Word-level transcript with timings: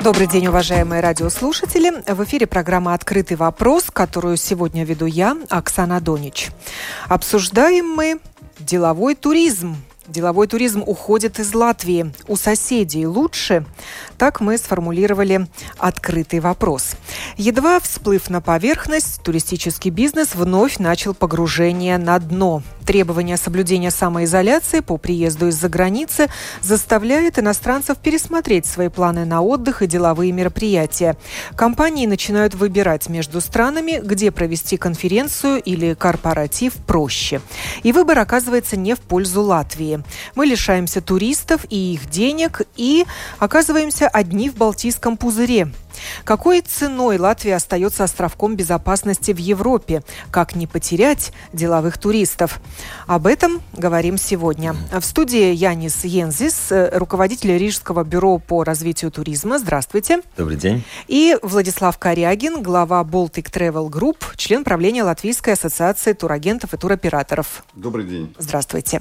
Добрый 0.00 0.28
день, 0.28 0.46
уважаемые 0.46 1.00
радиослушатели. 1.02 1.90
В 2.06 2.22
эфире 2.22 2.46
программа 2.46 2.94
«Открытый 2.94 3.36
вопрос», 3.36 3.86
которую 3.92 4.36
сегодня 4.36 4.84
веду 4.84 5.06
я, 5.06 5.36
Оксана 5.50 6.00
Донич. 6.00 6.50
Обсуждаем 7.08 7.88
мы 7.88 8.20
деловой 8.60 9.16
туризм. 9.16 9.76
Деловой 10.08 10.46
туризм 10.46 10.82
уходит 10.86 11.38
из 11.38 11.52
Латвии. 11.52 12.14
У 12.28 12.36
соседей 12.36 13.06
лучше? 13.06 13.66
Так 14.16 14.40
мы 14.40 14.56
сформулировали 14.56 15.46
открытый 15.76 16.40
вопрос. 16.40 16.96
Едва 17.36 17.78
всплыв 17.78 18.30
на 18.30 18.40
поверхность, 18.40 19.20
туристический 19.22 19.90
бизнес 19.90 20.34
вновь 20.34 20.78
начал 20.78 21.12
погружение 21.12 21.98
на 21.98 22.18
дно. 22.18 22.62
Требование 22.86 23.36
соблюдения 23.36 23.90
самоизоляции 23.90 24.80
по 24.80 24.96
приезду 24.96 25.48
из-за 25.48 25.68
границы 25.68 26.28
заставляет 26.62 27.38
иностранцев 27.38 27.98
пересмотреть 27.98 28.64
свои 28.64 28.88
планы 28.88 29.26
на 29.26 29.42
отдых 29.42 29.82
и 29.82 29.86
деловые 29.86 30.32
мероприятия. 30.32 31.18
Компании 31.54 32.06
начинают 32.06 32.54
выбирать 32.54 33.10
между 33.10 33.42
странами, 33.42 34.00
где 34.02 34.30
провести 34.30 34.78
конференцию 34.78 35.60
или 35.60 35.92
корпоратив 35.92 36.76
проще. 36.86 37.42
И 37.82 37.92
выбор 37.92 38.20
оказывается 38.20 38.78
не 38.78 38.94
в 38.94 39.00
пользу 39.00 39.42
Латвии. 39.42 39.97
Мы 40.34 40.46
лишаемся 40.46 41.00
туристов 41.00 41.64
и 41.68 41.94
их 41.94 42.08
денег 42.10 42.62
и 42.76 43.06
оказываемся 43.38 44.08
одни 44.08 44.50
в 44.50 44.56
Балтийском 44.56 45.16
пузыре. 45.16 45.68
Какой 46.24 46.60
ценой 46.60 47.18
Латвия 47.18 47.56
остается 47.56 48.04
островком 48.04 48.56
безопасности 48.56 49.32
в 49.32 49.38
Европе? 49.38 50.02
Как 50.30 50.54
не 50.54 50.66
потерять 50.66 51.32
деловых 51.52 51.98
туристов? 51.98 52.60
Об 53.06 53.26
этом 53.26 53.60
говорим 53.72 54.18
сегодня. 54.18 54.76
В 54.92 55.02
студии 55.02 55.52
Янис 55.54 56.04
Йензис, 56.04 56.70
э, 56.70 56.96
руководитель 56.96 57.56
Рижского 57.56 58.04
бюро 58.04 58.38
по 58.38 58.64
развитию 58.64 59.10
туризма. 59.10 59.58
Здравствуйте. 59.58 60.22
Добрый 60.36 60.56
день. 60.56 60.84
И 61.06 61.36
Владислав 61.42 61.98
Корягин, 61.98 62.62
глава 62.62 63.02
Baltic 63.02 63.50
Travel 63.50 63.88
Group, 63.88 64.18
член 64.36 64.64
правления 64.64 65.02
Латвийской 65.02 65.54
ассоциации 65.54 66.12
турагентов 66.12 66.74
и 66.74 66.76
туроператоров. 66.76 67.64
Добрый 67.74 68.04
день. 68.04 68.34
Здравствуйте. 68.38 69.00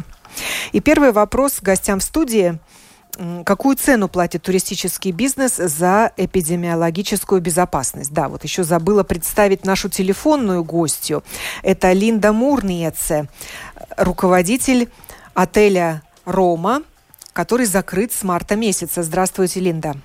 И 0.71 0.80
первый 0.80 1.11
вопрос 1.11 1.59
гостям 1.61 1.99
в 1.99 2.03
студии. 2.03 2.59
Какую 3.45 3.75
цену 3.75 4.09
платит 4.09 4.43
туристический 4.43 5.11
бизнес 5.11 5.55
за 5.55 6.11
эпидемиологическую 6.17 7.41
безопасность? 7.41 8.13
Да, 8.13 8.30
вот 8.30 8.43
еще 8.43 8.63
забыла 8.63 9.03
представить 9.03 9.65
нашу 9.65 9.89
телефонную 9.89 10.63
гостью. 10.63 11.23
Это 11.63 11.93
Линда 11.93 12.31
Мурниеце, 12.31 13.27
руководитель 13.97 14.89
отеля 15.33 16.03
«Рома», 16.25 16.83
который 17.33 17.65
закрыт 17.65 18.11
с 18.11 18.23
марта 18.23 18.55
месяца. 18.55 19.02
Здравствуйте, 19.02 19.61
Линда. 19.61 19.95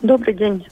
Добрый 0.00 0.34
день. 0.34 0.66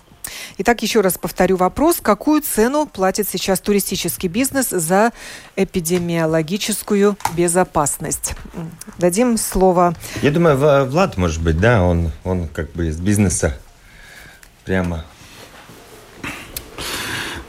Итак, 0.59 0.83
еще 0.83 1.01
раз 1.01 1.19
повторю 1.19 1.57
вопрос. 1.57 1.99
Какую 2.03 2.43
цену 2.43 2.87
платит 2.87 3.29
сейчас 3.29 3.61
туристический 3.61 4.29
бизнес 4.29 4.71
за 4.71 5.13
эпидемиологическую 5.57 7.17
безопасность? 7.37 8.35
Дадим 8.99 9.37
слово... 9.37 9.95
Я 10.23 10.31
думаю, 10.31 10.87
Влад, 10.89 11.17
может 11.17 11.43
быть, 11.43 11.59
да, 11.59 11.83
он, 11.83 12.11
он 12.25 12.49
как 12.49 12.73
бы 12.73 12.89
из 12.89 12.99
бизнеса 12.99 13.59
прямо... 14.65 15.05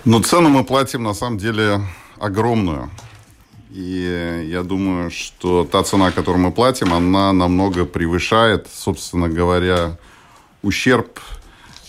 Ну, 0.06 0.22
цену 0.22 0.50
мы 0.50 0.64
платим, 0.64 1.04
на 1.04 1.14
самом 1.14 1.38
деле, 1.38 1.82
огромную. 2.20 2.90
И 3.72 4.48
я 4.50 4.64
думаю, 4.64 5.12
что 5.12 5.64
та 5.64 5.84
цена, 5.84 6.12
которую 6.12 6.44
мы 6.44 6.52
платим, 6.52 6.94
она 6.94 7.34
намного 7.34 7.86
превышает, 7.86 8.68
собственно 8.74 9.30
говоря, 9.30 9.98
ущерб 10.64 11.20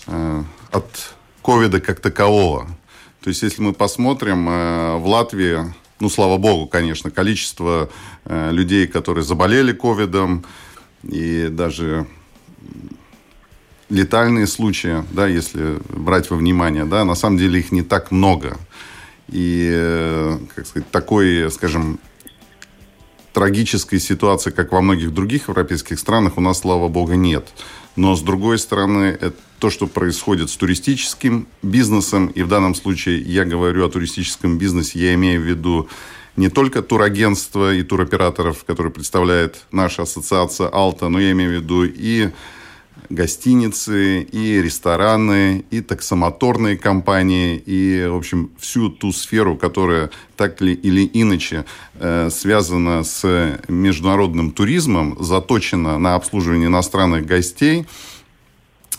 э, 0.06 0.42
от 0.72 1.14
ковида 1.42 1.80
как 1.80 2.00
такового. 2.00 2.66
То 3.22 3.28
есть, 3.28 3.42
если 3.42 3.62
мы 3.62 3.72
посмотрим, 3.72 4.48
э, 4.48 4.96
в 4.96 5.06
Латвии, 5.06 5.74
ну, 6.00 6.08
слава 6.08 6.38
богу, 6.38 6.66
конечно, 6.66 7.10
количество 7.10 7.90
э, 8.24 8.50
людей, 8.52 8.86
которые 8.86 9.24
заболели 9.24 9.72
ковидом, 9.72 10.44
и 11.02 11.48
даже 11.50 12.06
летальные 13.90 14.46
случаи, 14.46 15.04
да, 15.12 15.26
если 15.26 15.78
брать 15.90 16.30
во 16.30 16.36
внимание, 16.36 16.84
да, 16.84 17.04
на 17.04 17.14
самом 17.14 17.38
деле 17.38 17.60
их 17.60 17.72
не 17.72 17.82
так 17.82 18.10
много. 18.10 18.56
И, 19.28 19.70
э, 19.72 20.38
как 20.54 20.66
сказать, 20.66 20.90
такой, 20.90 21.50
скажем, 21.50 21.98
трагической 23.32 24.00
ситуации, 24.00 24.50
как 24.50 24.72
во 24.72 24.80
многих 24.80 25.12
других 25.12 25.48
европейских 25.48 25.98
странах, 25.98 26.36
у 26.36 26.40
нас, 26.40 26.60
слава 26.60 26.88
богу, 26.88 27.14
нет. 27.14 27.48
Но, 27.96 28.16
с 28.16 28.22
другой 28.22 28.58
стороны, 28.58 29.16
это 29.20 29.36
то, 29.60 29.70
что 29.70 29.86
происходит 29.86 30.50
с 30.50 30.56
туристическим 30.56 31.46
бизнесом, 31.62 32.28
и 32.28 32.42
в 32.42 32.48
данном 32.48 32.74
случае 32.74 33.20
я 33.20 33.44
говорю 33.44 33.86
о 33.86 33.90
туристическом 33.90 34.58
бизнесе, 34.58 34.98
я 34.98 35.14
имею 35.14 35.40
в 35.40 35.44
виду 35.44 35.88
не 36.36 36.48
только 36.48 36.80
турагентство 36.82 37.74
и 37.74 37.82
туроператоров, 37.82 38.64
которые 38.64 38.92
представляет 38.92 39.66
наша 39.70 40.02
ассоциация 40.02 40.68
«Алта», 40.68 41.08
но 41.08 41.20
я 41.20 41.32
имею 41.32 41.50
в 41.50 41.54
виду 41.62 41.84
и 41.84 42.30
гостиницы, 43.10 44.22
и 44.22 44.62
рестораны, 44.62 45.64
и 45.70 45.80
таксомоторные 45.82 46.78
компании, 46.78 47.62
и, 47.66 48.06
в 48.08 48.16
общем, 48.16 48.50
всю 48.58 48.88
ту 48.88 49.12
сферу, 49.12 49.56
которая 49.56 50.10
так 50.36 50.62
или 50.62 51.10
иначе 51.12 51.64
э, 51.94 52.30
связана 52.30 53.02
с 53.04 53.58
международным 53.68 54.52
туризмом, 54.52 55.16
заточена 55.20 55.98
на 55.98 56.14
обслуживание 56.14 56.68
иностранных 56.68 57.26
гостей, 57.26 57.86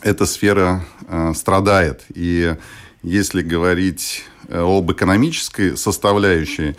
эта 0.02 0.26
сфера 0.26 0.84
э, 1.08 1.34
страдает. 1.36 2.04
И 2.14 2.56
если 3.04 3.42
говорить 3.42 4.24
э, 4.48 4.60
об 4.60 4.92
экономической 4.92 5.78
составляющей, 5.78 6.76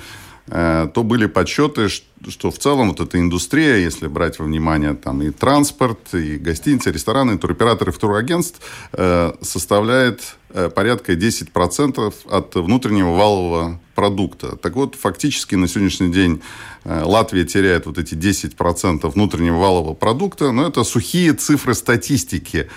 Э, 0.48 0.88
то 0.92 1.04
были 1.04 1.26
подсчеты, 1.26 1.88
что 1.88 2.50
в 2.50 2.58
целом 2.58 2.88
вот 2.88 3.00
эта 3.00 3.18
индустрия, 3.18 3.76
если 3.76 4.08
брать 4.08 4.38
во 4.38 4.44
внимание 4.44 4.94
там 4.94 5.22
и 5.22 5.30
транспорт, 5.30 6.14
и 6.14 6.36
гостиницы, 6.36 6.90
рестораны, 6.90 7.38
туроператоры, 7.38 7.92
турагентств, 7.92 8.60
э, 8.92 9.32
составляет 9.40 10.36
э, 10.50 10.68
порядка 10.68 11.12
10% 11.12 12.14
от 12.28 12.54
внутреннего 12.56 13.12
валового 13.16 13.80
продукта. 13.94 14.56
Так 14.56 14.74
вот, 14.74 14.96
фактически 14.96 15.54
на 15.54 15.68
сегодняшний 15.68 16.12
день 16.12 16.42
Латвия 16.84 17.44
теряет 17.44 17.86
вот 17.86 17.98
эти 17.98 18.14
10% 18.14 19.08
внутреннего 19.08 19.58
валового 19.58 19.94
продукта, 19.94 20.50
но 20.50 20.66
это 20.66 20.82
сухие 20.82 21.34
цифры 21.34 21.74
статистики. 21.74 22.68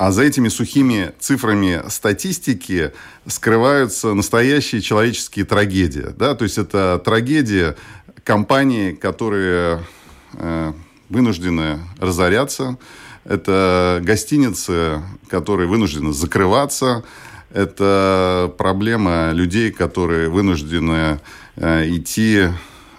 А 0.00 0.12
за 0.12 0.22
этими 0.22 0.48
сухими 0.48 1.12
цифрами 1.18 1.82
статистики 1.90 2.90
скрываются 3.26 4.14
настоящие 4.14 4.80
человеческие 4.80 5.44
трагедии. 5.44 6.06
Да? 6.16 6.34
То 6.34 6.44
есть 6.44 6.56
это 6.56 6.98
трагедия 7.04 7.76
компаний, 8.24 8.94
которые 8.94 9.84
э, 10.32 10.72
вынуждены 11.10 11.80
разоряться. 11.98 12.78
Это 13.26 14.00
гостиницы, 14.02 15.02
которые 15.28 15.68
вынуждены 15.68 16.14
закрываться. 16.14 17.04
Это 17.52 18.50
проблема 18.56 19.32
людей, 19.32 19.70
которые 19.70 20.30
вынуждены 20.30 21.20
э, 21.56 21.88
идти 21.90 22.48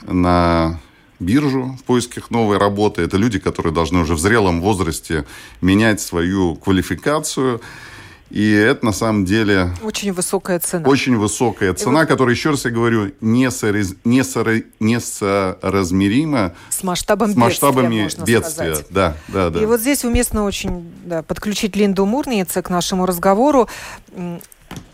на 0.03 0.79
биржу 1.21 1.77
в 1.79 1.83
поисках 1.83 2.31
новой 2.31 2.57
работы. 2.57 3.01
Это 3.03 3.17
люди, 3.17 3.39
которые 3.39 3.73
должны 3.73 3.99
уже 3.99 4.15
в 4.15 4.19
зрелом 4.19 4.61
возрасте 4.61 5.25
менять 5.61 6.01
свою 6.01 6.55
квалификацию. 6.55 7.61
И 8.29 8.49
это 8.49 8.85
на 8.85 8.93
самом 8.93 9.25
деле... 9.25 9.71
Очень 9.83 10.13
высокая 10.13 10.59
цена. 10.59 10.87
Очень 10.87 11.17
высокая 11.17 11.73
цена, 11.73 11.99
вот... 11.99 12.07
которая, 12.07 12.33
еще 12.33 12.51
раз 12.51 12.63
я 12.63 12.71
говорю, 12.71 13.11
не, 13.19 13.51
сораз... 13.51 13.93
не, 14.05 14.23
сора... 14.23 14.61
не 14.79 15.01
соразмерима 15.01 16.53
с 16.69 16.81
масштабом 16.81 17.33
с 17.33 17.35
масштабами 17.35 18.03
бедствия. 18.03 18.25
бедствия. 18.25 18.77
Да, 18.89 19.17
да, 19.27 19.49
да. 19.49 19.61
И 19.61 19.65
вот 19.65 19.81
здесь 19.81 20.05
уместно 20.05 20.45
очень 20.45 20.89
да, 21.03 21.23
подключить 21.23 21.75
Линду 21.75 22.05
Мурница 22.05 22.61
к 22.61 22.69
нашему 22.69 23.05
разговору. 23.05 23.67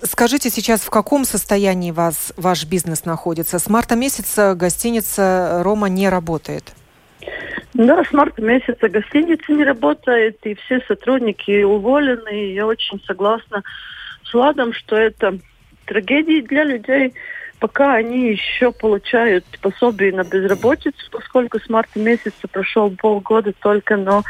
Скажите 0.01 0.49
сейчас, 0.49 0.81
в 0.81 0.89
каком 0.89 1.25
состоянии 1.25 1.91
вас, 1.91 2.33
ваш 2.37 2.65
бизнес 2.65 3.05
находится? 3.05 3.59
С 3.59 3.69
марта 3.69 3.95
месяца 3.95 4.55
гостиница 4.55 5.61
«Рома» 5.63 5.89
не 5.89 6.09
работает. 6.09 6.73
Да, 7.73 8.03
с 8.03 8.11
марта 8.11 8.41
месяца 8.41 8.89
гостиница 8.89 9.51
не 9.51 9.63
работает, 9.63 10.37
и 10.43 10.55
все 10.55 10.79
сотрудники 10.87 11.63
уволены. 11.63 12.29
И 12.29 12.53
я 12.53 12.65
очень 12.65 13.01
согласна 13.05 13.63
с 14.23 14.33
Владом, 14.33 14.73
что 14.73 14.95
это 14.95 15.37
трагедия 15.85 16.41
для 16.41 16.63
людей. 16.63 17.13
пока 17.59 17.95
они 17.95 18.29
еще 18.29 18.71
получают 18.71 19.45
пособие 19.61 20.13
на 20.13 20.23
безработицу, 20.23 21.09
поскольку 21.11 21.59
с 21.59 21.69
марта 21.69 21.99
месяца 21.99 22.47
прошел 22.51 22.91
полгода 22.91 23.53
только, 23.53 23.97
но 23.97 24.23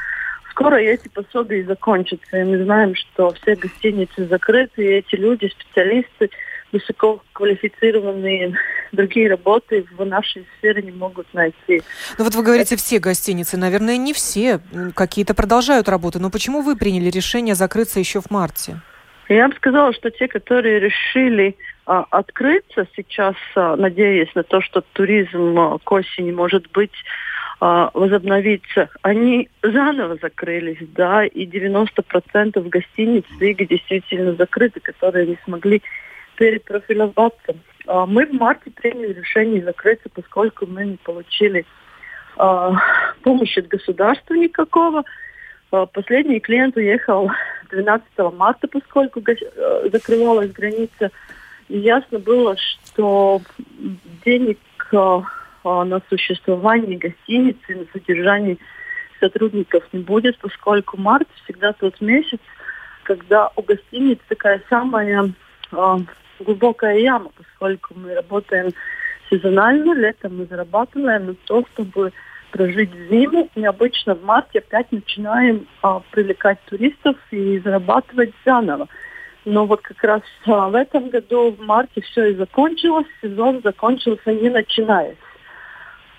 скоро 0.57 0.77
эти 0.77 1.07
пособия 1.07 1.63
закончатся. 1.65 2.38
И 2.38 2.44
мы 2.44 2.63
знаем, 2.63 2.95
что 2.95 3.33
все 3.42 3.56
гостиницы 3.56 4.25
закрыты, 4.27 4.83
и 4.83 4.98
эти 4.98 5.15
люди, 5.15 5.48
специалисты, 5.48 6.31
высококвалифицированные 6.71 8.57
другие 8.92 9.30
работы 9.30 9.86
в 9.98 10.04
нашей 10.04 10.45
сфере 10.57 10.81
не 10.81 10.92
могут 10.92 11.31
найти. 11.33 11.83
Ну 12.18 12.24
вот 12.24 12.36
вы 12.36 12.44
говорите, 12.44 12.75
Это... 12.75 12.83
все 12.83 13.00
гостиницы. 13.00 13.57
Наверное, 13.57 13.98
не 13.98 14.13
все. 14.13 14.59
Какие-то 14.95 15.33
продолжают 15.33 15.88
работу. 15.88 16.19
Но 16.19 16.30
почему 16.30 16.62
вы 16.62 16.75
приняли 16.75 17.09
решение 17.09 17.56
закрыться 17.56 18.00
еще 18.00 18.19
в 18.19 18.31
марте? 18.31 18.81
Я 19.30 19.48
бы 19.50 19.56
сказала, 19.56 19.94
что 19.94 20.09
те, 20.09 20.27
которые 20.27 20.80
решили 20.80 21.57
а, 21.86 22.06
открыться 22.12 22.88
сейчас, 22.95 23.36
а, 23.56 23.75
надеясь 23.75 24.33
на 24.36 24.44
то, 24.44 24.62
что 24.62 24.81
туризм 24.94 25.59
а, 25.59 25.77
к 25.83 25.92
осени 25.92 26.31
может 26.31 26.71
быть 26.71 26.94
а, 27.59 27.89
возобновиться, 27.94 28.89
они 29.01 29.50
заново 29.63 30.18
закрылись, 30.21 30.77
да, 30.95 31.25
и 31.25 31.45
90% 31.48 32.69
гостиниц 32.69 33.25
Риги 33.39 33.65
действительно 33.65 34.33
закрыты, 34.33 34.80
которые 34.80 35.27
не 35.27 35.39
смогли 35.44 35.81
перепрофилироваться. 36.36 37.56
А, 37.88 38.06
мы 38.06 38.27
в 38.27 38.33
марте 38.33 38.69
приняли 38.69 39.13
решение 39.13 39.63
закрыться, 39.63 40.09
поскольку 40.13 40.68
мы 40.68 40.86
не 40.86 40.98
получили 40.98 41.65
а, 42.36 42.74
помощи 43.24 43.59
от 43.59 43.68
государства 43.68 44.36
никакого. 44.36 45.04
А, 45.71 45.88
последний 45.88 46.39
клиент 46.39 46.77
уехал 46.77 47.31
12 47.71 48.07
марта, 48.33 48.68
поскольку 48.68 49.19
э, 49.21 49.89
закрывалась 49.92 50.51
граница. 50.51 51.12
И 51.69 51.80
ясно 51.80 52.19
было, 52.19 52.56
что 52.57 53.42
денег 54.24 54.59
на 55.83 56.01
существование 56.09 56.97
гостиницы, 56.97 57.75
на 57.75 57.85
содержание 57.91 58.57
сотрудников 59.19 59.83
не 59.93 59.99
будет, 59.99 60.37
поскольку 60.39 60.97
март 60.97 61.27
всегда 61.43 61.73
тот 61.73 61.99
месяц, 62.01 62.39
когда 63.03 63.49
у 63.55 63.61
гостиниц 63.61 64.19
такая 64.27 64.61
самая 64.69 65.31
глубокая 66.39 66.97
яма, 66.99 67.31
поскольку 67.35 67.93
мы 67.95 68.13
работаем 68.13 68.71
сезонально, 69.29 69.93
летом 69.93 70.37
мы 70.37 70.45
зарабатываем 70.45 71.27
на 71.27 71.33
то, 71.33 71.65
чтобы 71.73 72.11
прожить 72.51 72.91
зиму. 73.09 73.49
И 73.55 73.65
обычно 73.65 74.15
в 74.15 74.23
марте 74.23 74.59
опять 74.59 74.91
начинаем 74.91 75.67
а, 75.81 76.01
привлекать 76.11 76.59
туристов 76.65 77.15
и 77.31 77.59
зарабатывать 77.59 78.33
заново. 78.45 78.87
Но 79.45 79.65
вот 79.65 79.81
как 79.81 80.03
раз 80.03 80.21
а, 80.45 80.69
в 80.69 80.75
этом 80.75 81.09
году 81.09 81.51
в 81.51 81.59
марте 81.61 82.01
все 82.01 82.31
и 82.31 82.35
закончилось, 82.35 83.07
сезон 83.21 83.61
закончился 83.63 84.33
не 84.33 84.49
начинаясь. 84.49 85.17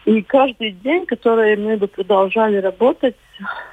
И 0.08 0.22
каждый 0.22 0.70
день, 0.70 1.04
который 1.04 1.54
мы 1.58 1.76
бы 1.76 1.86
продолжали 1.86 2.56
работать, 2.56 3.14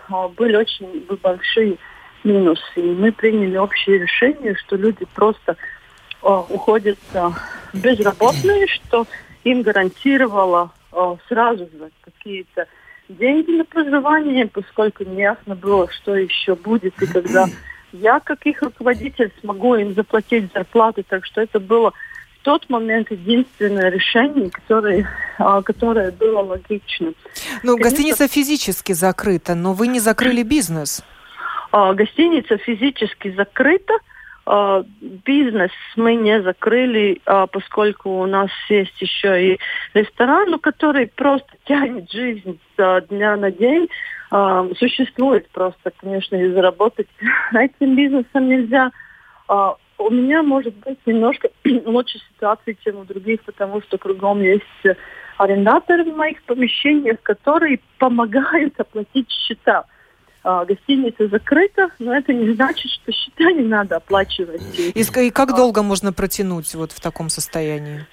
а, 0.09 0.27
были 0.27 0.57
очень 0.57 1.07
большие 1.23 1.77
минусы. 2.25 2.61
И 2.75 2.81
мы 2.81 3.13
приняли 3.13 3.55
общее 3.55 3.99
решение, 3.99 4.53
что 4.55 4.75
люди 4.75 5.05
просто 5.15 5.55
уходят 6.21 6.97
безработные, 7.71 8.67
что 8.67 9.07
им 9.45 9.61
гарантировало 9.61 10.71
сразу 11.29 11.69
же 11.71 11.91
какие-то 12.01 12.67
деньги 13.07 13.51
на 13.51 13.63
проживание, 13.63 14.47
поскольку 14.47 15.05
неясно 15.05 15.55
было, 15.55 15.89
что 15.89 16.17
еще 16.17 16.55
будет 16.55 17.01
и 17.01 17.05
когда 17.05 17.45
я, 17.93 18.19
как 18.19 18.45
их 18.45 18.61
руководитель, 18.61 19.31
смогу 19.39 19.75
им 19.75 19.93
заплатить 19.93 20.51
зарплаты. 20.53 21.03
Так 21.07 21.25
что 21.25 21.39
это 21.39 21.61
было 21.61 21.93
тот 22.45 22.69
момент 22.69 23.09
единственное 23.09 23.89
решение, 23.89 24.51
которое, 24.51 25.09
которое 25.65 26.11
было 26.11 26.41
логично. 26.41 27.13
Ну, 27.63 27.75
Конечно, 27.75 27.83
гостиница 27.83 28.27
физически 28.27 28.93
закрыта, 28.93 29.55
но 29.55 29.73
вы 29.73 29.87
не 29.87 29.99
закрыли 29.99 30.43
бизнес. 30.43 31.03
Гостиница 31.71 32.57
физически 32.57 33.33
закрыта, 33.35 33.95
а, 34.45 34.83
бизнес 35.01 35.71
мы 35.95 36.13
не 36.15 36.39
закрыли, 36.41 37.19
а, 37.25 37.47
поскольку 37.47 38.21
у 38.21 38.27
нас 38.27 38.51
есть 38.69 39.01
еще 39.01 39.53
и 39.53 39.59
ресторан, 39.95 40.51
ну, 40.51 40.59
который 40.59 41.07
просто 41.07 41.49
тянет 41.65 42.11
жизнь 42.11 42.59
с 42.77 43.01
дня 43.09 43.35
на 43.37 43.51
день. 43.51 43.89
А, 44.29 44.67
существует 44.77 45.49
просто, 45.49 45.91
конечно, 45.97 46.35
и 46.35 46.51
заработать 46.51 47.07
этим 47.53 47.95
бизнесом 47.95 48.47
нельзя. 48.47 48.91
У 49.97 50.09
меня 50.09 50.43
может 50.43 50.75
быть 50.75 50.99
немножко 51.05 51.49
лучше 51.85 52.19
ситуация, 52.33 52.75
чем 52.83 52.99
у 52.99 53.05
других, 53.05 53.43
потому 53.43 53.81
что 53.81 53.97
кругом 53.97 54.41
есть 54.41 54.63
арендаторы 55.37 56.03
в 56.03 56.15
моих 56.15 56.41
помещениях, 56.43 57.21
которые 57.21 57.79
помогают 57.97 58.79
оплатить 58.79 59.29
счета 59.31 59.85
а, 60.43 60.65
гостиница 60.65 61.27
закрыта, 61.27 61.89
но 61.99 62.15
это 62.15 62.33
не 62.33 62.53
значит, 62.53 62.91
что 62.91 63.11
счета 63.11 63.51
не 63.51 63.63
надо 63.63 63.97
оплачивать. 63.97 64.61
И, 64.77 64.91
и 64.91 65.31
как 65.31 65.55
долго 65.55 65.81
можно 65.81 66.13
протянуть 66.13 66.73
вот 66.75 66.91
в 66.91 66.99
таком 66.99 67.29
состоянии? 67.29 68.05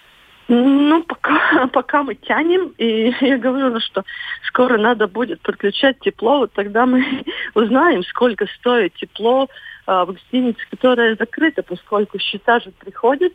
Ну, 0.49 1.03
пока, 1.05 1.67
пока 1.73 2.03
мы 2.03 2.15
тянем, 2.15 2.73
и 2.79 3.13
я 3.21 3.39
говорю, 3.39 3.71
ну, 3.71 3.81
что 3.81 4.05
скоро 4.47 4.79
надо 4.79 5.09
будет 5.09 5.41
подключать 5.41 6.01
тепло, 6.01 6.39
вот 6.39 6.53
тогда 6.53 6.87
мы 6.87 7.25
узнаем, 7.55 8.03
сколько 8.05 8.47
стоит 8.59 8.95
тепло 8.95 9.49
в 9.87 10.07
гостинице, 10.07 10.61
которая 10.71 11.17
закрыта, 11.17 11.63
поскольку 11.63 12.19
счета 12.19 12.61
же 12.61 12.71
приходят, 12.71 13.33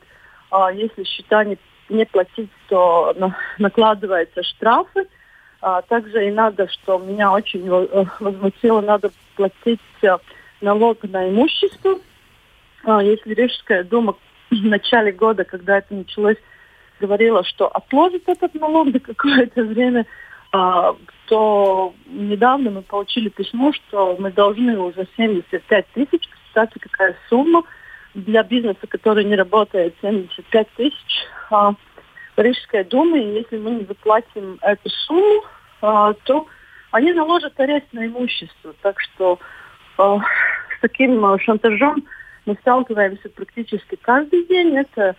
а 0.50 0.72
если 0.72 1.04
счета 1.04 1.44
не, 1.44 1.58
не 1.90 2.06
платить, 2.06 2.50
то 2.70 3.14
на, 3.18 3.36
накладываются 3.58 4.44
штрафы, 4.44 5.08
а, 5.62 5.82
также 5.82 6.28
и 6.28 6.32
надо, 6.32 6.70
что 6.70 7.00
меня 7.00 7.32
очень 7.32 7.68
э, 7.68 8.06
возмутило, 8.20 8.82
надо 8.82 9.12
платить 9.36 9.82
э, 10.04 10.18
налог 10.62 11.04
на 11.04 11.30
имущество. 11.30 12.00
А, 12.84 13.02
если 13.02 13.34
Рижская 13.34 13.84
дума 13.84 14.16
в 14.52 14.66
начале 14.66 15.12
года, 15.12 15.44
когда 15.44 15.80
это 15.80 15.94
началось, 15.94 16.38
говорила, 17.00 17.44
что 17.44 17.68
отложит 17.68 18.24
этот 18.28 18.54
налог 18.56 18.92
до 18.92 19.00
какое-то 19.00 19.64
время, 19.64 20.06
то 21.28 21.94
недавно 22.08 22.72
мы 22.72 22.82
получили 22.82 23.28
письмо, 23.28 23.74
что 23.74 24.16
мы 24.18 24.32
должны 24.32 24.80
уже 24.80 25.06
75 25.18 25.86
тысяч, 25.94 26.28
кстати, 26.58 26.80
какая 26.80 27.16
сумма 27.30 27.64
для 28.16 28.42
бизнеса, 28.42 28.88
который 28.90 29.24
не 29.24 29.36
работает, 29.36 29.96
75 30.02 30.68
тысяч. 30.76 31.28
Рижская 32.36 32.84
дума, 32.84 33.18
и 33.18 33.34
если 33.34 33.58
мы 33.58 33.72
не 33.72 33.86
заплатим 33.86 34.58
эту 34.62 34.90
сумму, 34.90 35.44
а, 35.82 36.14
то 36.24 36.48
они 36.92 37.14
наложат 37.14 37.60
арест 37.60 37.86
на 37.94 38.08
имущество. 38.08 38.74
Так 38.82 39.00
что 39.00 39.40
а, 39.98 40.18
с 40.18 40.82
таким 40.82 41.24
а, 41.26 41.40
шантажом 41.40 42.04
мы 42.46 42.56
сталкиваемся 42.62 43.30
практически 43.30 43.96
каждый 43.96 44.46
день. 44.46 44.76
Это 44.78 45.16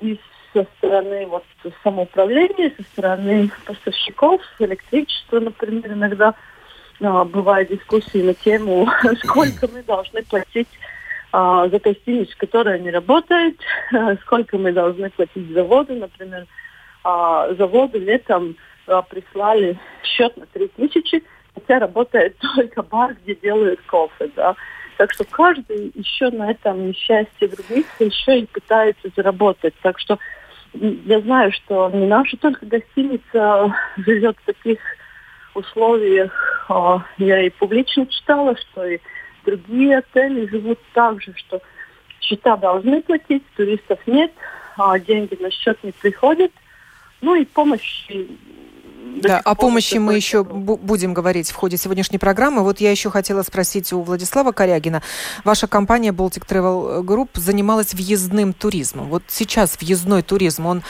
и 0.00 0.20
со 0.52 0.64
стороны 0.76 1.26
вот, 1.26 1.44
самоуправления, 1.82 2.72
со 2.76 2.82
стороны 2.84 3.50
поставщиков, 3.66 4.40
электричества, 4.60 5.40
например, 5.40 5.92
иногда 5.92 6.34
бывают 7.00 7.68
дискуссии 7.68 8.22
на 8.22 8.34
тему, 8.34 8.88
сколько 9.22 9.68
мы 9.68 9.82
должны 9.82 10.22
платить 10.22 10.68
а, 11.32 11.68
за 11.68 11.78
гостиницу, 11.78 12.34
которая 12.38 12.78
не 12.78 12.90
работает, 12.90 13.60
сколько 14.22 14.58
мы 14.58 14.72
должны 14.72 15.10
платить 15.10 15.50
заводу, 15.52 15.94
например, 15.94 16.46
а, 17.04 17.52
заводы 17.54 17.98
летом 17.98 18.56
а, 18.86 19.02
прислали 19.02 19.78
счет 20.02 20.36
на 20.36 20.46
3000, 20.46 21.22
хотя 21.54 21.78
работает 21.78 22.36
только 22.56 22.82
бар, 22.82 23.16
где 23.22 23.34
делают 23.34 23.80
кофе, 23.82 24.30
да. 24.34 24.54
Так 24.96 25.12
что 25.12 25.24
каждый 25.24 25.92
еще 25.94 26.30
на 26.30 26.50
этом 26.50 26.88
несчастье 26.88 27.46
других 27.46 27.86
еще 28.00 28.40
и 28.40 28.46
пытается 28.46 29.08
заработать. 29.14 29.74
Так 29.80 29.98
что 30.00 30.18
я 30.72 31.20
знаю, 31.20 31.52
что 31.52 31.88
не 31.90 32.06
наша 32.06 32.36
только 32.36 32.66
гостиница 32.66 33.74
живет 33.96 34.36
в 34.38 34.46
таких 34.46 34.80
условиях. 35.58 36.66
А, 36.68 37.04
я 37.18 37.42
и 37.42 37.50
публично 37.50 38.06
читала, 38.06 38.56
что 38.56 38.84
и 38.86 38.98
другие 39.44 39.98
отели 39.98 40.46
живут 40.46 40.78
так 40.92 41.22
же, 41.22 41.34
что 41.36 41.60
счета 42.20 42.56
должны 42.56 43.02
платить, 43.02 43.44
туристов 43.56 43.98
нет, 44.06 44.32
а 44.76 44.98
деньги 44.98 45.36
на 45.40 45.50
счет 45.50 45.78
не 45.82 45.92
приходят. 45.92 46.52
Ну 47.20 47.34
и 47.34 47.44
помощи 47.44 48.28
да, 49.16 49.40
о 49.40 49.54
помощи 49.54 49.96
мы 49.96 50.14
еще 50.14 50.44
будем 50.44 51.14
говорить 51.14 51.50
в 51.50 51.54
ходе 51.54 51.76
сегодняшней 51.76 52.18
программы. 52.18 52.62
Вот 52.62 52.80
я 52.80 52.90
еще 52.90 53.10
хотела 53.10 53.42
спросить 53.42 53.92
у 53.92 54.02
Владислава 54.02 54.52
Корягина. 54.52 55.02
Ваша 55.44 55.66
компания 55.66 56.10
Baltic 56.10 56.46
Travel 56.46 57.02
Group 57.02 57.30
занималась 57.34 57.94
въездным 57.94 58.52
туризмом. 58.52 59.08
Вот 59.08 59.22
сейчас 59.28 59.78
въездной 59.80 60.22
туризм, 60.22 60.66
он 60.66 60.82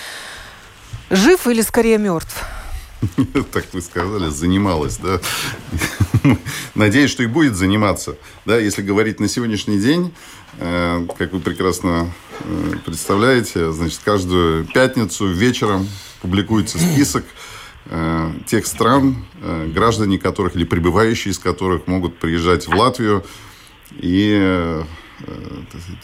жив 1.10 1.46
или 1.46 1.62
скорее 1.62 1.98
мертв? 1.98 2.44
Так 3.52 3.66
вы 3.72 3.80
сказали, 3.80 4.28
занималась, 4.28 4.98
да. 4.98 5.20
Надеюсь, 6.74 7.10
что 7.10 7.22
и 7.22 7.26
будет 7.26 7.56
заниматься. 7.56 8.16
Да, 8.44 8.58
если 8.58 8.82
говорить 8.82 9.20
на 9.20 9.28
сегодняшний 9.28 9.78
день, 9.78 10.12
э, 10.58 11.06
как 11.16 11.32
вы 11.32 11.40
прекрасно 11.40 12.12
Э, 12.40 12.74
представляете, 12.84 13.72
значит, 13.72 14.00
каждую 14.04 14.64
пятницу 14.64 15.26
вечером 15.26 15.88
публикуется 16.20 16.78
список 16.78 17.24
э, 17.86 18.32
тех 18.46 18.66
стран, 18.66 19.24
граждане 19.74 20.18
которых 20.18 20.56
или 20.56 20.64
прибывающие 20.64 21.32
из 21.32 21.38
которых 21.38 21.86
могут 21.86 22.18
приезжать 22.18 22.66
в 22.66 22.74
Латвию 22.74 23.24
и 23.90 24.82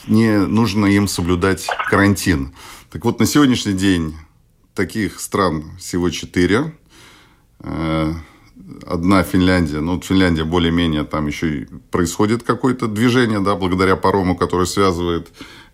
не 0.08 0.38
нужно 0.38 0.86
им 0.86 1.06
соблюдать 1.06 1.68
карантин. 1.88 2.52
Так 2.90 3.04
вот, 3.04 3.20
на 3.20 3.26
сегодняшний 3.26 3.74
день 3.74 4.16
таких 4.74 5.20
стран 5.20 5.76
всего 5.78 6.10
четыре. 6.10 6.74
Э, 7.60 8.12
одна 8.86 9.22
Финляндия, 9.22 9.80
ну, 9.80 10.00
Финляндия 10.00 10.44
более-менее, 10.44 11.04
там 11.04 11.26
еще 11.26 11.60
и 11.60 11.64
происходит 11.90 12.42
какое-то 12.42 12.86
движение, 12.86 13.40
да, 13.40 13.54
благодаря 13.54 13.96
парому, 13.96 14.36
который 14.36 14.66
связывает 14.66 15.28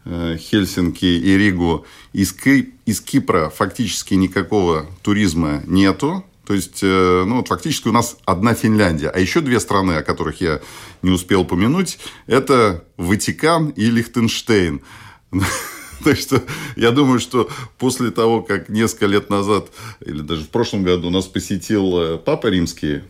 э, 0.05 0.37
Хельсинки 0.39 1.05
и 1.05 1.37
Ригу. 1.37 1.87
Из, 2.13 2.33
Ки, 2.33 2.75
из 2.87 3.01
Кипра 3.01 3.51
фактически 3.51 4.15
никакого 4.15 4.87
туризма 5.03 5.63
нету. 5.67 6.25
То 6.47 6.55
есть, 6.55 6.81
э, 6.83 7.25
ну, 7.27 7.37
вот 7.37 7.49
фактически 7.49 7.89
у 7.89 7.93
нас 7.93 8.17
одна 8.25 8.55
Финляндия. 8.55 9.09
А 9.09 9.19
еще 9.19 9.41
две 9.41 9.61
страны, 9.61 9.93
о 9.93 10.03
которых 10.03 10.41
я 10.41 10.61
не 11.03 11.11
успел 11.11 11.43
упомянуть, 11.43 11.99
это 12.27 12.85
Ватикан 12.97 13.69
и 13.69 13.87
Лихтенштейн. 13.87 14.81
Так 16.05 16.17
что 16.17 16.43
я 16.77 16.91
думаю, 16.93 17.21
что 17.21 17.49
после 17.79 18.11
того, 18.11 18.43
как 18.43 18.69
несколько 18.69 19.07
лет 19.07 19.31
назад, 19.31 19.67
или 20.01 20.23
даже 20.23 20.45
в 20.45 20.49
прошлом 20.49 20.83
году 20.83 21.11
нас 21.11 21.27
посетил 21.27 21.99
э, 22.01 22.19
Папа 22.19 22.47
Римский, 22.47 23.03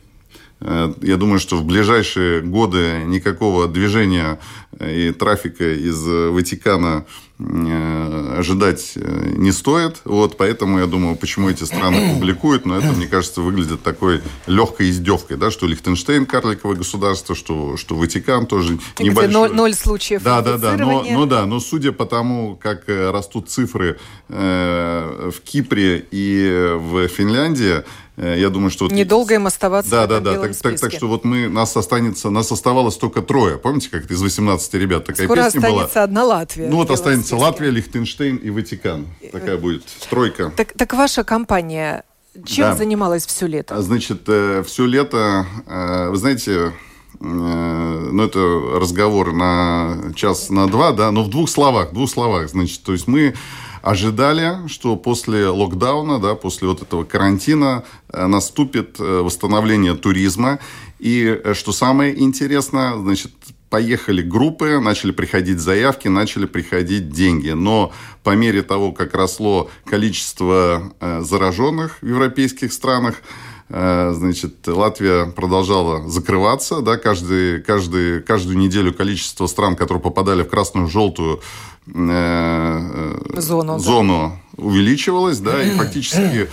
я 0.61 1.17
думаю, 1.17 1.38
что 1.38 1.57
в 1.57 1.64
ближайшие 1.64 2.43
годы 2.43 3.02
никакого 3.07 3.67
движения 3.67 4.38
и 4.79 5.11
трафика 5.12 5.73
из 5.73 6.02
Ватикана 6.05 7.07
Э, 7.43 8.37
ожидать 8.38 8.93
э, 8.97 9.33
не 9.37 9.50
стоит. 9.52 10.02
Вот, 10.05 10.37
поэтому 10.37 10.79
я 10.79 10.87
думаю, 10.87 11.17
почему 11.17 11.49
эти 11.49 11.64
страны 11.64 12.11
публикуют, 12.14 12.67
но 12.67 12.76
это, 12.76 12.88
мне 12.88 13.07
кажется, 13.07 13.40
выглядит 13.40 13.83
такой 13.83 14.21
легкой 14.47 14.90
издевкой, 14.90 15.38
да, 15.38 15.50
что 15.50 15.67
Лихтенштейн 15.67 16.26
карликовое 16.26 16.76
государство, 16.76 17.35
что, 17.35 17.79
что 17.79 17.95
Ватикан 17.95 18.47
тоже 18.47 18.79
и 18.99 19.05
небольшой. 19.05 19.33
Ноль, 19.33 19.52
ноль 19.52 19.75
случаев 19.75 20.23
Да, 20.23 20.43
да, 20.43 20.59
да. 20.59 20.76
Но, 20.76 21.02
но 21.02 21.25
да, 21.25 21.47
но 21.47 21.61
судя 21.61 21.93
по 21.93 22.05
тому, 22.05 22.59
как 22.61 22.88
э, 22.88 23.11
растут 23.11 23.49
цифры 23.49 23.99
э, 24.29 25.31
в 25.35 25.40
Кипре 25.40 26.05
и 26.11 26.76
в 26.79 27.09
Финляндии, 27.09 27.85
я 28.21 28.50
думаю, 28.50 28.71
что... 28.71 28.85
Вот... 28.85 28.93
Недолго 28.93 29.35
им 29.35 29.47
оставаться 29.47 29.91
да, 29.91 30.03
в 30.03 30.05
этом 30.05 30.25
да, 30.25 30.33
да, 30.35 30.41
так, 30.41 30.57
так, 30.57 30.81
так 30.81 30.93
что 30.93 31.09
вот 31.09 31.25
мы, 31.25 31.49
нас 31.49 31.77
останется, 31.77 32.31
нас 32.31 32.53
оставалось 32.53 32.97
только 32.97 33.23
трое. 33.23 33.57
Помните, 33.57 33.89
как 33.91 34.11
из 34.11 34.21
18 34.21 34.75
ребят 34.75 35.07
такая 35.07 35.27
Скоро 35.27 35.45
песня 35.45 35.61
была? 35.61 35.71
останется 35.71 36.03
одна 36.03 36.25
Латвия. 36.25 36.69
Ну 36.69 36.77
вот 36.77 36.91
останется. 36.91 37.37
Латвия, 37.37 37.71
Лихтенштейн 37.71 38.37
и 38.37 38.50
Ватикан. 38.50 39.07
Такая 39.33 39.57
будет 39.57 39.85
стройка. 40.00 40.53
Так, 40.57 40.73
так 40.73 40.93
ваша 40.93 41.25
компания 41.25 42.05
чем 42.45 42.71
да. 42.71 42.77
занималась 42.77 43.27
все 43.27 43.47
лето? 43.47 43.77
А, 43.77 43.83
значит, 43.83 44.23
э, 44.29 44.62
все 44.67 44.87
лето, 44.87 45.47
э, 45.67 46.11
вы 46.11 46.17
знаете, 46.17 46.53
э, 46.53 46.73
ну, 47.19 48.23
это 48.23 48.79
разговор 48.79 49.33
на 49.33 50.12
час, 50.15 50.50
на 50.50 50.67
два, 50.69 50.93
да, 50.93 51.11
но 51.11 51.25
в 51.25 51.31
двух 51.31 51.49
словах, 51.49 51.91
в 51.91 51.95
двух 51.95 52.09
словах, 52.09 52.49
значит, 52.49 52.83
то 52.83 52.93
есть 52.93 53.09
мы 53.09 53.35
ожидали, 53.83 54.69
что 54.69 54.97
после 54.97 55.47
локдауна, 55.49 56.19
да, 56.19 56.35
после 56.35 56.69
вот 56.69 56.83
этого 56.83 57.05
карантина 57.05 57.85
наступит 58.13 58.99
восстановление 58.99 59.95
туризма. 59.95 60.59
И 60.99 61.41
что 61.55 61.73
самое 61.73 62.19
интересное, 62.21 62.97
значит, 62.97 63.33
поехали 63.71 64.21
группы, 64.21 64.81
начали 64.81 65.13
приходить 65.13 65.61
заявки, 65.61 66.09
начали 66.09 66.45
приходить 66.45 67.11
деньги. 67.11 67.51
Но 67.51 67.93
по 68.25 68.35
мере 68.35 68.63
того, 68.63 68.93
как 68.93 69.15
росло 69.15 69.71
количество 69.85 70.93
э, 71.01 71.21
зараженных 71.23 71.99
в 72.03 72.07
европейских 72.07 72.73
странах, 72.73 73.15
э, 73.15 73.50
значит, 73.71 74.67
Латвия 74.67 75.27
продолжала 75.27 76.09
закрываться, 76.09 76.81
да, 76.81 76.97
каждый, 76.97 77.62
каждый, 77.62 78.21
каждую 78.21 78.59
неделю 78.59 78.93
количество 78.93 79.47
стран, 79.47 79.77
которые 79.77 80.03
попадали 80.03 80.43
в 80.43 80.49
красную, 80.49 80.89
желтую 80.89 81.41
э, 81.87 83.19
зону, 83.37 83.79
зону 83.79 84.41
да. 84.57 84.65
увеличивалось, 84.65 85.39
да, 85.39 85.62
и 85.62 85.71
фактически 85.77 86.49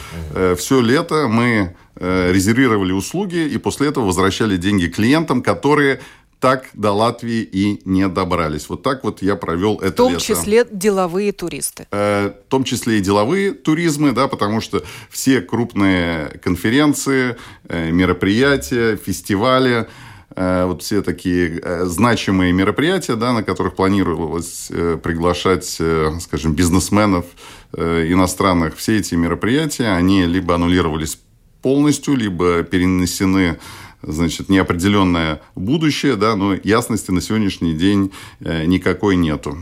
все 0.58 0.82
лето 0.82 1.28
мы 1.28 1.76
резервировали 2.00 2.92
услуги 2.92 3.38
и 3.38 3.58
после 3.58 3.88
этого 3.88 4.06
возвращали 4.06 4.56
деньги 4.58 4.86
клиентам, 4.86 5.42
которые 5.42 6.00
так 6.40 6.66
до 6.74 6.92
Латвии 6.92 7.42
и 7.42 7.82
не 7.86 8.08
добрались. 8.08 8.70
Вот 8.70 8.84
так 8.84 9.04
вот 9.04 9.22
я 9.22 9.36
провел 9.36 9.76
это 9.78 9.86
лето. 9.86 9.94
В 9.94 9.96
том 9.96 10.14
лето. 10.14 10.24
числе 10.24 10.68
деловые 10.70 11.32
туристы. 11.32 11.88
Э, 11.92 12.30
в 12.30 12.50
том 12.50 12.64
числе 12.64 13.00
и 13.00 13.02
деловые 13.02 13.54
туризмы, 13.54 14.12
да, 14.12 14.28
потому 14.28 14.62
что 14.62 14.84
все 15.10 15.42
крупные 15.42 16.40
конференции, 16.44 17.38
э, 17.68 17.92
мероприятия, 17.92 18.98
фестивали, 18.98 19.88
э, 20.36 20.66
вот 20.66 20.84
все 20.84 21.02
такие 21.02 21.60
э, 21.60 21.86
значимые 21.86 22.54
мероприятия, 22.54 23.16
да, 23.16 23.34
на 23.34 23.42
которых 23.42 23.76
планировалось 23.76 24.68
э, 24.70 24.98
приглашать, 25.02 25.78
э, 25.80 26.12
скажем, 26.22 26.54
бизнесменов 26.54 27.26
э, 27.74 28.06
иностранных, 28.10 28.78
все 28.78 28.98
эти 28.98 29.16
мероприятия, 29.16 29.96
они 29.96 30.26
либо 30.26 30.54
аннулировались 30.54 31.18
полностью, 31.64 32.16
либо 32.16 32.62
перенесены 32.62 33.58
значит, 34.08 34.50
неопределенное 34.50 35.42
будущее, 35.56 36.16
да, 36.16 36.36
но 36.36 36.54
ясности 36.54 37.12
на 37.12 37.22
сегодняшний 37.22 37.74
день 37.74 38.12
э, 38.40 38.66
никакой 38.66 39.16
нету. 39.16 39.58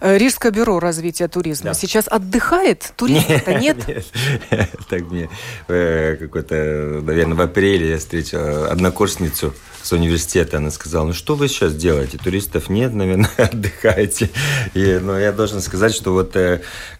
Э, 0.00 0.16
Рижское 0.16 0.50
бюро 0.50 0.80
развития 0.80 1.28
туризма 1.28 1.70
да. 1.70 1.74
сейчас 1.74 2.06
отдыхает? 2.08 2.92
Туристов-то 2.96 3.54
нет? 3.54 3.86
нет? 3.88 4.06
Так 4.88 5.10
мне 5.10 5.28
э, 5.68 6.16
какой-то, 6.16 7.00
наверное, 7.02 7.36
в 7.36 7.40
апреле 7.40 7.90
я 7.90 7.98
встретил 7.98 8.64
однокурсницу 8.64 9.54
с 9.82 9.92
университета. 9.92 10.56
Она 10.56 10.70
сказала, 10.70 11.06
ну 11.06 11.12
что 11.12 11.34
вы 11.34 11.48
сейчас 11.48 11.74
делаете? 11.74 12.18
Туристов 12.18 12.70
нет, 12.70 12.94
наверное, 12.94 13.30
отдыхаете. 13.36 14.30
И, 14.74 14.98
но 15.00 15.12
ну, 15.12 15.18
я 15.18 15.32
должен 15.32 15.60
сказать, 15.60 15.94
что 15.94 16.12
вот 16.12 16.34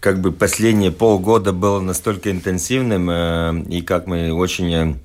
как 0.00 0.21
бы 0.21 0.33
последние 0.33 0.93
полгода 0.93 1.52
было 1.52 1.81
настолько 1.81 2.31
интенсивным, 2.31 3.62
и 3.62 3.81
как 3.81 4.07
мы 4.07 4.33
очень 4.33 5.00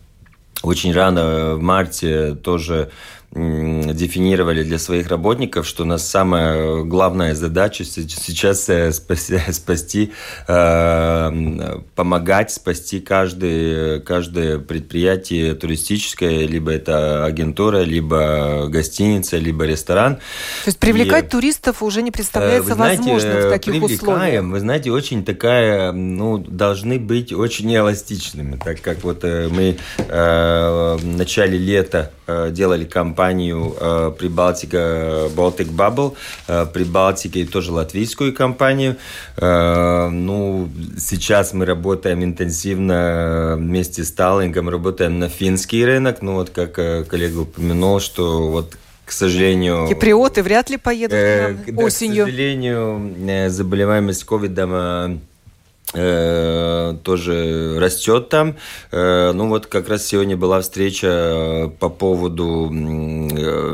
очень 0.63 0.93
рано 0.93 1.55
в 1.55 1.61
марте 1.61 2.35
тоже 2.35 2.89
дефинировали 3.35 4.63
для 4.63 4.79
своих 4.79 5.09
работников, 5.09 5.67
что 5.67 5.83
у 5.83 5.85
нас 5.85 6.07
самая 6.07 6.83
главная 6.83 7.35
задача 7.35 7.83
сейчас 7.83 8.69
э, 8.69 8.93
спасти, 8.93 9.39
спасти 9.51 10.13
э, 10.47 11.79
помогать 11.95 12.51
спасти 12.51 13.01
каждое, 13.01 13.99
каждое 13.99 14.59
предприятие 14.59 15.53
туристическое, 15.53 16.45
либо 16.47 16.71
это 16.71 17.25
агентура, 17.25 17.81
либо 17.81 18.67
гостиница, 18.69 19.37
либо 19.37 19.65
ресторан. 19.65 20.15
То 20.15 20.67
есть 20.67 20.79
привлекать 20.79 21.25
и, 21.25 21.27
туристов 21.27 21.83
уже 21.83 22.01
не 22.03 22.11
представляется 22.11 22.71
э, 22.71 22.75
знаете, 22.75 23.01
возможным 23.01 23.37
в 23.37 23.49
таких 23.49 23.83
условиях. 23.83 24.45
Вы 24.45 24.59
знаете, 24.61 24.91
очень 24.91 25.25
такая, 25.25 25.91
ну, 25.91 26.37
должны 26.37 26.99
быть 26.99 27.33
очень 27.33 27.75
эластичными, 27.75 28.57
так 28.63 28.79
как 28.79 29.03
вот 29.03 29.23
мы 29.23 29.77
в 30.07 30.99
начале 31.03 31.57
лета 31.57 32.11
делали 32.27 32.85
кампанию 32.85 33.15
компанию 33.15 33.75
э, 33.79 34.11
Прибалтика 34.17 35.29
Baltic 35.35 35.69
Bubble, 35.75 36.15
э, 36.47 36.65
Прибалтика 36.73 37.39
и 37.39 37.45
тоже 37.45 37.71
латвийскую 37.71 38.33
компанию. 38.33 38.95
Э, 39.37 40.09
ну, 40.09 40.69
сейчас 40.97 41.53
мы 41.53 41.65
работаем 41.65 42.23
интенсивно 42.23 43.55
вместе 43.57 44.03
с 44.03 44.11
Таллингом, 44.11 44.69
работаем 44.69 45.19
на 45.19 45.29
финский 45.29 45.85
рынок. 45.85 46.21
Ну, 46.21 46.33
вот 46.33 46.49
как 46.49 46.79
э, 46.79 47.03
коллега 47.03 47.39
упомянул, 47.39 47.99
что 47.99 48.49
вот 48.49 48.77
к 49.05 49.11
сожалению... 49.11 49.87
Киприоты 49.87 50.41
вряд 50.43 50.69
ли 50.69 50.77
поедут 50.77 51.13
э, 51.13 51.55
да, 51.67 51.83
осенью. 51.83 52.25
К 52.25 52.29
сожалению, 52.29 53.15
э, 53.27 53.49
заболеваемость 53.49 54.23
ковидом 54.23 54.71
э, 54.73 55.17
Э, 55.17 55.34
тоже 55.91 57.79
растет 57.79 58.29
там. 58.29 58.55
Э, 58.91 59.31
ну 59.33 59.47
вот 59.47 59.67
как 59.67 59.87
раз 59.87 60.05
сегодня 60.05 60.35
была 60.35 60.59
встреча 60.61 61.07
э, 61.07 61.69
по 61.79 61.89
поводу 61.89 62.69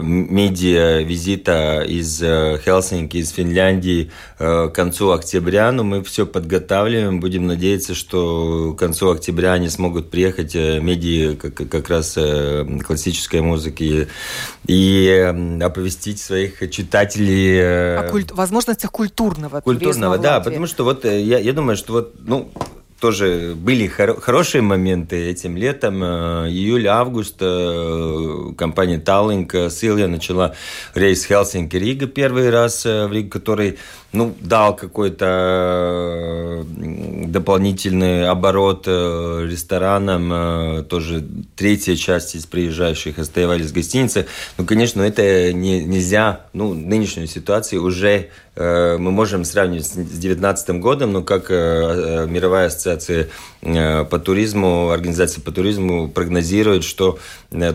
медиа 0.01 1.01
визита 1.03 1.84
из 1.88 2.20
Хелсинки, 2.20 3.18
из 3.18 3.30
Финляндии 3.30 4.12
к 4.38 4.70
концу 4.70 5.12
октября. 5.12 5.72
Но 5.72 5.84
мы 5.84 6.03
все 6.03 6.25
подготавливаем. 6.25 7.20
Будем 7.20 7.48
надеяться, 7.48 7.96
что 7.96 8.74
к 8.74 8.80
концу 8.80 9.10
октября 9.10 9.53
они 9.53 9.70
смогут 9.70 10.10
приехать 10.12 10.53
медиа 10.56 11.36
как, 11.36 11.53
как 11.56 11.89
раз 11.89 12.18
классической 12.86 13.41
музыки 13.41 14.10
и 14.68 15.34
оповестить 15.62 16.20
своих 16.20 16.70
читателей 16.70 17.62
о 17.62 18.10
культ... 18.10 18.32
возможностях 18.32 18.91
культурного 18.91 19.62
культурного, 19.62 20.18
да, 20.18 20.39
потому 20.39 20.68
что 20.68 20.84
вот 20.84 21.06
я, 21.06 21.39
я 21.39 21.53
думаю, 21.53 21.77
что 21.77 21.94
вот 21.94 22.00
nu, 22.25 22.51
тоже 23.01 23.53
были 23.55 23.88
хор- 23.88 24.22
хорошие 24.22 24.62
моменты 24.62 25.15
этим 25.29 25.58
летом. 25.58 26.03
Э, 26.03 26.48
июль-август 26.48 27.38
э, 27.41 28.53
компания 28.55 29.00
Таллинг 29.00 29.55
с 29.55 29.84
Илья 29.84 30.08
начала 30.08 30.53
рейс 30.93 31.25
Хелсинки-Рига 31.25 32.05
первый 32.05 32.51
раз 32.51 32.86
в 32.86 33.12
Ригу, 33.12 33.29
который 33.29 33.79
ну, 34.13 34.36
дал 34.39 34.75
какой-то 34.75 36.63
дополнительный 36.67 38.27
оборот 38.27 38.86
ресторанам. 38.86 40.84
Тоже 40.86 41.24
третья 41.55 41.96
часть 41.96 42.36
из 42.36 42.46
приезжающих 42.46 43.17
оставались 43.20 43.67
в 43.67 43.74
гостинице. 43.74 44.27
Ну, 44.58 44.65
конечно, 44.65 45.01
это 45.01 45.53
не, 45.53 45.81
нельзя, 45.86 46.41
ну, 46.51 46.74
нынешнюю 46.74 47.27
ситуацию 47.27 47.81
уже 47.81 48.29
мы 48.53 49.00
можем 49.00 49.46
сравнивать 49.46 49.86
с 49.86 49.91
2019 49.91 50.81
годом, 50.81 51.13
но 51.13 51.24
как 51.24 51.50
мировая 51.50 52.67
ассоциация 52.67 52.90
по 53.62 54.19
туризму, 54.19 54.89
организация 54.89 55.41
по 55.41 55.51
туризму 55.51 56.10
прогнозирует, 56.10 56.83
что 56.83 57.19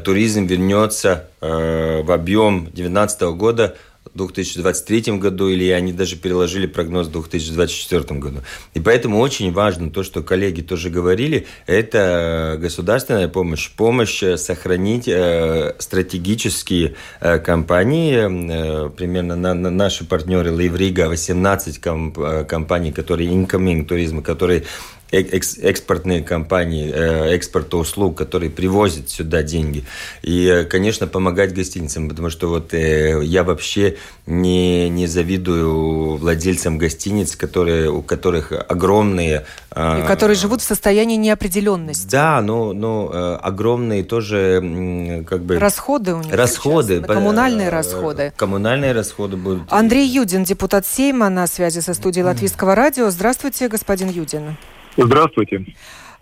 туризм 0.04 0.46
вернется 0.46 1.28
в 1.40 2.12
объем 2.12 2.64
2019 2.64 3.23
года 3.37 3.76
в 4.14 4.16
2023 4.16 5.18
году, 5.18 5.49
или 5.49 5.70
они 5.70 5.92
даже 5.92 6.16
переложили 6.16 6.66
прогноз 6.66 7.08
в 7.08 7.12
2024 7.12 8.18
году. 8.18 8.40
И 8.75 8.80
поэтому 8.80 9.18
очень 9.20 9.52
важно 9.52 9.90
то, 9.90 10.02
что 10.02 10.23
коллеги 10.23 10.62
тоже 10.62 10.90
говорили, 10.90 11.46
это 11.66 12.56
государственная 12.58 13.28
помощь, 13.28 13.70
помощь 13.70 14.23
сохранить 14.37 15.08
э, 15.08 15.75
стратегические 15.78 16.94
э, 17.20 17.38
компании, 17.38 18.87
э, 18.87 18.90
примерно 18.90 19.37
на, 19.37 19.54
на 19.54 19.70
наши 19.70 20.04
партнеры 20.04 20.50
Ливрига, 20.50 21.08
18 21.08 21.80
комп, 21.80 22.18
компаний, 22.49 22.92
которые 22.92 23.30
incoming 23.30 23.85
туризма, 23.85 24.23
которые 24.23 24.64
экспортные 25.10 26.22
компании, 26.22 26.92
э, 26.92 27.34
экспорта 27.34 27.76
услуг, 27.76 28.16
которые 28.16 28.50
привозят 28.50 29.08
сюда 29.08 29.42
деньги. 29.42 29.84
И, 30.22 30.46
э, 30.46 30.64
конечно, 30.64 31.06
помогать 31.06 31.54
гостиницам, 31.54 32.08
потому 32.08 32.30
что 32.30 32.48
вот 32.48 32.75
э, 32.75 33.22
я 33.22 33.44
вообще 33.44 33.96
не, 34.26 34.88
не 34.88 35.06
завидую 35.06 36.16
владельцам 36.16 36.78
гостиниц, 36.78 37.36
которые, 37.36 37.90
у 37.90 38.02
которых 38.02 38.52
огромные... 38.52 39.44
И 39.76 40.06
которые 40.06 40.36
живут 40.36 40.62
в 40.62 40.64
состоянии 40.64 41.16
неопределенности. 41.16 42.08
Да, 42.10 42.40
но, 42.40 42.72
но 42.72 43.38
огромные 43.42 44.04
тоже 44.04 45.25
как 45.28 45.42
бы... 45.42 45.58
Расходы 45.58 46.14
у 46.14 46.22
них 46.22 46.32
Расходы. 46.32 46.96
Сейчас, 46.96 47.06
коммунальные 47.06 47.68
расходы. 47.68 48.32
Коммунальные 48.36 48.92
расходы 48.92 49.36
будут. 49.36 49.70
Андрей 49.70 50.08
Юдин, 50.08 50.44
депутат 50.44 50.86
Сейма, 50.86 51.28
на 51.28 51.46
связи 51.46 51.80
со 51.80 51.92
студией 51.92 52.25
Латвийского 52.25 52.75
радио. 52.75 53.10
Здравствуйте, 53.10 53.68
господин 53.68 54.08
Юдин. 54.08 54.56
Здравствуйте. 54.96 55.64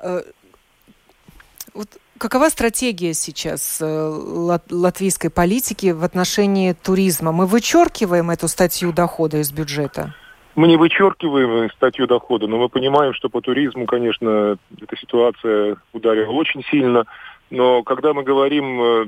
Э, 0.03 0.21
вот 1.75 1.89
какова 2.19 2.49
стратегия 2.49 3.15
сейчас 3.15 3.79
э, 3.81 3.87
латвийской 4.71 5.29
политики 5.29 5.93
в 5.93 6.05
отношении 6.05 6.73
туризма? 6.73 7.33
Мы 7.33 7.47
вычеркиваем 7.47 8.31
эту 8.31 8.49
статью 8.49 8.93
дохода 8.93 9.39
из 9.39 9.53
бюджета? 9.53 10.15
Мы 10.57 10.69
не 10.69 10.77
вычеркиваем 10.77 11.71
статью 11.73 12.07
дохода, 12.07 12.47
но 12.47 12.59
мы 12.59 12.69
понимаем, 12.69 13.13
что 13.13 13.29
по 13.29 13.41
туризму, 13.41 13.87
конечно, 13.87 14.57
эта 14.81 14.97
ситуация 14.97 15.77
ударила 15.93 16.31
очень 16.31 16.63
сильно. 16.71 17.05
Но 17.51 17.83
когда 17.83 18.15
мы 18.15 18.23
говорим 18.23 18.83
э, 18.83 19.07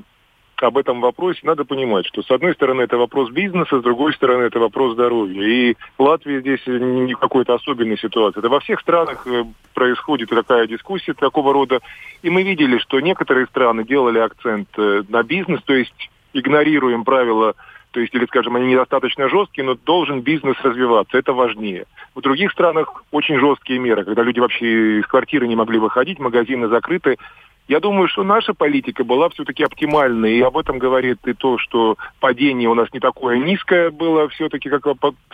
об 0.63 0.79
этом 0.79 1.01
вопросе, 1.01 1.41
надо 1.43 1.65
понимать, 1.65 2.07
что 2.07 2.23
с 2.23 2.31
одной 2.31 2.55
стороны 2.55 2.83
это 2.83 2.97
вопрос 2.97 3.31
бизнеса, 3.31 3.79
с 3.79 3.83
другой 3.83 4.13
стороны 4.15 4.45
это 4.45 4.59
вопрос 4.59 4.95
здоровья. 4.95 5.43
И 5.43 5.77
Латвия 5.99 6.41
здесь 6.41 6.67
не 6.67 7.15
какой-то 7.15 7.55
особенной 7.55 7.99
ситуации. 7.99 8.39
Это 8.39 8.49
во 8.49 8.61
всех 8.61 8.81
странах 8.81 9.27
э, 9.27 9.45
происходит 9.75 10.31
такая 10.31 10.67
дискуссия 10.67 11.15
такого 11.15 11.53
рода. 11.53 11.81
И 12.23 12.31
мы 12.31 12.43
видели, 12.43 12.79
что 12.79 13.01
некоторые 13.01 13.47
страны 13.47 13.85
делали 13.85 14.19
акцент 14.19 14.69
э, 14.79 15.03
на 15.09 15.23
бизнес, 15.23 15.63
то 15.65 15.75
есть 15.75 16.11
игнорируем 16.33 17.05
правила 17.05 17.55
то 17.97 18.01
есть, 18.01 18.15
или, 18.15 18.27
скажем, 18.27 18.55
они 18.57 18.67
недостаточно 18.67 19.27
жесткие, 19.31 19.65
но 19.65 19.75
должен 19.75 20.21
бизнес 20.21 20.61
развиваться, 20.61 21.17
это 21.17 21.33
важнее. 21.33 21.87
В 22.15 22.21
других 22.21 22.53
странах 22.53 23.03
очень 23.11 23.41
жесткие 23.41 23.79
меры, 23.79 24.05
когда 24.05 24.23
люди 24.23 24.39
вообще 24.39 24.99
из 24.99 25.07
квартиры 25.07 25.49
не 25.49 25.57
могли 25.57 25.79
выходить, 25.79 26.19
магазины 26.19 26.69
закрыты, 26.69 27.17
я 27.69 27.81
думаю, 27.81 28.09
что 28.09 28.23
наша 28.23 28.55
политика 28.55 29.05
была 29.05 29.29
все-таки 29.31 29.65
оптимальной, 29.65 30.37
и 30.37 30.43
об 30.43 30.57
этом 30.57 30.79
говорит 30.79 31.19
и 31.27 31.33
то, 31.33 31.59
что 31.59 31.97
падение 32.21 32.69
у 32.69 32.75
нас 32.75 32.89
не 32.93 33.01
такое 33.01 33.39
низкое 33.39 33.91
было 33.91 34.29
все-таки, 34.29 34.71
как 34.71 34.87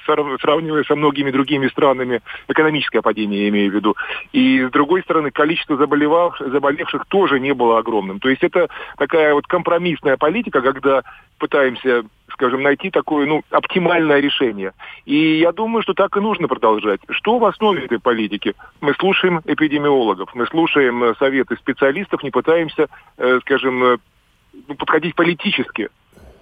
сравнивая 0.04 0.84
со 0.84 0.96
многими 0.96 1.30
другими 1.30 1.68
странами, 1.68 2.22
экономическое 2.48 3.02
падение 3.02 3.42
я 3.42 3.48
имею 3.50 3.70
в 3.70 3.74
виду. 3.74 3.96
И 4.32 4.64
с 4.64 4.70
другой 4.70 5.02
стороны, 5.02 5.30
количество 5.30 5.76
заболевавших, 5.76 6.50
заболевших 6.50 7.06
тоже 7.06 7.38
не 7.38 7.52
было 7.52 7.78
огромным. 7.78 8.18
То 8.18 8.28
есть 8.28 8.42
это 8.42 8.68
такая 8.96 9.34
вот 9.34 9.46
компромиссная 9.46 10.16
политика, 10.16 10.62
когда 10.62 11.02
пытаемся 11.38 12.04
скажем, 12.32 12.62
найти 12.62 12.90
такое, 12.90 13.26
ну, 13.26 13.42
оптимальное 13.50 14.20
решение. 14.20 14.72
И 15.04 15.38
я 15.38 15.52
думаю, 15.52 15.82
что 15.82 15.94
так 15.94 16.16
и 16.16 16.20
нужно 16.20 16.48
продолжать. 16.48 17.00
Что 17.10 17.38
в 17.38 17.44
основе 17.44 17.84
этой 17.84 17.98
политики? 17.98 18.54
Мы 18.80 18.94
слушаем 18.94 19.40
эпидемиологов, 19.44 20.34
мы 20.34 20.46
слушаем 20.46 21.02
э, 21.04 21.14
советы 21.18 21.56
специалистов, 21.56 22.22
не 22.22 22.30
пытаемся, 22.30 22.88
э, 23.18 23.38
скажем, 23.42 23.84
э, 23.84 23.96
ну, 24.68 24.74
подходить 24.74 25.14
политически. 25.14 25.88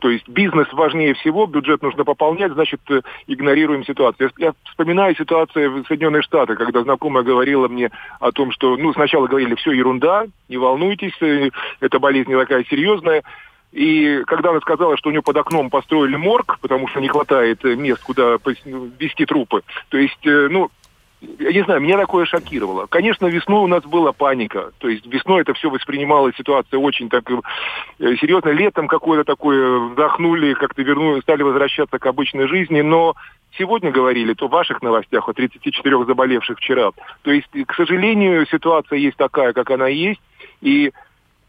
То 0.00 0.09
есть 0.09 0.26
бизнес 0.29 0.66
важнее 0.72 1.12
всего, 1.12 1.46
бюджет 1.46 1.83
нужно 1.83 2.05
пополнять, 2.05 2.53
значит, 2.53 2.81
игнорируем 3.26 3.85
ситуацию. 3.85 4.31
Я 4.38 4.55
вспоминаю 4.64 5.14
ситуацию 5.14 5.70
в 5.70 5.87
Соединенных 5.87 6.24
Штатах, 6.24 6.57
когда 6.57 6.83
знакомая 6.83 7.22
говорила 7.22 7.68
мне 7.68 7.90
о 8.18 8.33
том, 8.33 8.50
что, 8.50 8.79
ну, 8.79 8.94
сначала 8.94 9.26
говорили, 9.26 9.57
все 9.57 9.72
ерунда, 9.72 10.24
не 10.48 10.57
волнуйтесь, 10.57 11.12
эта 11.81 11.98
болезнь 11.98 12.31
не 12.31 12.37
такая 12.37 12.64
серьезная. 12.64 13.22
И 13.72 14.22
когда 14.26 14.50
она 14.50 14.61
сказала, 14.61 14.96
что 14.96 15.09
у 15.09 15.12
нее 15.12 15.22
под 15.22 15.37
окном 15.37 15.70
построили 15.70 16.16
морг, 16.16 16.59
потому 16.61 16.88
что 16.88 17.00
не 17.00 17.09
хватает 17.09 17.62
мест, 17.62 18.02
куда 18.02 18.37
вести 18.98 19.26
трупы, 19.26 19.62
то 19.88 19.98
есть, 19.98 20.26
э, 20.26 20.48
ну, 20.50 20.70
я 21.38 21.52
не 21.52 21.62
знаю, 21.64 21.80
меня 21.80 21.98
такое 21.98 22.24
шокировало. 22.24 22.87
Конечно, 22.87 23.26
весной 23.26 23.61
у 23.61 23.66
нас 23.66 23.85
была 23.85 24.12
паника. 24.12 24.72
То 24.78 24.88
есть 24.88 25.06
весной 25.06 25.42
это 25.42 25.52
все 25.52 25.68
воспринималась 25.68 26.35
ситуация 26.37 26.78
очень 26.78 27.11
так 27.11 27.30
э, 27.30 28.16
серьезно. 28.16 28.48
Летом 28.50 28.88
какое-то 28.88 29.24
такое 29.24 29.78
вдохнули, 29.78 30.54
как-то 30.54 30.83
вернули, 30.83 31.20
стали 31.20 31.42
возвращаться 31.42 31.98
к 31.98 32.06
обычной 32.06 32.48
жизни. 32.48 32.80
Но 32.80 33.14
сегодня 33.59 33.90
говорили, 33.90 34.33
то 34.33 34.48
в 34.48 34.52
ваших 34.52 34.80
новостях 34.80 35.28
о 35.28 35.35
34 35.35 36.04
заболевших 36.06 36.59
вчера. 36.59 36.92
То 37.22 37.30
есть, 37.30 37.50
к 37.66 37.74
сожалению, 37.74 38.46
ситуация 38.46 38.98
есть 38.98 39.18
такая, 39.18 39.52
как 39.52 39.70
она 39.70 39.88
есть. 39.88 40.22
И 40.62 40.92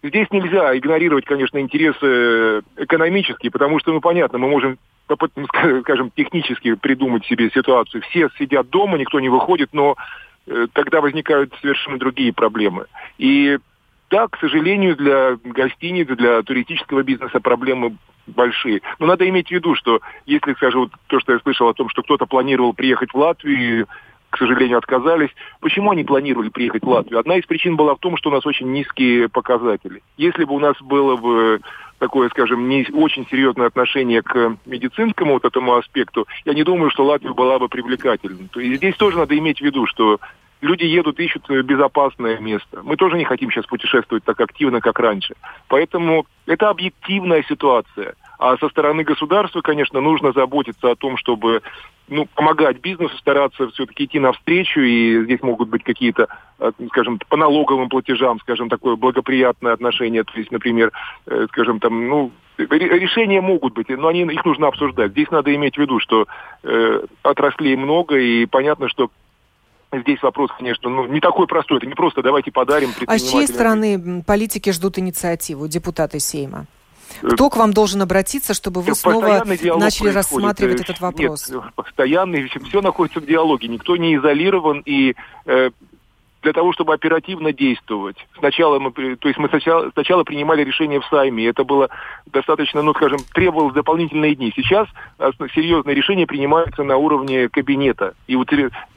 Здесь 0.03 0.27
нельзя 0.31 0.75
игнорировать, 0.75 1.25
конечно, 1.25 1.59
интересы 1.59 2.63
экономические, 2.75 3.51
потому 3.51 3.79
что, 3.79 3.93
ну, 3.93 4.01
понятно, 4.01 4.39
мы 4.39 4.49
можем, 4.49 4.79
ну, 5.07 5.47
скажем, 5.81 6.11
технически 6.15 6.73
придумать 6.73 7.25
себе 7.25 7.51
ситуацию. 7.51 8.01
Все 8.09 8.29
сидят 8.39 8.69
дома, 8.69 8.97
никто 8.97 9.19
не 9.19 9.29
выходит, 9.29 9.69
но 9.73 9.95
э, 10.47 10.67
тогда 10.73 11.01
возникают 11.01 11.53
совершенно 11.61 11.99
другие 11.99 12.33
проблемы. 12.33 12.87
И 13.19 13.59
да, 14.09 14.27
к 14.27 14.37
сожалению, 14.39 14.95
для 14.95 15.37
гостиниц, 15.43 16.07
для 16.07 16.41
туристического 16.41 17.03
бизнеса 17.03 17.39
проблемы 17.39 17.95
большие. 18.27 18.81
Но 18.99 19.05
надо 19.05 19.27
иметь 19.29 19.49
в 19.49 19.51
виду, 19.51 19.75
что 19.75 20.01
если, 20.25 20.53
скажем, 20.53 20.81
вот 20.81 20.91
то, 21.07 21.19
что 21.19 21.33
я 21.33 21.39
слышал 21.39 21.67
о 21.67 21.73
том, 21.73 21.89
что 21.89 22.01
кто-то 22.01 22.25
планировал 22.25 22.73
приехать 22.73 23.13
в 23.13 23.17
Латвию, 23.17 23.87
к 24.31 24.37
сожалению, 24.37 24.77
отказались. 24.77 25.29
Почему 25.59 25.91
они 25.91 26.03
планировали 26.03 26.49
приехать 26.49 26.83
в 26.83 26.89
Латвию? 26.89 27.19
Одна 27.19 27.35
из 27.35 27.45
причин 27.45 27.75
была 27.75 27.95
в 27.95 27.99
том, 27.99 28.17
что 28.17 28.29
у 28.29 28.33
нас 28.33 28.45
очень 28.45 28.71
низкие 28.71 29.29
показатели. 29.29 30.01
Если 30.17 30.45
бы 30.45 30.55
у 30.55 30.59
нас 30.59 30.75
было 30.81 31.17
бы 31.17 31.59
такое, 31.99 32.29
скажем, 32.29 32.67
не 32.67 32.87
очень 32.93 33.27
серьезное 33.29 33.67
отношение 33.67 34.23
к 34.23 34.57
медицинскому 34.65 35.33
вот 35.33 35.45
этому 35.45 35.75
аспекту, 35.75 36.27
я 36.45 36.53
не 36.53 36.63
думаю, 36.63 36.89
что 36.89 37.05
Латвия 37.05 37.33
была 37.33 37.59
бы 37.59 37.67
привлекательной. 37.67 38.47
То 38.51 38.59
есть 38.59 38.77
здесь 38.77 38.95
тоже 38.95 39.17
надо 39.17 39.37
иметь 39.37 39.59
в 39.59 39.65
виду, 39.65 39.85
что 39.85 40.19
люди 40.61 40.85
едут, 40.85 41.19
ищут 41.19 41.49
безопасное 41.49 42.39
место. 42.39 42.81
Мы 42.83 42.95
тоже 42.95 43.17
не 43.17 43.25
хотим 43.25 43.51
сейчас 43.51 43.65
путешествовать 43.65 44.23
так 44.23 44.39
активно, 44.39 44.79
как 44.79 44.97
раньше. 44.99 45.35
Поэтому 45.67 46.25
это 46.45 46.69
объективная 46.69 47.43
ситуация. 47.43 48.15
А 48.41 48.57
со 48.57 48.69
стороны 48.69 49.03
государства, 49.03 49.61
конечно, 49.61 50.01
нужно 50.01 50.31
заботиться 50.31 50.89
о 50.89 50.95
том, 50.95 51.15
чтобы 51.15 51.61
ну, 52.07 52.25
помогать 52.33 52.81
бизнесу, 52.81 53.15
стараться 53.19 53.67
все-таки 53.69 54.05
идти 54.05 54.19
навстречу, 54.19 54.79
и 54.79 55.23
здесь 55.25 55.43
могут 55.43 55.69
быть 55.69 55.83
какие-то, 55.83 56.27
э, 56.57 56.71
скажем, 56.89 57.19
по 57.29 57.37
налоговым 57.37 57.87
платежам, 57.87 58.39
скажем, 58.39 58.67
такое 58.67 58.95
благоприятное 58.95 59.73
отношение, 59.73 60.23
то 60.23 60.33
есть, 60.33 60.51
например, 60.51 60.91
э, 61.27 61.45
скажем, 61.49 61.79
там, 61.79 62.09
ну, 62.09 62.31
решения 62.57 63.41
могут 63.41 63.75
быть, 63.75 63.89
но 63.89 64.07
они, 64.07 64.21
их 64.21 64.43
нужно 64.43 64.69
обсуждать. 64.69 65.11
Здесь 65.11 65.29
надо 65.29 65.53
иметь 65.53 65.75
в 65.75 65.77
виду, 65.77 65.99
что 65.99 66.25
э, 66.63 67.05
отраслей 67.21 67.75
много, 67.75 68.17
и 68.17 68.47
понятно, 68.47 68.89
что 68.89 69.11
Здесь 69.93 70.23
вопрос, 70.23 70.49
конечно, 70.57 70.89
ну, 70.89 71.05
не 71.05 71.19
такой 71.19 71.47
простой. 71.47 71.79
Это 71.79 71.85
не 71.85 71.95
просто 71.95 72.21
давайте 72.21 72.49
подарим 72.49 72.91
А 73.07 73.17
с 73.17 73.29
чьей 73.29 73.45
стороны 73.45 74.23
политики 74.25 74.71
ждут 74.71 74.97
инициативу, 74.97 75.67
депутаты 75.67 76.21
Сейма? 76.21 76.65
Кто 77.21 77.49
к 77.49 77.57
вам 77.57 77.73
должен 77.73 78.01
обратиться, 78.01 78.53
чтобы 78.53 78.81
вы 78.81 78.95
снова 78.95 79.43
начали 79.45 80.09
рассматривать 80.09 80.81
этот 80.81 80.99
вопрос? 80.99 81.49
Нет, 81.49 81.61
постоянный, 81.75 82.47
все 82.47 82.81
находится 82.81 83.19
в 83.19 83.25
диалоге. 83.25 83.67
Никто 83.67 83.97
не 83.97 84.15
изолирован, 84.15 84.81
и 84.85 85.15
э, 85.45 85.69
для 86.41 86.53
того, 86.53 86.73
чтобы 86.73 86.93
оперативно 86.93 87.53
действовать. 87.53 88.17
Сначала 88.37 88.79
мы, 88.79 88.91
то 88.91 89.27
есть 89.27 89.37
мы 89.37 89.47
сначала, 89.49 89.91
сначала 89.91 90.23
принимали 90.23 90.63
решение 90.63 90.99
в 90.99 91.05
Сайме, 91.05 91.47
это 91.47 91.63
было 91.63 91.89
достаточно, 92.25 92.81
ну, 92.81 92.93
скажем, 92.93 93.19
требовалось 93.33 93.73
дополнительные 93.73 94.35
дни. 94.35 94.51
Сейчас 94.55 94.87
серьезные 95.53 95.95
решения 95.95 96.25
принимаются 96.25 96.83
на 96.83 96.97
уровне 96.97 97.49
кабинета. 97.49 98.15
И 98.27 98.35
вот 98.35 98.49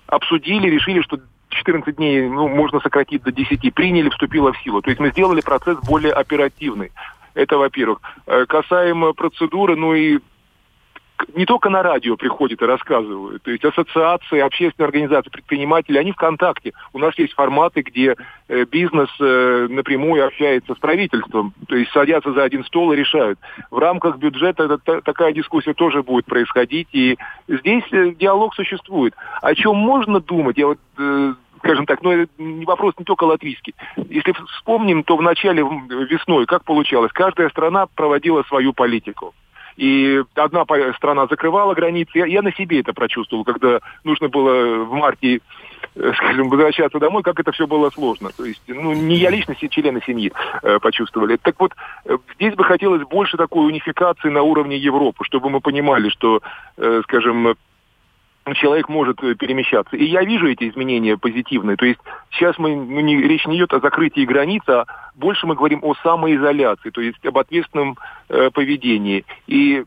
обсудили, 0.07 0.69
решили, 0.69 1.03
что 1.03 1.19
14 1.51 1.97
дней 1.97 2.29
ну, 2.29 2.49
можно 2.49 2.81
сократить 2.81 3.23
до 3.23 3.33
10, 3.33 3.75
приняли, 3.75 4.09
вступило 4.09 4.53
в 4.53 4.59
силу. 4.59 4.83
То 4.83 4.91
есть 4.91 5.01
мы 5.01 5.11
сделали 5.11 5.41
процесс 5.41 5.79
более 5.81 6.13
оперативный. 6.13 6.93
Это, 7.35 7.59
во-первых. 7.59 8.01
Э, 8.27 8.47
касаемо 8.47 9.13
процедуры, 9.13 9.77
ну 9.77 9.95
и 9.95 10.21
не 11.35 11.47
только 11.47 11.71
на 11.71 11.83
радио 11.83 12.17
приходят 12.17 12.61
и 12.61 12.67
рассказывают. 12.67 13.43
То 13.43 13.51
есть 13.51 13.65
ассоциации, 13.65 14.41
общественные 14.41 14.87
организации, 14.87 15.31
предприниматели, 15.31 15.99
они 15.99 16.13
в 16.13 16.17
контакте. 16.17 16.73
У 16.93 16.99
нас 16.99 17.17
есть 17.19 17.35
форматы, 17.35 17.83
где 17.83 18.17
э, 18.49 18.65
бизнес 18.65 19.09
э, 19.21 19.67
напрямую 19.71 20.27
общается 20.27 20.75
с 20.75 20.79
правительством. 20.79 21.55
То 21.69 21.77
есть 21.77 21.93
садятся 21.93 22.33
за 22.33 22.43
один 22.43 22.65
стол 22.65 22.93
и 22.93 22.97
решают. 22.97 23.39
В 23.71 23.79
рамках 23.79 24.19
бюджета 24.19 24.79
такая 24.79 25.33
дискуссия 25.33 25.75
тоже 25.75 26.03
будет 26.03 26.27
происходить. 26.27 26.89
И 26.93 27.17
здесь 27.49 27.85
диалог 27.91 28.55
существует. 28.55 29.15
О 29.41 29.55
чем 29.55 29.77
можно 29.77 30.21
думать? 30.21 30.59
Я 30.59 30.67
вот 30.67 30.79
скажем 31.65 31.87
так, 31.87 32.03
но 32.03 32.13
это 32.13 32.33
не 32.39 32.67
вопрос 32.67 32.95
не 32.99 33.05
только 33.05 33.25
латвийский. 33.25 33.75
Если 33.97 34.33
вспомним, 34.55 35.03
то 35.03 35.17
в 35.17 35.23
начале 35.23 35.63
весной 35.63 36.47
как 36.47 36.65
получалось? 36.65 37.11
Каждая 37.13 37.49
страна 37.49 37.87
проводила 37.87 38.43
свою 38.45 38.73
политику. 38.73 39.35
И 39.77 40.23
одна 40.37 40.65
страна 40.95 41.27
закрывала 41.27 41.75
границы. 41.75 42.19
Я, 42.19 42.27
я 42.27 42.43
на 42.43 42.53
себе 42.53 42.81
это 42.81 42.93
прочувствовал, 42.93 43.43
когда 43.43 43.81
нужно 44.05 44.29
было 44.29 44.85
в 44.85 44.93
марте 44.93 45.41
э, 45.97 46.13
скажем, 46.17 46.49
возвращаться 46.49 47.01
домой, 47.01 47.25
как 47.25 47.41
это 47.41 47.51
все 47.51 47.67
было 47.67 47.91
сложно. 47.91 48.31
То 48.37 48.45
есть, 48.45 48.63
ну, 48.69 48.93
не 48.93 49.17
я 49.17 49.31
лично, 49.31 49.57
члены 49.57 50.01
семьи 50.07 50.33
э, 50.63 50.79
почувствовали. 50.79 51.39
Так 51.43 51.57
вот, 51.59 51.73
э, 52.05 52.17
здесь 52.37 52.55
бы 52.55 52.63
хотелось 52.63 53.03
больше 53.09 53.37
такой 53.37 53.67
унификации 53.67 54.29
на 54.29 54.43
уровне 54.43 54.77
Европы, 54.77 55.25
чтобы 55.25 55.51
мы 55.51 55.61
понимали, 55.61 56.09
что, 56.09 56.41
э, 56.77 57.01
скажем, 57.05 57.57
человек 58.53 58.89
может 58.91 59.23
э, 59.23 59.35
перемещаться. 59.35 59.97
И 59.97 60.05
я 60.05 60.23
вижу 60.23 60.47
эти 60.51 60.69
изменения 60.69 61.17
позитивные. 61.17 61.77
То 61.77 61.87
есть 61.87 62.01
сейчас 62.31 62.59
мы, 62.59 62.77
ну, 62.77 63.01
не, 63.01 63.17
речь 63.17 63.47
не 63.47 63.57
идет 63.57 63.73
о 63.73 63.81
закрытии 63.81 64.27
границ, 64.27 64.63
а 64.67 64.85
больше 65.15 65.47
мы 65.47 65.55
говорим 65.55 65.81
о 65.83 65.95
самоизоляции, 66.03 66.91
то 66.91 67.01
есть 67.01 67.25
об 67.25 67.39
ответственном 67.39 67.97
э, 68.29 68.51
поведении. 68.51 69.25
И 69.47 69.85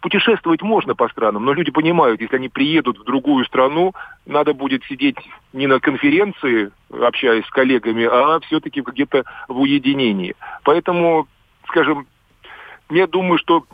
путешествовать 0.00 0.62
можно 0.62 0.96
по 0.96 1.08
странам, 1.08 1.44
но 1.44 1.52
люди 1.52 1.70
понимают, 1.70 2.20
если 2.20 2.34
они 2.34 2.48
приедут 2.48 2.98
в 2.98 3.04
другую 3.04 3.44
страну, 3.44 3.92
надо 4.26 4.52
будет 4.52 4.82
сидеть 4.84 5.16
не 5.52 5.68
на 5.68 5.78
конференции, 5.78 6.72
общаясь 6.90 7.46
с 7.46 7.50
коллегами, 7.50 8.04
а 8.10 8.40
все-таки 8.40 8.80
где-то 8.80 9.22
в 9.46 9.60
уединении. 9.60 10.34
Поэтому, 10.64 11.28
скажем, 11.68 12.08
я 12.90 13.06
думаю, 13.06 13.38
что 13.38 13.64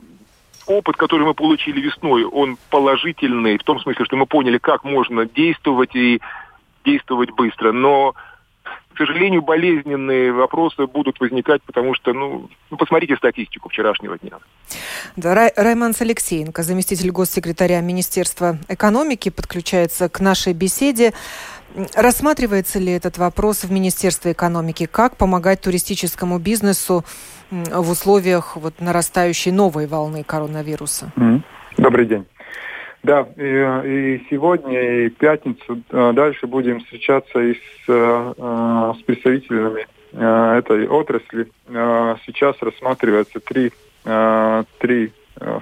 опыт, 0.68 0.96
который 0.96 1.26
мы 1.26 1.34
получили 1.34 1.80
весной, 1.80 2.24
он 2.24 2.56
положительный, 2.70 3.58
в 3.58 3.64
том 3.64 3.80
смысле, 3.80 4.04
что 4.04 4.16
мы 4.16 4.26
поняли, 4.26 4.58
как 4.58 4.84
можно 4.84 5.26
действовать 5.26 5.94
и 5.94 6.20
действовать 6.84 7.30
быстро. 7.32 7.72
Но 7.72 8.14
к 8.98 9.06
сожалению, 9.06 9.42
болезненные 9.42 10.32
вопросы 10.32 10.88
будут 10.88 11.20
возникать, 11.20 11.62
потому 11.62 11.94
что, 11.94 12.12
ну, 12.12 12.50
ну 12.68 12.76
посмотрите 12.76 13.16
статистику 13.16 13.68
вчерашнего 13.68 14.18
дня. 14.18 14.38
Да, 15.14 15.36
Рай, 15.36 15.52
Райманс 15.54 16.00
Алексеенко, 16.00 16.64
заместитель 16.64 17.12
госсекретаря 17.12 17.80
Министерства 17.80 18.58
экономики, 18.66 19.28
подключается 19.28 20.08
к 20.08 20.18
нашей 20.18 20.52
беседе. 20.52 21.12
Рассматривается 21.94 22.78
ли 22.78 22.92
этот 22.92 23.18
вопрос 23.18 23.64
в 23.64 23.70
Министерстве 23.70 24.32
экономики? 24.32 24.86
Как 24.90 25.16
помогать 25.16 25.60
туристическому 25.60 26.38
бизнесу 26.38 27.04
в 27.50 27.90
условиях 27.90 28.56
вот 28.56 28.80
нарастающей 28.80 29.52
новой 29.52 29.86
волны 29.86 30.24
коронавируса? 30.24 31.12
Добрый 31.76 32.06
день. 32.06 32.26
Да, 33.02 33.28
и, 33.36 33.42
и 33.42 34.26
сегодня, 34.28 35.06
и 35.06 35.08
пятницу 35.08 35.80
э, 35.90 36.12
дальше 36.12 36.48
будем 36.48 36.80
встречаться 36.80 37.38
и 37.38 37.54
с, 37.54 37.58
э, 37.86 38.92
с 38.98 39.02
представителями 39.04 39.86
э, 40.12 40.58
этой 40.58 40.88
отрасли. 40.88 41.46
Сейчас 42.26 42.56
рассматривается 42.60 43.40
три, 43.40 43.72
три 44.78 45.12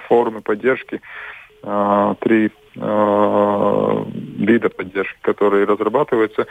формы 0.09 0.41
поддержки, 0.41 1.01
три 2.21 2.51
вида 2.77 4.69
поддержки, 4.69 5.19
которые 5.23 5.65
разрабатываются. 5.65 6.47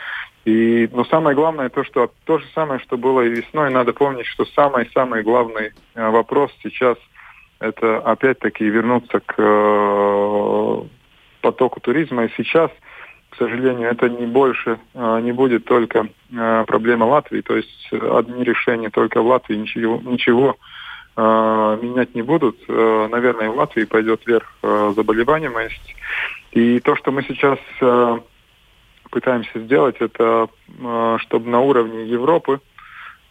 И, 0.46 0.90
но 0.92 1.06
самое 1.06 1.36
главное 1.36 1.70
то, 1.70 1.84
что 1.84 2.12
то 2.26 2.38
же 2.38 2.46
самое, 2.54 2.80
что 2.80 2.98
было 2.98 3.22
и 3.22 3.30
весной, 3.30 3.72
надо 3.72 3.94
помнить, 3.94 4.28
что 4.28 4.46
самый-самый 4.46 5.24
главный 5.24 5.72
э, 5.96 6.10
вопрос 6.10 6.52
сейчас 6.62 6.98
это 7.60 7.98
опять-таки 8.00 8.66
вернуться 8.66 9.22
к 9.22 9.36
э, 9.38 10.82
потоку 11.42 11.80
туризма. 11.80 12.26
И 12.26 12.34
сейчас, 12.38 12.70
к 13.30 13.38
сожалению, 13.38 13.90
это 13.90 14.10
не 14.10 14.26
больше, 14.26 14.80
э, 14.94 15.20
не 15.22 15.32
будет 15.32 15.66
только 15.66 16.08
проблема 16.68 17.06
Латвии. 17.06 17.42
То 17.42 17.56
есть 17.56 17.90
одни 17.92 18.44
решения 18.44 18.90
только 18.90 19.22
в 19.22 19.28
Латвии, 19.28 19.56
ничего, 19.56 20.02
ничего 20.04 20.58
менять 21.18 22.14
не 22.14 22.22
будут. 22.22 22.58
Наверное, 22.68 23.50
в 23.50 23.58
Латвии 23.58 23.86
пойдет 23.86 24.22
вверх 24.26 24.54
заболеваемость. 24.62 25.96
И 26.56 26.80
то, 26.80 26.96
что 26.96 27.12
мы 27.12 27.22
сейчас 27.24 27.60
э, 27.82 28.20
пытаемся 29.12 29.60
сделать, 29.60 29.98
это 30.00 30.48
э, 30.68 31.18
чтобы 31.20 31.50
на 31.50 31.60
уровне 31.60 32.06
Европы 32.06 32.62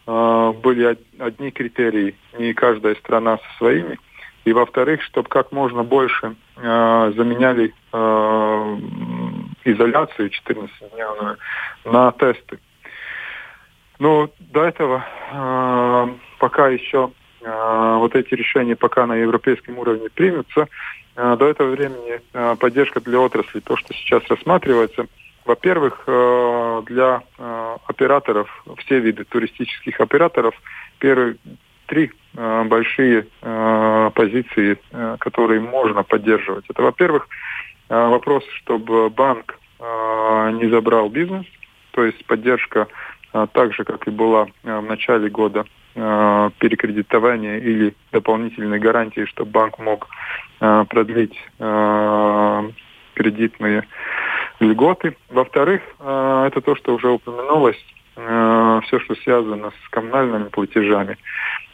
э, 0.05 0.53
были 0.61 0.95
одни 1.17 1.49
критерии, 1.49 2.15
не 2.37 2.53
каждая 2.53 2.93
страна 2.95 3.37
со 3.37 3.57
своими. 3.57 3.97
И 4.43 4.53
во-вторых, 4.53 5.01
чтобы 5.01 5.27
как 5.27 5.51
можно 5.51 5.83
больше 5.83 6.35
э, 6.55 7.13
заменяли 7.17 7.73
э, 7.91 8.77
изоляцию 9.63 10.29
14-дневную 10.29 11.37
на 11.85 12.11
тесты. 12.11 12.59
Но 13.97 14.29
до 14.39 14.65
этого 14.65 15.03
э, 15.31 16.07
пока 16.37 16.67
еще 16.67 17.09
э, 17.09 17.24
вот 17.45 18.15
эти 18.15 18.33
решения 18.33 18.75
пока 18.75 19.05
на 19.05 19.13
европейском 19.13 19.77
уровне 19.77 20.09
примутся, 20.13 20.67
Э, 21.15 21.35
до 21.37 21.47
этого 21.47 21.71
времени 21.71 22.19
э, 22.33 22.55
поддержка 22.59 22.99
для 22.99 23.19
отрасли, 23.19 23.59
то, 23.61 23.77
что 23.77 23.93
сейчас 23.93 24.23
рассматривается, 24.27 25.07
во-первых, 25.45 26.05
для 26.87 27.21
операторов, 27.85 28.65
все 28.79 28.99
виды 28.99 29.25
туристических 29.25 30.01
операторов, 30.01 30.55
первые 30.97 31.35
три 31.85 32.11
большие 32.33 33.27
позиции, 34.15 34.79
которые 35.19 35.61
можно 35.61 36.01
поддерживать. 36.01 36.65
Это, 36.67 36.81
во-первых, 36.81 37.27
вопрос, 37.89 38.43
чтобы 38.57 39.11
банк 39.11 39.59
не 39.79 40.67
забрал 40.71 41.09
бизнес, 41.09 41.45
то 41.91 42.03
есть 42.03 42.25
поддержка 42.25 42.87
так 43.31 43.71
же, 43.75 43.83
как 43.83 44.07
и 44.07 44.09
была 44.09 44.47
в 44.63 44.81
начале 44.81 45.29
года 45.29 45.63
э, 45.95 46.49
перекредитования 46.59 47.57
или 47.57 47.95
дополнительной 48.11 48.79
гарантии, 48.79 49.25
чтобы 49.25 49.51
банк 49.51 49.79
мог 49.79 50.07
э, 50.59 50.85
продлить 50.89 51.35
э, 51.59 52.69
кредитные 53.13 53.87
льготы. 54.59 55.15
Во-вторых, 55.29 55.81
это 55.99 56.61
то, 56.63 56.75
что 56.75 56.95
уже 56.95 57.09
упомянулось, 57.09 57.83
э, 58.15 58.81
все, 58.85 58.99
что 58.99 59.15
связано 59.15 59.71
с 59.71 59.89
коммунальными 59.89 60.49
платежами. 60.49 61.17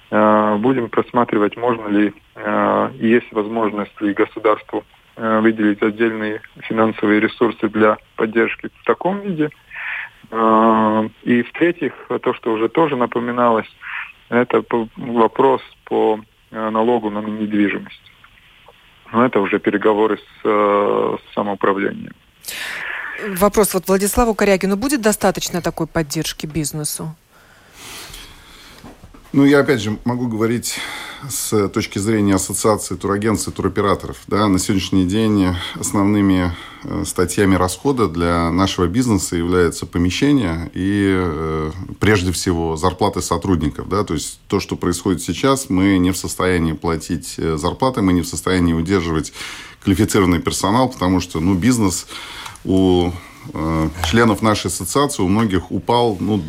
Будем 0.10 0.90
просматривать, 0.90 1.56
можно 1.56 1.88
ли, 1.88 2.14
есть 2.96 3.32
возможность 3.32 4.02
ли 4.02 4.14
государству 4.14 4.84
выделить 5.16 5.82
отдельные 5.82 6.42
финансовые 6.64 7.22
ресурсы 7.22 7.70
для 7.70 7.98
поддержки 8.18 8.70
в 8.82 8.84
таком 8.84 9.22
виде. 9.22 9.50
И 10.30 11.44
в-третьих, 11.44 11.94
то, 12.22 12.34
что 12.34 12.52
уже 12.52 12.68
тоже 12.68 12.98
напоминалось, 12.98 13.70
это 14.32 14.63
вопрос 14.96 15.62
по 15.84 16.20
э, 16.52 16.70
налогу 16.70 17.10
на 17.10 17.20
недвижимость. 17.20 18.02
Но 19.12 19.26
это 19.26 19.41
уже 19.41 19.60
переговоры 19.60 20.17
с, 20.17 20.46
э, 20.46 21.17
с 21.20 21.34
самоуправлением. 21.34 22.13
Вопрос 23.36 23.74
вот 23.74 23.88
Владиславу 23.88 24.34
Корягину. 24.34 24.78
Будет 24.78 25.02
достаточно 25.02 25.62
такой 25.62 25.86
поддержки 25.86 26.46
бизнесу? 26.46 27.13
Ну, 29.34 29.46
я 29.46 29.60
опять 29.60 29.82
же 29.82 29.98
могу 30.06 30.28
говорить 30.28 30.80
с 31.30 31.70
точки 31.70 32.00
зрения 32.00 32.36
ассоциации 32.36 32.96
турагентств 32.96 33.48
и 33.48 33.52
туроператоров. 33.52 34.18
Да, 34.28 34.48
на 34.48 34.60
сегодняшний 34.60 35.06
день 35.06 35.56
основными 35.76 36.54
э, 36.84 37.04
статьями 37.06 37.56
расхода 37.56 38.08
для 38.08 38.52
нашего 38.52 38.88
бизнеса 38.88 39.36
являются 39.36 39.86
помещения 39.86 40.72
и, 40.74 41.14
э, 41.14 41.72
прежде 42.00 42.32
всего, 42.32 42.76
зарплаты 42.76 43.22
сотрудников. 43.22 43.90
Да, 43.90 44.04
то 44.04 44.14
есть 44.14 44.40
то, 44.48 44.60
что 44.60 44.76
происходит 44.76 45.22
сейчас, 45.22 45.70
мы 45.70 45.98
не 45.98 46.12
в 46.12 46.18
состоянии 46.18 46.74
платить 46.74 47.36
э, 47.38 47.58
зарплаты, 47.58 48.02
мы 48.02 48.14
не 48.14 48.22
в 48.22 48.28
состоянии 48.28 48.74
удерживать 48.74 49.34
квалифицированный 49.84 50.40
персонал, 50.40 50.90
потому 50.90 51.20
что 51.20 51.40
ну, 51.40 51.56
бизнес 51.56 52.08
у 52.64 53.12
членов 54.06 54.44
нашей 54.44 54.68
ассоциации 54.68 55.24
у 55.24 55.28
многих 55.28 55.72
упал 55.72 56.16
ну, 56.20 56.44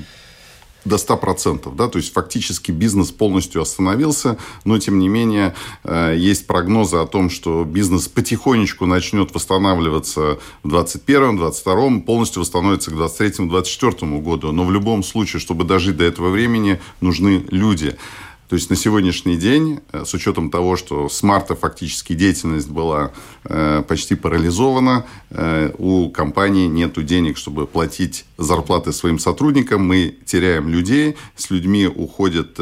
до 0.85 0.97
100%, 0.97 1.75
да, 1.75 1.89
то 1.89 1.99
есть 1.99 2.13
фактически 2.13 2.73
бизнес 2.73 3.11
полностью 3.11 3.63
остановился, 3.63 4.39
но 4.65 4.79
тем 4.79 4.99
не 4.99 5.09
менее 5.09 5.55
э, 5.85 6.15
есть 6.17 6.47
прогнозы 6.47 6.97
о 6.97 7.07
том, 7.07 7.31
что 7.31 7.65
бизнес 7.65 8.09
потихонечку 8.09 8.87
начнет 8.87 9.35
восстанавливаться 9.35 10.39
в 10.63 10.69
2021, 10.69 11.37
2022, 11.37 12.01
полностью 12.01 12.41
восстановится 12.41 12.91
к 12.91 12.95
2023, 12.95 13.49
2024 13.49 14.21
году, 14.21 14.53
но 14.53 14.65
в 14.65 14.73
любом 14.73 15.03
случае, 15.03 15.41
чтобы 15.41 15.65
дожить 15.65 15.97
до 15.97 16.05
этого 16.05 16.31
времени, 16.31 16.81
нужны 17.01 17.45
люди. 17.51 17.97
То 18.53 18.57
есть 18.57 18.69
на 18.69 18.77
сегодняшний 18.77 19.39
день, 19.39 19.81
э, 19.93 20.05
с 20.05 20.13
учетом 20.13 20.51
того, 20.51 20.77
что 20.77 21.09
с 21.09 21.23
марта 21.23 21.55
фактически 21.55 22.13
деятельность 22.13 22.69
была 22.69 23.11
э, 23.45 23.83
почти 23.89 24.15
парализована, 24.15 25.07
э, 25.31 25.73
у 25.79 26.11
компании 26.11 26.67
нет 26.67 27.03
денег, 27.03 27.39
чтобы 27.39 27.67
платить 27.67 28.27
зарплаты 28.37 28.93
своим 28.93 29.19
сотрудникам, 29.19 29.87
мы 29.87 30.19
теряем 30.27 30.69
людей, 30.69 31.17
с 31.35 31.49
людьми 31.49 31.87
уходят 31.87 32.59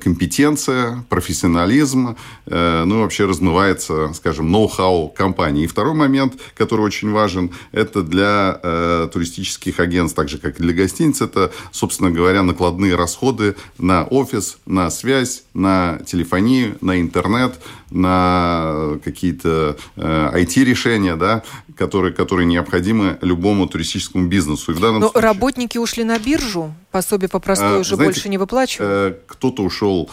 компетенция, 0.00 1.04
профессионализм, 1.08 2.16
э, 2.46 2.84
ну 2.84 3.00
вообще 3.00 3.24
размывается, 3.24 4.12
скажем, 4.14 4.50
ноу-хау 4.50 5.08
компании. 5.08 5.64
И 5.64 5.66
второй 5.66 5.94
момент, 5.94 6.34
который 6.54 6.82
очень 6.82 7.10
важен, 7.10 7.50
это 7.72 8.02
для 8.02 8.60
э, 8.62 9.08
туристических 9.12 9.80
агентств, 9.80 10.16
так 10.16 10.28
же, 10.28 10.38
как 10.38 10.58
и 10.58 10.62
для 10.62 10.72
гостиниц, 10.74 11.20
это, 11.20 11.52
собственно 11.70 12.10
говоря, 12.10 12.42
накладные 12.42 12.96
расходы 12.96 13.56
на 13.78 14.04
офис, 14.04 14.58
на 14.66 14.90
связь, 14.90 15.44
на 15.54 16.00
телефонию, 16.06 16.76
на 16.80 17.00
интернет, 17.00 17.58
на 17.90 18.98
какие-то 19.04 19.76
э, 19.96 20.30
IT-решения, 20.34 21.16
да, 21.16 21.42
которые, 21.76 22.12
которые 22.12 22.46
необходимы 22.46 23.18
любому 23.20 23.66
туристическому 23.66 24.28
бизнесу. 24.28 24.72
И 24.72 24.74
в 24.74 24.80
данном 24.80 25.00
Но 25.00 25.08
случае... 25.08 25.22
работники 25.22 25.78
ушли 25.78 26.04
на 26.04 26.18
биржу, 26.18 26.74
пособие 26.90 27.28
по 27.28 27.38
простой 27.38 27.76
а, 27.76 27.80
уже 27.80 27.96
знаете, 27.96 28.14
больше 28.14 28.28
не 28.28 28.38
выплачивают? 28.38 29.14
Э, 29.14 29.18
кто-то 29.26 29.62
ушел 29.62 30.10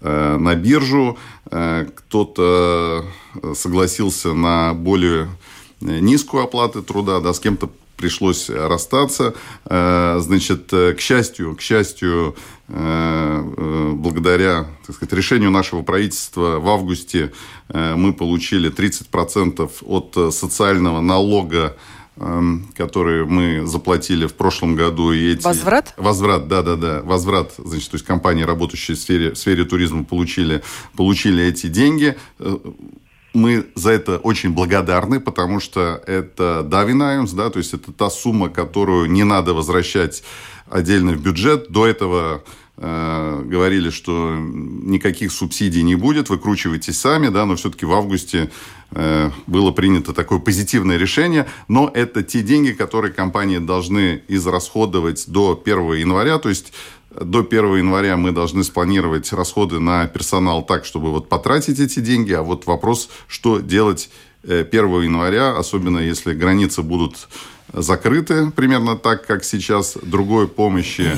э, 0.00 0.36
на 0.36 0.54
биржу, 0.54 1.18
э, 1.50 1.86
кто-то 1.94 3.04
согласился 3.54 4.32
на 4.32 4.74
более 4.74 5.28
низкую 5.80 6.44
оплату 6.44 6.82
труда, 6.82 7.20
да, 7.20 7.32
с 7.32 7.40
кем-то 7.40 7.70
пришлось 8.02 8.50
расстаться. 8.50 9.34
Значит, 9.64 10.70
к 10.70 10.96
счастью, 10.98 11.54
к 11.54 11.60
счастью, 11.60 12.34
благодаря 12.66 14.66
так 14.84 14.96
сказать, 14.96 15.12
решению 15.12 15.52
нашего 15.52 15.82
правительства 15.82 16.58
в 16.58 16.68
августе 16.68 17.32
мы 17.72 18.12
получили 18.12 18.72
30% 18.72 19.70
от 19.82 20.34
социального 20.34 21.00
налога 21.00 21.76
Эм, 22.16 22.66
которые 22.76 23.24
мы 23.24 23.66
заплатили 23.66 24.26
в 24.26 24.34
прошлом 24.34 24.76
году. 24.76 25.12
И 25.12 25.32
эти... 25.32 25.42
Возврат? 25.42 25.94
Возврат, 25.96 26.46
да-да-да. 26.46 27.00
Возврат, 27.02 27.54
значит, 27.56 27.90
то 27.90 27.94
есть 27.94 28.04
компании, 28.04 28.42
работающие 28.42 28.98
в 28.98 29.00
сфере, 29.00 29.32
в 29.32 29.38
сфере 29.38 29.64
туризма, 29.64 30.04
получили, 30.04 30.62
получили 30.94 31.42
эти 31.42 31.68
деньги. 31.68 32.14
Мы 33.34 33.66
за 33.74 33.90
это 33.90 34.18
очень 34.18 34.50
благодарны, 34.50 35.20
потому 35.20 35.60
что 35.60 36.02
это 36.06 36.62
Давинаймс, 36.62 37.32
да, 37.32 37.50
то 37.50 37.58
есть 37.58 37.72
это 37.72 37.92
та 37.92 38.10
сумма, 38.10 38.50
которую 38.50 39.10
не 39.10 39.24
надо 39.24 39.54
возвращать 39.54 40.22
отдельно 40.68 41.12
в 41.12 41.22
бюджет. 41.22 41.70
До 41.70 41.86
этого 41.86 42.44
э, 42.76 43.42
говорили, 43.44 43.90
что 43.90 44.34
никаких 44.36 45.32
субсидий 45.32 45.82
не 45.82 45.94
будет, 45.94 46.28
выкручивайтесь 46.28 46.98
сами, 46.98 47.28
да, 47.28 47.46
но 47.46 47.56
все-таки 47.56 47.86
в 47.86 47.92
августе 47.92 48.50
Э, 48.94 49.30
было 49.46 49.70
принято 49.70 50.12
такое 50.12 50.38
позитивное 50.38 50.98
решение, 50.98 51.46
но 51.66 51.90
это 51.94 52.22
те 52.22 52.42
деньги, 52.42 52.72
которые 52.72 53.12
компании 53.12 53.58
должны 53.58 54.22
израсходовать 54.28 55.24
до 55.28 55.60
1 55.64 55.94
января, 55.94 56.38
то 56.38 56.50
есть 56.50 56.74
до 57.20 57.40
1 57.40 57.76
января 57.76 58.16
мы 58.16 58.32
должны 58.32 58.64
спланировать 58.64 59.32
расходы 59.32 59.78
на 59.80 60.06
персонал 60.06 60.62
так, 60.64 60.84
чтобы 60.84 61.10
вот 61.10 61.28
потратить 61.28 61.80
эти 61.80 62.00
деньги, 62.00 62.32
а 62.32 62.42
вот 62.42 62.66
вопрос, 62.66 63.08
что 63.26 63.60
делать 63.60 64.10
1 64.44 64.52
э, 64.52 65.04
января, 65.04 65.56
особенно 65.56 65.98
если 65.98 66.32
границы 66.32 66.82
будут 66.82 67.28
закрыты, 67.72 68.50
примерно 68.50 68.96
так, 68.96 69.26
как 69.26 69.44
сейчас. 69.44 69.96
Другой 70.02 70.48
помощи 70.48 71.10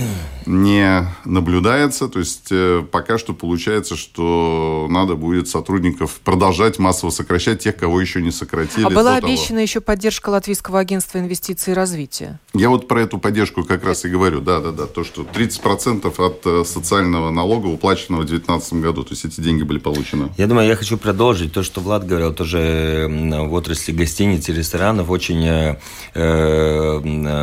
не 0.46 1.06
наблюдается. 1.24 2.08
То 2.08 2.18
есть 2.18 2.48
э, 2.50 2.84
пока 2.90 3.18
что 3.18 3.32
получается, 3.32 3.96
что 3.96 4.86
надо 4.90 5.14
будет 5.14 5.48
сотрудников 5.48 6.20
продолжать 6.22 6.78
массово 6.78 7.10
сокращать 7.10 7.60
тех, 7.60 7.76
кого 7.76 8.00
еще 8.00 8.22
не 8.22 8.30
сократили. 8.30 8.84
А 8.84 8.90
была 8.90 9.16
обещана 9.16 9.58
еще 9.58 9.80
поддержка 9.80 10.30
Латвийского 10.30 10.80
агентства 10.80 11.18
инвестиций 11.18 11.72
и 11.72 11.74
развития. 11.74 12.40
Я 12.52 12.68
вот 12.68 12.88
про 12.88 13.02
эту 13.02 13.18
поддержку 13.18 13.64
как 13.64 13.84
раз 13.84 14.04
и 14.04 14.08
говорю. 14.08 14.40
Да, 14.40 14.60
да, 14.60 14.70
да. 14.70 14.86
То, 14.86 15.04
что 15.04 15.22
30% 15.22 16.12
от 16.18 16.46
э, 16.46 16.64
социального 16.64 17.30
налога 17.30 17.66
уплаченного 17.66 18.22
в 18.22 18.26
2019 18.26 18.74
году. 18.74 19.04
То 19.04 19.12
есть 19.12 19.24
эти 19.24 19.40
деньги 19.40 19.62
были 19.62 19.78
получены. 19.78 20.30
Я 20.36 20.46
думаю, 20.46 20.68
я 20.68 20.76
хочу 20.76 20.98
продолжить 20.98 21.52
то, 21.52 21.62
что 21.62 21.80
Влад 21.80 22.06
говорил 22.06 22.32
тоже 22.34 23.08
в 23.08 23.54
отрасли 23.54 23.92
гостиниц 23.92 24.48
и 24.48 24.52
ресторанов. 24.52 25.10
Очень 25.10 25.44
э, 25.46 25.76
Э, 26.16 26.43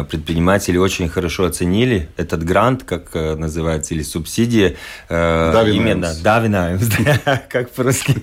предприниматели 0.09 0.77
очень 0.77 1.09
хорошо 1.09 1.45
оценили 1.45 2.09
этот 2.17 2.43
грант, 2.43 2.83
как 2.83 3.09
э, 3.13 3.35
называется, 3.35 3.93
или 3.93 4.03
субсидия. 4.03 4.75
Э, 5.09 5.63
именно 5.67 6.13
Давинаемс, 6.23 6.89
как 7.49 7.69
по-русски. 7.71 8.15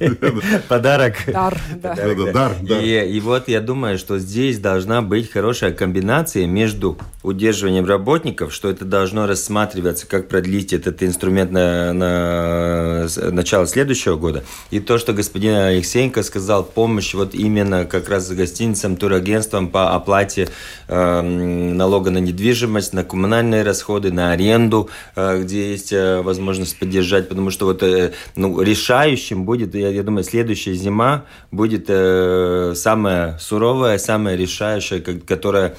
Подарок. 0.69 1.17
Дар, 1.27 1.59
да. 1.83 1.95
Дар, 2.33 2.53
да. 2.62 2.81
И 2.83 3.21
вот 3.21 3.49
я 3.49 3.61
думаю, 3.61 3.99
что 3.99 4.19
здесь 4.19 4.59
должна 4.59 5.03
быть 5.03 5.31
хорошая 5.31 5.73
комбинация 5.73 6.47
между 6.47 6.99
удерживанием 7.23 7.85
работников, 7.85 8.53
что 8.53 8.71
это 8.71 8.85
должно 8.85 9.27
рассматриваться, 9.27 10.07
как 10.07 10.29
продлить 10.29 10.73
этот 10.73 11.03
инструмент 11.03 11.51
на, 11.51 11.93
на 11.93 13.09
начало 13.31 13.67
следующего 13.67 14.17
года, 14.17 14.45
и 14.71 14.81
то, 14.81 14.99
что 14.99 15.12
господин 15.12 15.55
Алексеенко 15.55 16.23
сказал, 16.23 16.64
помощь 16.64 17.14
вот 17.14 17.35
именно 17.35 17.85
как 17.85 18.09
раз 18.09 18.31
гостиницам, 18.31 18.97
турагентствам 18.97 19.69
по 19.69 19.95
оплате 19.95 20.43
э, 20.43 20.49
налога 20.89 22.11
на 22.11 22.19
недвижимость, 22.19 22.93
на 22.93 23.05
коммунальные 23.05 23.63
расходы, 23.63 24.13
на 24.13 24.33
аренду, 24.33 24.89
э, 25.17 25.43
где 25.43 25.71
есть 25.71 25.93
э, 25.93 26.21
возможность 26.23 26.79
поддержать, 26.79 27.29
потому 27.29 27.51
что 27.51 27.67
вот 27.67 27.83
э, 27.83 28.13
ну, 28.37 28.61
решающим 28.61 29.45
будет, 29.45 29.75
я, 29.75 29.89
я 29.89 30.03
думаю, 30.03 30.25
следующая 30.25 30.75
зима 30.75 31.25
будет 31.51 31.87
самая 32.79 33.39
суровая, 33.39 33.99
самая 33.99 34.37
решающая, 34.37 35.01
которая 35.01 35.77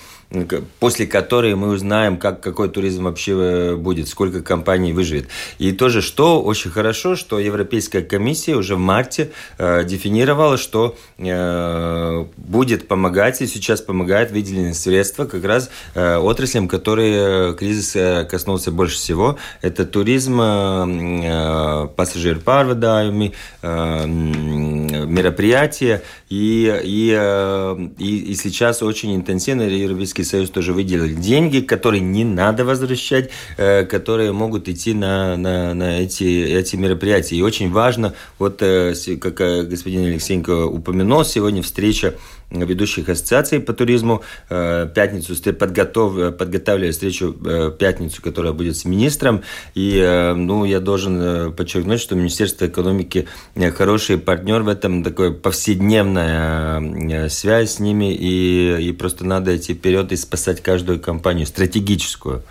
после 0.80 1.08
которой 1.08 1.56
мы 1.56 1.70
узнаем, 1.70 2.18
как, 2.18 2.40
какой 2.42 2.70
туризм 2.70 3.06
вообще 3.06 3.32
э, 3.32 3.76
будет, 3.76 4.08
сколько 4.08 4.44
компаний 4.44 4.94
выживет. 4.94 5.28
И 5.58 5.72
тоже, 5.72 6.04
что 6.04 6.42
очень 6.44 6.70
хорошо, 6.70 7.16
что 7.16 7.40
Европейская 7.40 8.02
комиссия 8.02 8.56
уже 8.56 8.76
в 8.76 8.80
марте 8.80 9.32
э, 9.58 9.84
дефинировала, 9.84 10.58
что 10.58 10.96
э, 11.18 12.26
будет 12.38 12.88
помогать, 12.88 13.42
и 13.42 13.48
сейчас 13.48 13.82
помогает 13.82 14.30
выделенные 14.32 14.76
средства 14.76 15.26
как 15.26 15.44
раз 15.46 15.72
э, 15.96 16.18
отраслям, 16.18 16.68
которые 16.68 17.52
э, 17.52 17.56
кризис 17.56 17.96
э, 17.96 18.28
коснулся 18.30 18.72
больше 18.72 18.98
всего. 18.98 19.38
Это 19.62 19.84
туризм, 19.84 20.40
э, 20.42 21.88
пассажир 21.96 22.40
парводаями, 22.40 23.34
э, 23.64 24.06
мероприятия, 24.06 26.04
и, 26.30 26.82
и, 26.84 27.16
э, 27.18 27.90
и, 27.98 28.32
и 28.32 28.36
сейчас 28.36 28.84
очень 28.84 29.16
интенсивно 29.16 29.64
Европейский 29.64 30.19
Советский 30.20 30.24
Союз 30.24 30.50
тоже 30.50 30.74
выделил 30.74 31.08
деньги, 31.20 31.60
которые 31.60 32.02
не 32.02 32.24
надо 32.24 32.66
возвращать, 32.66 33.30
э, 33.58 33.86
которые 33.86 34.32
могут 34.32 34.68
идти 34.68 34.94
на, 34.94 35.38
на, 35.38 35.74
на 35.74 36.02
эти, 36.02 36.24
эти 36.24 36.76
мероприятия. 36.76 37.36
И 37.36 37.42
очень 37.42 37.72
важно, 37.72 38.14
вот 38.38 38.62
э, 38.62 38.94
как 39.20 39.42
э, 39.42 39.64
господин 39.64 40.06
Алексеенко 40.06 40.66
упомянул, 40.66 41.24
сегодня 41.24 41.62
встреча 41.62 42.16
ведущих 42.52 43.10
ассоциаций 43.10 43.60
по 43.60 43.74
туризму. 43.74 44.24
Пятницу 44.50 45.36
подготов, 45.54 46.38
подготавливаю 46.38 46.94
встречу 46.94 47.34
пятницу, 47.78 48.22
которая 48.22 48.54
будет 48.54 48.76
с 48.78 48.86
министром. 48.86 49.44
И 49.76 50.34
ну, 50.36 50.66
я 50.66 50.80
должен 50.80 51.54
подчеркнуть, 51.54 52.00
что 52.00 52.16
Министерство 52.16 52.66
экономики 52.66 53.28
хороший 53.76 54.18
партнер 54.18 54.62
в 54.62 54.68
этом, 54.68 55.04
такая 55.04 55.32
повседневная 55.32 57.30
связь 57.30 57.74
с 57.74 57.80
ними, 57.80 58.14
и, 58.14 58.90
и 58.90 58.92
просто 58.94 59.26
надо 59.26 59.56
идти 59.56 59.74
вперед 59.74 60.12
и 60.12 60.16
спасать 60.16 60.62
каждую 60.62 61.00
компанию, 61.00 61.46
стратегическую. 61.46 62.44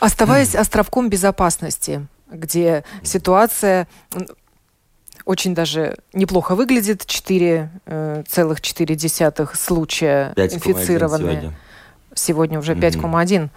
Оставаясь 0.00 0.54
островком 0.54 1.08
безопасности, 1.08 2.06
где 2.30 2.84
ситуация 3.02 3.88
очень 5.26 5.54
даже 5.54 5.96
неплохо 6.14 6.54
выглядит. 6.54 7.02
4,4 7.02 7.68
э, 7.84 9.56
случая 9.56 10.32
5, 10.34 10.54
инфицированные. 10.54 11.32
Сегодня. 11.32 11.52
сегодня 12.14 12.58
уже 12.58 12.72
5,1. 12.74 13.42
Угу. 13.42 13.50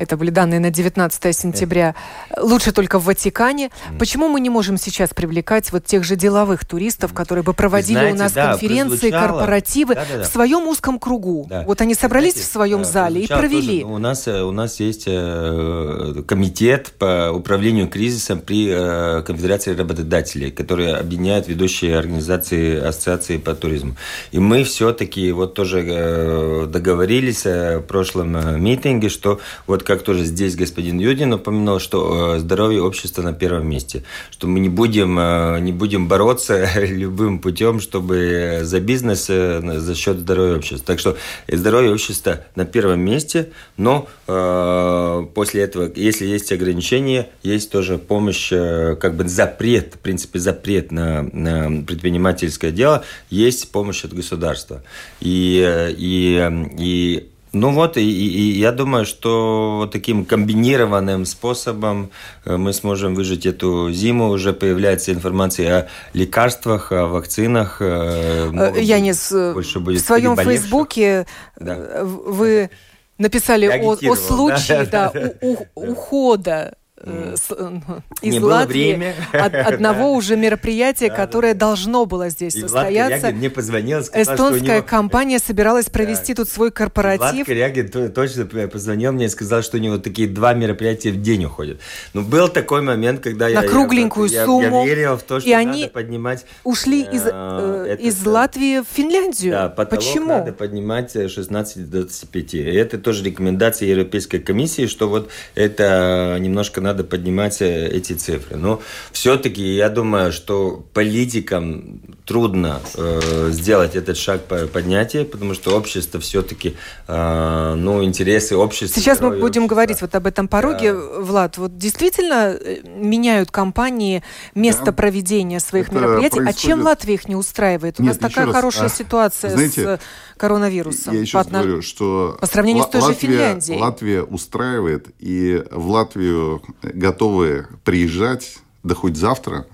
Это 0.00 0.16
были 0.16 0.30
данные 0.30 0.60
на 0.60 0.70
19 0.70 1.36
сентября. 1.36 1.94
Лучше 2.40 2.72
только 2.72 2.98
в 2.98 3.04
Ватикане. 3.04 3.70
Почему 3.98 4.28
мы 4.28 4.40
не 4.40 4.48
можем 4.48 4.78
сейчас 4.78 5.10
привлекать 5.10 5.72
вот 5.72 5.84
тех 5.84 6.04
же 6.04 6.16
деловых 6.16 6.64
туристов, 6.64 7.12
которые 7.12 7.44
бы 7.44 7.52
проводили 7.52 7.98
знаете, 7.98 8.14
у 8.14 8.18
нас 8.18 8.32
да, 8.32 8.50
конференции, 8.52 9.10
корпоративы 9.10 9.94
Да, 9.96 10.06
да, 10.10 10.16
да. 10.18 10.22
в 10.22 10.26
своем 10.26 10.66
узком 10.68 10.98
кругу? 10.98 11.46
Да. 11.50 11.64
Вот 11.66 11.82
они 11.82 11.94
собрались 11.94 12.32
Знаете, 12.32 12.48
в 12.48 12.52
своем 12.52 12.80
э, 12.80 12.84
зале 12.84 13.20
и 13.24 13.26
провели. 13.26 13.82
тоже, 13.82 13.92
у 13.92 13.98
нас 13.98 14.26
э, 14.26 14.42
у 14.42 14.52
нас 14.52 14.80
есть 14.80 15.04
э, 15.06 16.22
комитет 16.26 16.92
по 16.98 17.30
управлению 17.30 17.86
кризисом 17.88 18.40
при 18.40 18.68
э, 18.70 19.22
конфедерации 19.22 19.74
работодателей, 19.76 20.50
который 20.50 20.94
объединяет 20.94 21.46
ведущие 21.46 21.98
организации 21.98 22.80
ассоциации 22.80 23.36
по 23.36 23.54
туризму. 23.54 23.96
И 24.32 24.38
мы 24.38 24.64
все-таки 24.64 25.30
вот 25.32 25.52
тоже 25.52 25.84
э, 25.86 26.66
договорились 26.68 27.44
э, 27.44 27.80
в 27.80 27.82
прошлом 27.82 28.34
э, 28.36 28.58
митинге, 28.58 29.10
что 29.10 29.40
вот 29.66 29.89
как 29.90 30.02
тоже 30.02 30.24
здесь 30.24 30.54
господин 30.54 31.00
Юдин 31.00 31.32
упомянул, 31.32 31.80
что 31.80 32.36
э, 32.36 32.38
здоровье 32.38 32.80
общества 32.80 33.22
на 33.22 33.32
первом 33.32 33.68
месте, 33.68 34.04
что 34.30 34.46
мы 34.46 34.60
не 34.60 34.68
будем 34.68 35.18
э, 35.18 35.58
не 35.58 35.72
будем 35.72 36.06
бороться 36.06 36.64
любым 36.80 37.40
путем, 37.40 37.80
чтобы 37.80 38.60
за 38.62 38.78
бизнес 38.78 39.26
э, 39.28 39.60
за 39.80 39.94
счет 39.96 40.18
здоровья 40.18 40.58
общества. 40.58 40.86
Так 40.86 41.00
что 41.00 41.16
здоровье 41.48 41.90
общества 41.90 42.44
на 42.54 42.66
первом 42.66 43.00
месте, 43.00 43.50
но 43.76 44.06
после 44.26 45.62
этого, 45.62 45.90
если 45.96 46.24
есть 46.24 46.52
ограничения, 46.52 47.28
есть 47.42 47.72
тоже 47.72 47.98
помощь, 47.98 48.50
как 48.50 49.16
бы 49.16 49.28
запрет, 49.28 49.94
в 49.94 49.98
принципе, 49.98 50.38
запрет 50.38 50.92
на, 50.92 51.22
на 51.32 51.82
предпринимательское 51.82 52.70
дело, 52.70 53.04
есть 53.28 53.72
помощь 53.72 54.04
от 54.04 54.12
государства. 54.12 54.84
И, 55.20 55.94
и, 55.98 56.48
и 56.78 57.30
ну 57.52 57.72
вот, 57.72 57.96
и, 57.96 58.00
и- 58.02 58.58
я 58.58 58.72
думаю, 58.72 59.04
что 59.04 59.88
таким 59.92 60.24
комбинированным 60.24 61.24
способом 61.26 62.10
э, 62.44 62.56
мы 62.56 62.72
сможем 62.72 63.14
выжить 63.14 63.46
эту 63.46 63.90
зиму. 63.92 64.28
Уже 64.30 64.52
появляется 64.52 65.12
информация 65.12 65.78
о 65.78 65.88
лекарствах, 66.16 66.92
о 66.92 67.06
вакцинах. 67.06 67.78
э, 67.80 68.50
Э, 68.52 68.80
Я 68.80 69.00
не 69.00 69.12
больше 69.54 69.78
в 69.78 69.82
будет 69.82 70.04
своем 70.04 70.36
переболевших. 70.36 70.60
Фейсбуке 70.62 71.26
Да. 71.58 72.04
вы 72.04 72.70
написали 73.18 73.66
о, 73.66 73.92
о 74.12 74.16
случае 74.16 74.84
да. 74.92 75.10
да, 75.14 75.32
у- 75.42 75.52
у- 75.74 75.90
ухода 75.90 76.74
э, 77.02 77.34
с- 77.36 77.50
э, 77.56 77.80
из 78.22 78.34
Не 78.34 78.40
Латвии 78.40 78.90
время. 78.94 79.14
от 79.32 79.54
одного 79.54 80.12
уже 80.12 80.36
мероприятия, 80.36 81.08
Да, 81.08 81.16
да, 81.16 81.26
которое 81.26 81.54
да. 81.54 81.60
должно 81.66 82.06
было 82.06 82.28
здесь 82.28 82.54
И 82.56 82.60
состояться. 82.60 83.30
Мне 83.30 83.50
позвонил, 83.50 84.02
сказал, 84.02 84.22
что 84.24 84.32
у 84.32 84.34
Эстонская 84.48 84.76
него... 84.78 84.86
компания 84.86 85.38
собиралась 85.38 85.86
провести 85.86 86.34
тут 86.34 86.48
свой 86.48 86.70
корпоратив. 86.70 87.46
Корягин 87.46 87.88
то- 87.88 88.08
точно 88.08 88.44
позвонил 88.68 89.12
мне 89.12 89.26
и 89.26 89.28
сказал, 89.28 89.62
что 89.62 89.76
у 89.76 89.80
него 89.80 89.98
такие 89.98 90.28
два 90.28 90.54
мероприятия 90.54 91.10
в 91.10 91.20
день 91.20 91.44
уходят. 91.44 91.80
Ну, 92.12 92.22
был 92.22 92.48
такой 92.48 92.82
момент, 92.82 93.20
когда 93.22 93.48
я... 93.48 93.62
На 93.62 93.68
кругленькую 93.68 94.28
я, 94.28 94.40
я- 94.40 94.44
сумму. 94.46 94.84
Я 94.84 94.94
верил 94.94 95.16
в 95.16 95.22
то, 95.22 95.40
что 95.40 95.48
И 95.48 95.52
надо 95.54 95.70
они 95.70 95.86
поднимать... 95.88 96.44
Ушли 96.64 97.02
из, 97.02 97.22
э, 97.26 97.30
э, 97.32 97.86
этот, 97.92 98.04
из 98.06 98.26
э, 98.26 98.28
Латвии 98.28 98.80
в 98.80 98.86
Финляндию. 98.92 99.52
Да, 99.52 99.68
потолок 99.68 100.04
Почему? 100.04 100.26
надо 100.28 100.52
поднимать 100.52 101.14
э, 101.16 101.28
16 101.28 101.88
до 101.90 102.00
25. 102.02 102.54
И 102.54 102.58
это 102.58 102.98
тоже 102.98 103.24
рекомендация 103.24 103.88
Европейской 103.88 104.38
комиссии, 104.38 104.86
что 104.86 105.08
вот 105.08 105.30
это 105.54 106.36
немножко 106.40 106.80
надо 106.80 106.89
поднимать 106.94 107.62
э, 107.62 107.88
эти 107.88 108.12
цифры. 108.12 108.56
Но 108.56 108.80
все-таки 109.12 109.62
я 109.74 109.88
думаю, 109.88 110.32
что 110.32 110.84
политикам 110.92 112.00
трудно 112.30 112.80
э, 112.94 113.48
сделать 113.50 113.96
этот 113.96 114.16
шаг 114.16 114.44
по 114.44 114.68
поднятию, 114.68 115.26
потому 115.26 115.52
что 115.52 115.76
общество 115.76 116.20
все-таки, 116.20 116.76
э, 117.08 117.74
ну, 117.76 118.04
интересы 118.04 118.54
общества... 118.56 119.00
Сейчас 119.02 119.18
мы 119.20 119.30
будем 119.30 119.64
общества. 119.64 119.66
говорить 119.66 120.00
вот 120.00 120.14
об 120.14 120.26
этом 120.28 120.46
пороге, 120.46 120.94
Влад. 120.94 121.58
Вот 121.58 121.76
действительно 121.76 122.56
э, 122.56 122.82
меняют 122.84 123.50
компании 123.50 124.22
место 124.54 124.84
Да. 124.86 124.92
проведения 124.92 125.58
своих 125.58 125.88
Это 125.88 125.96
мероприятий. 125.96 126.38
А 126.38 126.52
чем 126.52 126.78
происходит- 126.82 126.84
Латвия 126.84 127.14
их 127.14 127.28
не 127.28 127.34
устраивает? 127.34 127.98
У 127.98 128.04
Нет, 128.04 128.20
нас 128.22 128.30
такая 128.30 128.46
раз, 128.46 128.54
хорошая 128.54 128.86
а, 128.86 128.90
ситуация 128.90 129.50
знаете, 129.50 129.82
с 129.82 129.86
э, 129.86 129.98
коронавирусом. 130.36 131.12
Я 131.12 131.20
еще 131.22 131.42
по 131.42 131.50
говорю, 131.50 131.82
что 131.82 132.38
по 132.40 132.46
сравнению 132.46 132.84
с 132.84 132.86
той 132.86 133.00
же 133.00 133.06
Латвия, 133.08 133.28
Финляндией. 133.28 133.80
Латвия 133.80 134.22
устраивает, 134.22 135.08
и 135.18 135.64
в 135.72 135.88
Латвию 135.88 136.62
готовы 136.84 137.66
приезжать, 137.82 138.58
да 138.84 138.94
хоть 138.94 139.16
завтра. 139.16 139.66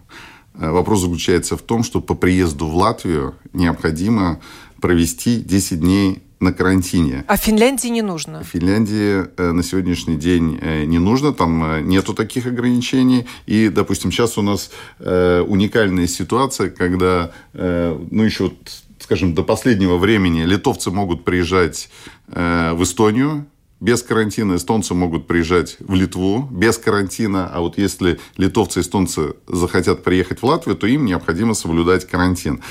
Э, 0.58 0.70
Вопрос 0.70 1.00
заключается 1.00 1.56
в 1.56 1.62
том, 1.62 1.82
что 1.82 2.00
по 2.00 2.14
приезду 2.14 2.66
в 2.66 2.76
Латвию 2.76 3.34
необходимо 3.52 4.40
провести 4.80 5.36
10 5.40 5.80
дней 5.80 6.22
на 6.38 6.52
карантине. 6.52 7.24
А 7.28 7.36
Финляндии 7.36 7.88
не 7.88 8.02
нужно. 8.02 8.44
Финляндии 8.44 9.24
э, 9.36 9.52
на 9.52 9.62
сегодняшний 9.62 10.16
день 10.16 10.58
э, 10.60 10.84
не 10.84 10.98
нужно, 10.98 11.32
там 11.32 11.88
нету 11.88 12.14
таких 12.14 12.46
ограничений. 12.46 13.26
И, 13.46 13.68
допустим, 13.68 14.12
сейчас 14.12 14.36
у 14.38 14.42
нас 14.42 14.70
уникальная 14.98 16.06
ситуация, 16.06 16.70
когда, 16.70 17.32
ну, 17.52 18.22
еще, 18.22 18.44
вот, 18.44 18.56
скажем, 18.98 19.34
до 19.34 19.42
последнего 19.42 19.96
времени 19.96 20.42
литовцы 20.42 20.90
могут 20.90 21.24
приезжать 21.24 21.88
в 22.28 22.82
Эстонию, 22.82 23.46
без 23.80 24.02
карантина 24.02 24.56
эстонцы 24.56 24.94
могут 24.94 25.26
приезжать 25.26 25.76
в 25.80 25.94
Литву 25.94 26.48
без 26.50 26.78
карантина, 26.78 27.48
а 27.52 27.60
вот 27.60 27.76
если 27.78 28.18
литовцы 28.36 28.80
и 28.80 28.82
эстонцы 28.82 29.34
захотят 29.46 30.02
приехать 30.02 30.40
в 30.40 30.46
Латвию, 30.46 30.76
то 30.76 30.86
им 30.86 31.04
необходимо 31.04 31.54
соблюдать 31.54 32.06
карантин. 32.06 32.62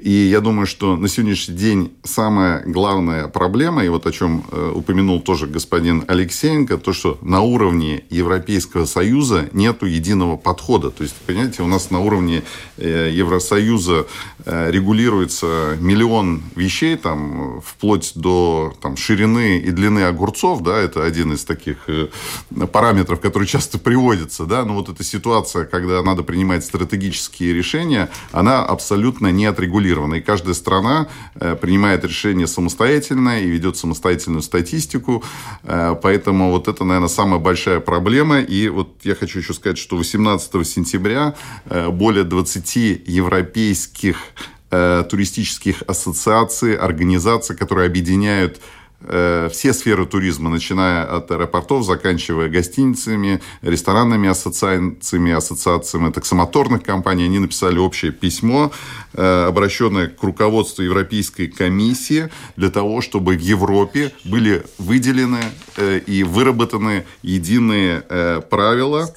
И 0.00 0.10
я 0.10 0.40
думаю, 0.40 0.66
что 0.66 0.96
на 0.96 1.08
сегодняшний 1.08 1.54
день 1.54 1.92
самая 2.04 2.62
главная 2.64 3.28
проблема, 3.28 3.84
и 3.84 3.88
вот 3.88 4.06
о 4.06 4.12
чем 4.12 4.44
э, 4.50 4.72
упомянул 4.74 5.20
тоже 5.20 5.46
господин 5.46 6.04
Алексеенко, 6.08 6.78
то, 6.78 6.94
что 6.94 7.18
на 7.20 7.42
уровне 7.42 8.04
Европейского 8.08 8.86
Союза 8.86 9.50
нету 9.52 9.84
единого 9.84 10.38
подхода. 10.38 10.90
То 10.90 11.02
есть, 11.02 11.14
понимаете, 11.26 11.62
у 11.62 11.66
нас 11.66 11.90
на 11.90 12.00
уровне 12.00 12.42
э, 12.78 13.10
Евросоюза 13.12 14.06
э, 14.46 14.70
регулируется 14.70 15.76
миллион 15.78 16.42
вещей, 16.56 16.96
там, 16.96 17.60
вплоть 17.60 18.12
до 18.14 18.72
там, 18.80 18.96
ширины 18.96 19.58
и 19.58 19.70
длины 19.70 20.04
огурцов, 20.04 20.62
да, 20.62 20.78
это 20.78 21.04
один 21.04 21.34
из 21.34 21.44
таких 21.44 21.76
параметров, 22.72 23.20
который 23.20 23.46
часто 23.46 23.78
приводится, 23.78 24.46
да, 24.46 24.64
но 24.64 24.74
вот 24.74 24.88
эта 24.88 25.04
ситуация, 25.04 25.66
когда 25.66 26.02
надо 26.02 26.22
принимать 26.22 26.64
стратегические 26.64 27.52
решения, 27.52 28.08
она 28.32 28.64
абсолютно 28.64 29.30
не 29.30 29.44
отрегулирована. 29.44 29.89
И 30.14 30.20
каждая 30.20 30.54
страна 30.54 31.08
э, 31.34 31.56
принимает 31.56 32.04
решение 32.04 32.46
самостоятельно 32.46 33.40
и 33.40 33.46
ведет 33.46 33.76
самостоятельную 33.76 34.42
статистику. 34.42 35.22
Э, 35.64 35.96
поэтому 36.00 36.50
вот 36.50 36.68
это, 36.68 36.84
наверное, 36.84 37.08
самая 37.08 37.40
большая 37.40 37.80
проблема. 37.80 38.40
И 38.40 38.68
вот 38.68 38.88
я 39.02 39.14
хочу 39.14 39.40
еще 39.40 39.54
сказать, 39.54 39.78
что 39.78 39.96
18 39.96 40.66
сентября 40.66 41.34
э, 41.66 41.88
более 41.90 42.24
20 42.24 42.76
европейских 43.06 44.18
туристических 44.70 45.82
ассоциаций, 45.88 46.76
организаций, 46.76 47.56
которые 47.56 47.86
объединяют 47.86 48.60
все 49.02 49.72
сферы 49.72 50.04
туризма, 50.06 50.50
начиная 50.50 51.04
от 51.04 51.30
аэропортов, 51.30 51.84
заканчивая 51.84 52.48
гостиницами, 52.48 53.40
ресторанными 53.62 54.28
ассоциациями, 54.28 55.32
ассоциациями 55.32 56.12
таксомоторных 56.12 56.82
компаний, 56.82 57.24
они 57.24 57.38
написали 57.38 57.78
общее 57.78 58.12
письмо, 58.12 58.70
э, 59.14 59.46
обращенное 59.48 60.08
к 60.08 60.22
руководству 60.22 60.82
Европейской 60.82 61.46
комиссии 61.46 62.30
для 62.56 62.70
того, 62.70 63.00
чтобы 63.00 63.36
в 63.36 63.40
Европе 63.40 64.12
были 64.24 64.64
выделены 64.78 65.40
э, 65.76 65.98
и 65.98 66.22
выработаны 66.22 67.04
единые 67.22 68.04
э, 68.08 68.40
правила 68.48 69.12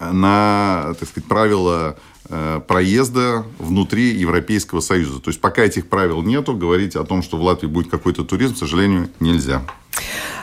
на, 0.00 0.94
так 0.98 1.08
сказать, 1.08 1.28
правила 1.28 1.96
э, 1.96 2.00
проезда 2.28 3.44
внутри 3.58 4.10
Европейского 4.14 4.80
Союза. 4.80 5.20
То 5.20 5.30
есть 5.30 5.40
пока 5.40 5.62
этих 5.62 5.88
правил 5.88 6.22
нету, 6.22 6.54
говорить 6.54 6.96
о 6.96 7.04
том, 7.04 7.22
что 7.22 7.36
в 7.36 7.42
Латвии 7.42 7.68
будет 7.68 7.90
какой-то 7.90 8.24
туризм, 8.24 8.54
к 8.54 8.58
сожалению, 8.58 9.08
нельзя. 9.20 9.62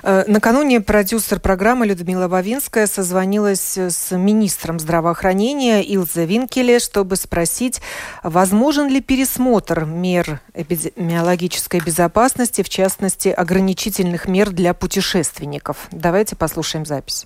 Э, 0.03 0.23
Накануне 0.27 0.81
продюсер 0.81 1.39
программы 1.39 1.87
Людмила 1.87 2.27
Вавинская 2.27 2.85
созвонилась 2.85 3.77
с 3.77 4.15
министром 4.15 4.79
здравоохранения 4.79 5.81
Илзе 5.81 6.25
Винкеле, 6.25 6.79
чтобы 6.79 7.15
спросить, 7.15 7.81
возможен 8.23 8.87
ли 8.87 9.01
пересмотр 9.01 9.85
мер 9.85 10.41
эпидемиологической 10.53 11.79
безопасности, 11.79 12.61
в 12.61 12.69
частности, 12.69 13.29
ограничительных 13.29 14.27
мер 14.27 14.51
для 14.51 14.73
путешественников. 14.75 15.87
Давайте 15.91 16.35
послушаем 16.35 16.85
запись. 16.85 17.25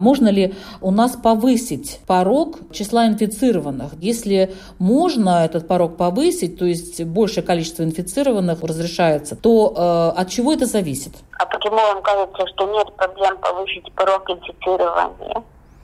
Можно 0.00 0.30
ли 0.30 0.54
у 0.80 0.90
нас 0.90 1.12
повысить 1.12 2.00
порог 2.06 2.56
числа 2.72 3.06
инфицированных? 3.06 3.92
Если 4.00 4.54
можно 4.78 5.44
этот 5.44 5.68
порог 5.68 5.98
повысить, 5.98 6.58
то 6.58 6.64
есть 6.64 7.04
большее 7.04 7.44
количество 7.44 7.82
инфицированных 7.82 8.62
разрешается, 8.62 9.36
то 9.36 9.74
э, 10.16 10.20
от 10.20 10.30
чего 10.30 10.54
это 10.54 10.64
зависит? 10.64 11.12
А 11.38 11.44
почему 11.44 11.76
вам 11.76 12.00
кажется, 12.00 12.46
что 12.46 12.66
нет 12.72 12.90
проблем 12.96 13.36
повысить 13.38 13.92
порог 13.92 14.28
инфицирования? 14.30 15.42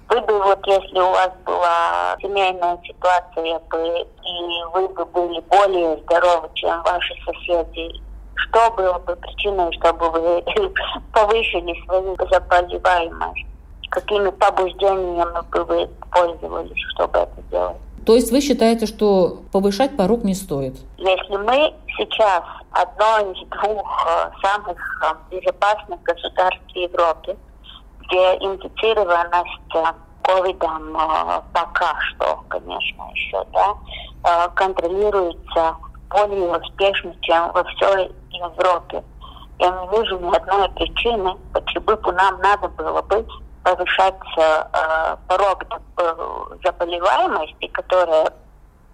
Вы 0.09 0.21
бы 0.23 0.43
вот, 0.43 0.67
если 0.67 0.99
у 0.99 1.11
вас 1.11 1.33
была 1.45 2.17
семейная 2.23 2.79
ситуация 2.87 3.59
бы, 3.71 4.07
и 4.25 4.65
вы 4.73 4.89
бы 4.89 5.05
были 5.05 5.41
более 5.51 5.99
здоровы, 6.05 6.49
чем 6.55 6.83
ваши 6.85 7.15
соседи, 7.27 8.01
что 8.35 8.71
было 8.71 8.99
бы 9.01 9.15
причиной, 9.17 9.71
чтобы 9.75 10.09
вы 10.09 10.43
повысили 11.13 11.85
свою 11.85 12.17
заболеваемость? 12.31 13.56
Какими 13.91 14.31
побуждениями 14.31 15.51
бы 15.51 15.65
вы 15.65 15.89
пользовались, 16.11 16.79
чтобы 16.95 17.19
это 17.19 17.43
сделать? 17.49 17.77
То 18.07 18.15
есть 18.15 18.31
вы 18.31 18.41
считаете, 18.41 18.87
что 18.87 19.41
повышать 19.53 19.97
порог 19.97 20.23
не 20.23 20.35
стоит? 20.35 20.77
Если 20.97 21.37
мы 21.37 21.75
сейчас 21.97 22.45
одно 22.71 23.33
из 23.33 23.49
двух 23.49 24.07
э, 24.07 24.31
самых 24.43 24.79
э, 25.03 25.15
безопасных 25.31 26.01
государств 26.03 26.63
в 26.73 26.77
Европе, 26.77 27.37
где 28.01 28.35
инфицированность 28.37 29.75
э, 29.75 29.85
ковидом 30.23 30.93
пока 31.53 31.95
что, 32.01 32.43
конечно, 32.49 33.05
еще, 33.15 33.45
да, 33.53 34.49
контролируется 34.57 35.77
более 36.11 36.59
успешно, 36.59 37.15
чем 37.21 37.53
во 37.53 37.63
всей 37.63 38.11
Европе. 38.31 39.05
Я 39.61 39.71
не 39.71 39.99
вижу 39.99 40.19
ни 40.19 40.35
одной 40.35 40.69
причины, 40.71 41.37
почему 41.53 41.97
бы 41.97 42.13
нам 42.13 42.41
надо 42.41 42.69
было 42.71 43.03
бы 43.03 43.25
повышать 43.67 44.15
э, 44.39 45.17
порог 45.27 45.65
э, 45.99 46.15
заболеваемости, 46.65 47.67
которая 47.73 48.33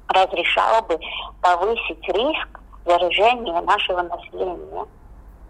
разрешала 0.09 0.81
бы 0.83 0.99
повысить 1.43 2.09
риск 2.09 2.49
заражения 2.87 3.61
нашего 3.61 4.01
населения. 4.01 4.87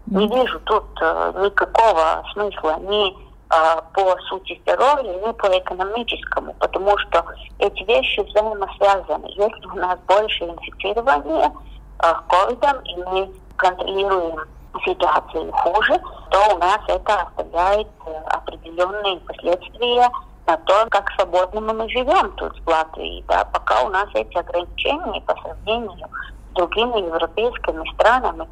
Не 0.07 0.27
вижу 0.27 0.59
тут 0.65 0.83
э, 1.01 1.33
никакого 1.41 2.25
смысла 2.33 2.77
ни 2.81 3.15
по 3.93 4.17
сути 4.29 4.59
здоровья, 4.63 5.13
ни 5.27 5.31
по 5.33 5.45
экономическому, 5.59 6.55
потому 6.55 6.97
что 6.97 7.23
эти 7.59 7.83
вещи 7.83 8.21
взаимосвязаны. 8.21 9.27
Если 9.27 9.67
у 9.67 9.75
нас 9.75 9.99
больше 10.07 10.45
инфицирования 10.45 11.51
ковидом, 11.99 12.79
и 12.79 12.95
мы 13.03 13.31
контролируем 13.57 14.39
ситуации 14.85 15.51
хуже, 15.51 16.01
то 16.31 16.55
у 16.55 16.57
нас 16.57 16.79
это 16.87 17.21
оставляет 17.21 17.87
э, 18.05 18.11
определенные 18.27 19.17
последствия 19.19 20.09
на 20.47 20.57
то, 20.57 20.85
как 20.89 21.11
свободно 21.15 21.73
мы 21.73 21.89
живем 21.89 22.31
тут 22.35 22.53
в 22.59 22.67
Латвии. 22.67 23.23
Да? 23.27 23.45
Пока 23.45 23.83
у 23.83 23.89
нас 23.89 24.07
эти 24.13 24.37
ограничения 24.37 25.21
по 25.21 25.35
сравнению 25.41 26.07
с 26.51 26.55
другими 26.55 27.05
европейскими 27.05 27.93
странами 27.93 28.47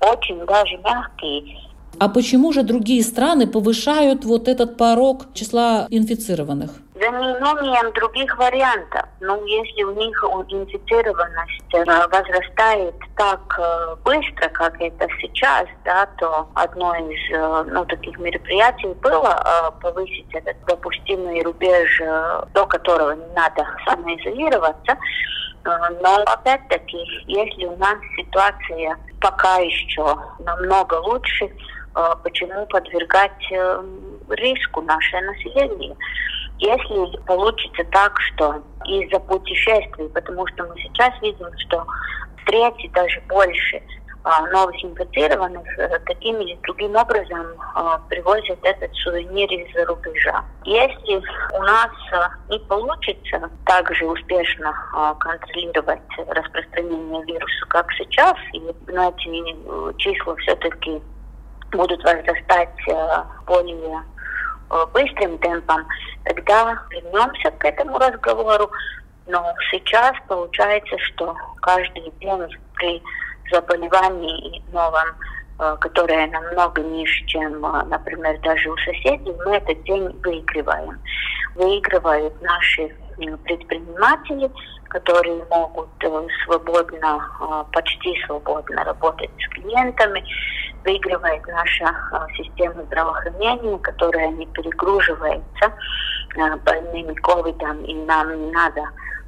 очень 0.00 0.44
даже 0.46 0.76
мягкие. 0.78 1.58
А 1.98 2.08
почему 2.08 2.52
же 2.52 2.62
другие 2.62 3.02
страны 3.02 3.46
повышают 3.46 4.24
вот 4.24 4.48
этот 4.48 4.76
порог 4.76 5.32
числа 5.32 5.86
инфицированных? 5.90 6.72
За 6.98 7.10
неимением 7.10 7.92
других 7.92 8.38
вариантов. 8.38 9.02
Ну, 9.20 9.44
если 9.44 9.82
у 9.82 9.92
них 9.92 10.24
инфицированность 10.48 11.74
э, 11.74 11.84
возрастает 11.84 12.94
так 13.16 13.40
э, 13.58 13.96
быстро, 14.02 14.48
как 14.48 14.80
это 14.80 15.06
сейчас, 15.20 15.66
да, 15.84 16.06
то 16.18 16.48
одно 16.54 16.94
из 16.94 17.34
э, 17.34 17.64
ну, 17.70 17.84
таких 17.84 18.18
мероприятий 18.18 18.94
было 19.02 19.74
повысить 19.82 20.32
этот 20.32 20.56
допустимый 20.64 21.42
рубеж, 21.42 22.00
до 22.54 22.64
которого 22.66 23.12
не 23.12 23.34
надо 23.34 23.66
самоизолироваться. 23.86 24.96
Но 25.64 26.22
опять-таки, 26.24 26.96
если 27.26 27.66
у 27.66 27.76
нас 27.76 27.98
ситуация 28.16 28.96
пока 29.20 29.58
еще 29.58 30.16
намного 30.38 30.94
лучше, 30.94 31.50
почему 32.22 32.64
подвергать 32.66 33.50
риску 34.30 34.80
наше 34.80 35.20
население? 35.20 35.94
Если 36.58 37.16
получится 37.26 37.84
так, 37.92 38.18
что 38.20 38.62
из-за 38.86 39.20
путешествий, 39.20 40.08
потому 40.08 40.46
что 40.48 40.64
мы 40.64 40.76
сейчас 40.80 41.12
видим, 41.20 41.46
что 41.58 41.84
в 42.46 42.92
даже 42.92 43.20
больше 43.28 43.82
а, 44.28 44.44
новых 44.48 44.74
инфицированных 44.82 45.78
э, 45.78 46.00
таким 46.04 46.40
или 46.40 46.58
другим 46.64 46.96
образом 46.96 47.46
а, 47.74 47.98
привозят 48.08 48.58
этот 48.64 48.92
сувенир 48.96 49.48
из-за 49.52 49.84
рубежа. 49.84 50.44
Если 50.64 51.22
у 51.54 51.62
нас 51.62 51.90
а, 52.10 52.30
не 52.48 52.58
получится 52.58 53.48
также 53.66 54.04
успешно 54.04 54.74
контролировать 55.20 56.00
распространение 56.26 57.24
вируса, 57.24 57.66
как 57.68 57.92
сейчас, 57.92 58.36
и 58.52 58.60
ну, 58.88 59.10
эти 59.10 59.96
числа 59.98 60.34
все-таки 60.38 61.00
будут 61.70 62.02
возрастать 62.02 62.74
более 63.46 64.02
быстрым 64.92 65.38
темпом, 65.38 65.86
тогда 66.24 66.82
вернемся 66.90 67.50
к 67.52 67.64
этому 67.64 67.98
разговору. 67.98 68.70
Но 69.26 69.54
сейчас 69.70 70.14
получается, 70.28 70.96
что 70.98 71.34
каждый 71.60 72.12
день 72.20 72.46
при 72.74 73.02
заболевании 73.50 74.62
новом, 74.72 75.08
э, 75.58 75.76
которое 75.80 76.26
намного 76.28 76.82
ниже, 76.82 77.24
чем, 77.26 77.64
э, 77.64 77.84
например, 77.86 78.38
даже 78.40 78.70
у 78.70 78.76
соседей, 78.78 79.34
мы 79.44 79.56
этот 79.56 79.82
день 79.84 80.08
выигрываем. 80.22 80.98
Выигрывают 81.54 82.40
наши 82.42 82.94
предприниматели, 83.44 84.50
которые 84.90 85.42
могут 85.50 85.88
свободно, 86.44 87.66
почти 87.72 88.14
свободно 88.26 88.84
работать 88.84 89.30
с 89.38 89.48
клиентами, 89.54 90.22
выигрывает 90.86 91.46
наша 91.48 91.86
а, 92.12 92.26
система 92.36 92.84
здравоохранения, 92.84 93.78
которая 93.78 94.30
не 94.30 94.46
перегруживается 94.46 95.72
а, 96.38 96.56
больными 96.58 97.12
ковидом, 97.14 97.84
и 97.84 97.94
нам 97.94 98.46
не 98.46 98.52
надо 98.52 98.82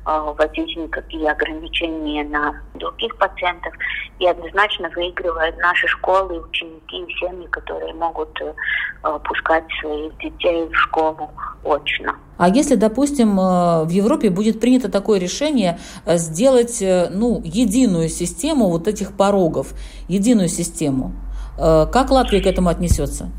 а, 0.05 0.33
вводить 0.33 0.77
никакие 0.77 1.31
ограничения 1.31 2.25
на 2.25 2.63
других 2.75 3.17
пациентов. 3.19 3.75
И 4.21 4.27
однозначно 4.27 4.89
выигрывают 4.95 5.59
наши 5.59 5.87
школы, 5.89 6.41
ученики 6.41 7.03
и 7.03 7.15
семьи, 7.17 7.47
которые 7.49 7.93
могут 7.95 8.41
э, 8.41 9.19
пускать 9.25 9.65
своих 9.81 10.17
детей 10.19 10.67
в 10.67 10.75
школу 10.75 11.31
очно. 11.65 12.17
А 12.37 12.49
если, 12.49 12.75
допустим, 12.75 13.39
э, 13.39 13.85
в 13.85 13.91
Европе 13.91 14.31
будет 14.31 14.61
принято 14.61 14.91
такое 14.91 15.21
решение 15.21 15.79
э, 16.05 16.17
сделать 16.17 16.83
ну, 16.83 17.41
единую 17.45 18.09
систему 18.09 18.71
вот 18.71 18.89
этих 18.89 19.17
порогов, 19.17 19.69
единую 20.09 20.49
систему, 20.49 21.13
как 21.59 22.11
Латвия 22.11 22.41
к 22.41 22.47
этому 22.47 22.69
отнесется? 22.69 23.31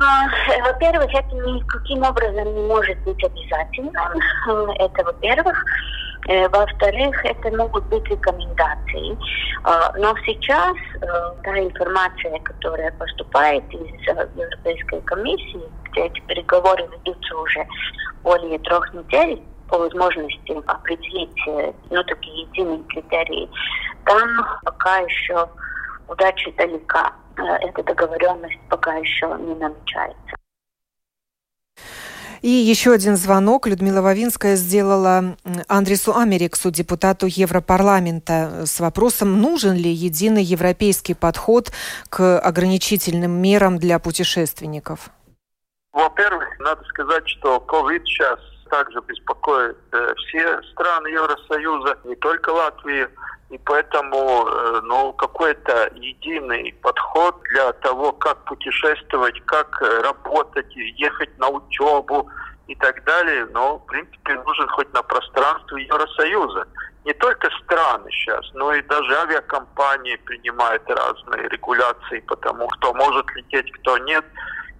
А, 0.00 0.26
во-первых, 0.66 1.08
это 1.14 1.34
никаким 1.36 2.02
образом 2.02 2.54
не 2.54 2.62
может 2.66 2.98
быть 3.00 3.22
обязательным. 3.22 3.94
Это 4.78 5.04
во-первых. 5.04 5.64
Э, 6.26 6.48
во-вторых, 6.48 7.24
это 7.24 7.54
могут 7.56 7.84
быть 7.84 8.04
рекомендации. 8.08 9.16
Но 9.98 10.14
сейчас 10.24 10.74
э, 11.00 11.06
та 11.42 11.58
информация, 11.58 12.38
которая 12.40 12.90
поступает 12.92 13.62
из 13.72 13.86
Европейской 14.34 15.00
комиссии, 15.02 15.62
где 15.90 16.06
эти 16.06 16.20
переговоры 16.20 16.88
ведутся 16.90 17.36
уже 17.36 17.66
более 18.22 18.58
трех 18.60 18.92
недель, 18.94 19.42
по 19.68 19.78
возможности 19.78 20.52
определить 20.66 21.74
ну, 21.90 22.04
такие 22.04 22.42
единые 22.42 22.82
критерии, 22.84 23.48
там 24.04 24.28
пока 24.62 24.98
еще 24.98 25.48
удача 26.08 26.50
далека. 26.56 27.12
Э, 27.36 27.42
эта 27.68 27.82
договоренность 27.82 28.58
пока 28.68 28.94
еще 28.96 29.26
не 29.40 29.54
намечается. 29.54 30.36
И 32.42 32.48
еще 32.48 32.92
один 32.92 33.16
звонок. 33.16 33.66
Людмила 33.66 34.02
Вавинская 34.02 34.56
сделала 34.56 35.36
Андресу 35.66 36.14
Америксу, 36.14 36.70
депутату 36.70 37.26
Европарламента, 37.26 38.66
с 38.66 38.80
вопросом, 38.80 39.40
нужен 39.40 39.74
ли 39.74 39.90
единый 39.90 40.42
европейский 40.42 41.14
подход 41.14 41.72
к 42.10 42.38
ограничительным 42.38 43.30
мерам 43.30 43.78
для 43.78 43.98
путешественников. 43.98 45.08
Во-первых, 45.94 46.44
надо 46.58 46.84
сказать, 46.84 47.26
что 47.26 47.64
COVID 47.66 48.04
сейчас 48.04 48.38
также 48.68 49.00
беспокоит 49.00 49.78
э, 49.92 50.14
все 50.16 50.62
страны 50.72 51.08
Евросоюза, 51.08 51.96
не 52.04 52.16
только 52.16 52.50
Латвию. 52.50 53.08
И 53.54 53.58
поэтому 53.66 54.48
э, 54.48 54.80
ну, 54.82 55.12
какой-то 55.12 55.88
единый 55.94 56.74
подход 56.82 57.40
для 57.52 57.72
того, 57.74 58.10
как 58.10 58.44
путешествовать, 58.46 59.40
как 59.46 59.80
работать, 60.02 60.66
ехать 60.74 61.38
на 61.38 61.50
учебу 61.50 62.28
и 62.66 62.74
так 62.74 63.04
далее, 63.04 63.46
ну, 63.52 63.76
в 63.76 63.86
принципе, 63.86 64.34
нужен 64.44 64.66
хоть 64.70 64.92
на 64.92 65.02
пространстве 65.02 65.84
Евросоюза. 65.84 66.66
Не 67.04 67.12
только 67.12 67.48
страны 67.62 68.10
сейчас, 68.10 68.44
но 68.54 68.72
и 68.72 68.82
даже 68.82 69.14
авиакомпании 69.18 70.16
принимают 70.16 70.82
разные 70.88 71.48
регуляции, 71.48 72.24
потому 72.26 72.66
кто 72.66 72.92
может 72.92 73.24
лететь, 73.36 73.70
кто 73.70 73.98
нет. 73.98 74.24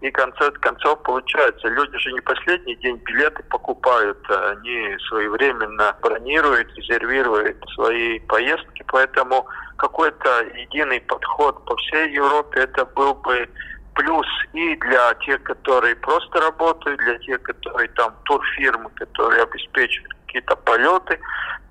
И 0.01 0.11
конце 0.11 0.51
концов 0.53 1.03
получается, 1.03 1.69
люди 1.69 1.97
же 1.99 2.13
не 2.13 2.21
последний 2.21 2.77
день 2.77 2.97
билеты 3.05 3.43
покупают, 3.45 4.19
они 4.29 4.97
своевременно 5.09 5.97
бронируют, 6.03 6.69
резервируют 6.77 7.57
свои 7.75 8.19
поездки, 8.21 8.85
поэтому 8.89 9.47
какой-то 9.77 10.43
единый 10.57 11.01
подход 11.01 11.65
по 11.65 11.77
всей 11.77 12.13
Европе 12.13 12.61
это 12.61 12.85
был 12.85 13.15
бы 13.15 13.49
плюс 13.95 14.27
и 14.53 14.77
для 14.77 15.15
тех, 15.25 15.43
которые 15.43 15.97
просто 15.97 16.41
работают, 16.41 17.01
для 17.01 17.19
тех, 17.19 17.43
которые 17.43 17.89
там 17.89 18.15
турфирмы, 18.25 18.91
которые 18.97 19.43
обеспечивают 19.43 20.13
какие-то 20.27 20.57
полеты, 20.57 21.19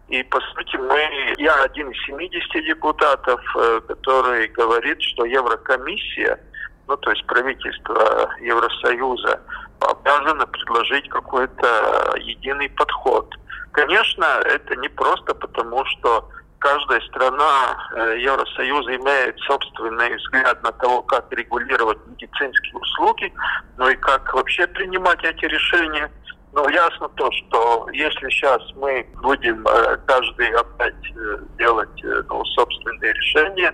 И, 0.09 0.21
по 0.23 0.39
сути, 0.39 0.77
мы, 0.77 1.33
я 1.37 1.63
один 1.63 1.89
из 1.89 2.05
70 2.05 2.65
депутатов, 2.65 3.41
э, 3.55 3.81
который 3.87 4.47
говорит, 4.47 5.01
что 5.01 5.25
Еврокомиссия, 5.25 6.39
ну, 6.87 6.97
то 6.97 7.11
есть 7.11 7.25
правительство 7.25 8.29
Евросоюза, 8.39 9.41
обязано 9.79 10.45
предложить 10.47 11.09
какой-то 11.09 12.15
единый 12.17 12.69
подход. 12.69 13.33
Конечно, 13.71 14.25
это 14.45 14.75
не 14.75 14.89
просто 14.89 15.33
потому, 15.33 15.83
что 15.85 16.29
каждая 16.59 17.01
страна 17.01 17.77
э, 17.95 18.19
Евросоюза 18.19 18.95
имеет 18.95 19.37
собственный 19.39 20.15
взгляд 20.15 20.63
на 20.63 20.71
того, 20.71 21.01
как 21.01 21.31
регулировать 21.31 21.97
медицинские 22.07 22.75
услуги, 22.75 23.33
ну 23.77 23.89
и 23.89 23.95
как 23.95 24.33
вообще 24.33 24.67
принимать 24.67 25.23
эти 25.23 25.45
решения. 25.45 26.09
Но 26.53 26.69
ясно 26.69 27.09
то, 27.09 27.29
что 27.31 27.87
если 27.91 28.29
сейчас 28.29 28.61
мы 28.75 29.05
будем 29.21 29.65
э, 29.67 29.97
каждый 30.05 30.51
опять 30.51 31.11
э, 31.15 31.39
делать 31.57 32.03
ну, 32.29 32.45
собственные 32.45 33.13
решения, 33.13 33.73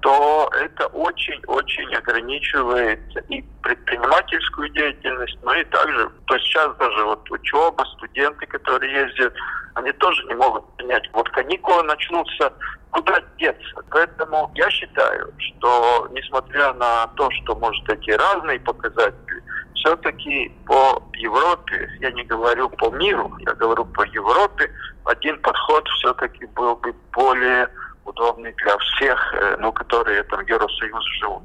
то 0.00 0.50
это 0.54 0.86
очень-очень 0.88 1.94
ограничивает 1.94 3.00
и 3.28 3.44
предпринимательскую 3.62 4.68
деятельность, 4.70 5.38
но 5.42 5.54
и 5.54 5.64
также, 5.64 6.10
то 6.26 6.34
есть 6.34 6.46
сейчас 6.46 6.74
даже 6.76 7.04
вот 7.04 7.30
учеба, 7.30 7.84
студенты, 7.96 8.46
которые 8.46 8.92
ездят, 8.92 9.34
они 9.74 9.92
тоже 9.92 10.24
не 10.24 10.34
могут 10.34 10.64
понять, 10.76 11.08
вот 11.12 11.28
каникулы 11.30 11.82
начнутся, 11.84 12.52
куда 12.90 13.20
деться. 13.38 13.82
Поэтому 13.90 14.50
я 14.54 14.70
считаю, 14.70 15.32
что 15.38 16.08
несмотря 16.12 16.72
на 16.74 17.06
то, 17.16 17.30
что, 17.30 17.54
может, 17.56 17.88
эти 17.88 18.10
разные 18.10 18.58
показатели, 18.60 19.42
все-таки 19.74 20.52
по 20.66 21.02
Европе, 21.14 21.88
я 22.00 22.10
не 22.12 22.24
говорю 22.24 22.68
по 22.68 22.90
миру, 22.90 23.32
я 23.40 23.54
говорю 23.54 23.84
по 23.86 24.02
Европе, 24.02 24.70
один 25.04 25.40
подход 25.40 25.86
все-таки 25.98 26.46
был 26.46 26.76
бы 26.76 26.94
более 27.12 27.68
удобный 28.04 28.54
для 28.64 28.76
всех, 28.78 29.34
э, 29.34 29.56
ну, 29.60 29.72
которые 29.72 30.22
там 30.24 30.44
в 30.44 30.48
Евросоюзе 30.48 30.96
живут. 31.20 31.42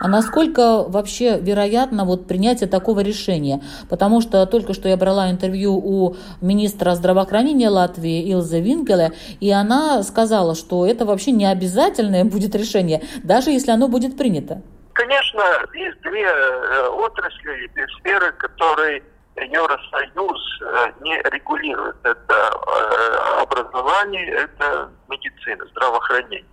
А 0.00 0.08
насколько 0.08 0.84
вообще 0.86 1.38
вероятно 1.38 2.04
вот 2.04 2.26
принятие 2.26 2.68
такого 2.68 3.00
решения? 3.00 3.62
Потому 3.88 4.20
что 4.20 4.44
только 4.46 4.74
что 4.74 4.88
я 4.88 4.96
брала 4.96 5.30
интервью 5.30 5.74
у 5.74 6.16
министра 6.40 6.94
здравоохранения 6.94 7.68
Латвии 7.68 8.22
Илзы 8.30 8.60
Винкеле, 8.60 9.12
и 9.40 9.50
она 9.50 10.02
сказала, 10.02 10.54
что 10.54 10.86
это 10.86 11.04
вообще 11.04 11.32
не 11.32 11.46
обязательное 11.46 12.24
будет 12.24 12.54
решение, 12.54 13.02
даже 13.22 13.50
если 13.50 13.70
оно 13.70 13.88
будет 13.88 14.16
принято. 14.16 14.62
Конечно, 14.92 15.42
есть 15.72 16.00
две 16.02 16.26
э, 16.26 16.88
отрасли, 16.88 17.70
две 17.74 17.86
сферы, 17.98 18.32
которые 18.32 19.02
Евросоюз 19.44 20.62
э, 20.62 20.92
не 21.00 21.16
регулирует. 21.30 21.96
Это 22.04 22.34
э, 22.34 23.42
образование, 23.42 24.26
это 24.30 24.90
медицина, 25.08 25.64
здравоохранение. 25.72 26.44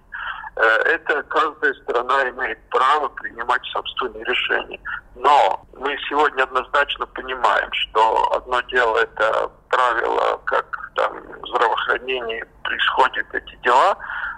Э, 0.56 0.62
это 0.86 1.24
каждая 1.24 1.74
страна 1.76 2.30
имеет 2.30 2.60
право 2.70 3.08
принимать 3.10 3.64
собственные 3.66 4.24
решения. 4.24 4.80
Но 5.16 5.66
мы 5.74 5.96
сегодня 6.10 6.44
однозначно 6.44 7.06
понимаем, 7.08 7.70
что 7.74 8.32
одно 8.34 8.62
дело 8.62 8.98
это 8.98 9.52
правило, 9.70 10.42
как 10.46 10.92
там 10.96 11.22
в 11.42 11.48
здравоохранении 11.48 12.44
происходят 12.64 13.28
эти 13.34 13.56
дела, 13.64 13.98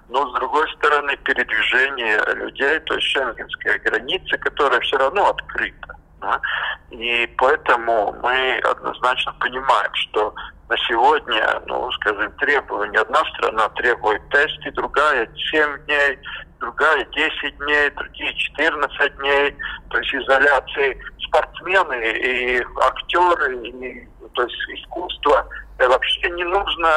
но 0.09 0.27
с 0.29 0.33
другой 0.33 0.67
стороны 0.75 1.15
передвижение 1.17 2.19
людей, 2.35 2.79
то 2.79 2.95
есть 2.95 3.07
шенгенская 3.07 3.79
граница, 3.79 4.37
которая 4.37 4.79
все 4.81 4.97
равно 4.97 5.29
открыта. 5.29 5.98
Да? 6.21 6.41
И 6.91 7.27
поэтому 7.37 8.15
мы 8.21 8.59
однозначно 8.59 9.33
понимаем, 9.39 9.93
что 9.93 10.33
на 10.67 10.77
сегодня, 10.77 11.61
ну, 11.65 11.91
скажем, 11.93 12.31
требования, 12.33 12.99
одна 12.99 13.23
страна 13.33 13.69
требует 13.69 14.21
тесты, 14.29 14.71
другая 14.71 15.27
7 15.51 15.85
дней, 15.85 16.19
другая 16.59 17.05
10 17.05 17.57
дней, 17.57 17.89
другие 17.91 18.33
14 18.35 19.17
дней, 19.17 19.55
то 19.89 19.97
есть 19.97 20.13
изоляции 20.13 21.01
спортсмены 21.25 21.95
и 22.03 22.63
актеры, 22.81 23.67
и, 23.67 24.07
то 24.33 24.43
есть 24.43 24.55
искусство, 24.69 25.47
вообще 25.79 26.29
не 26.31 26.43
нужно 26.43 26.87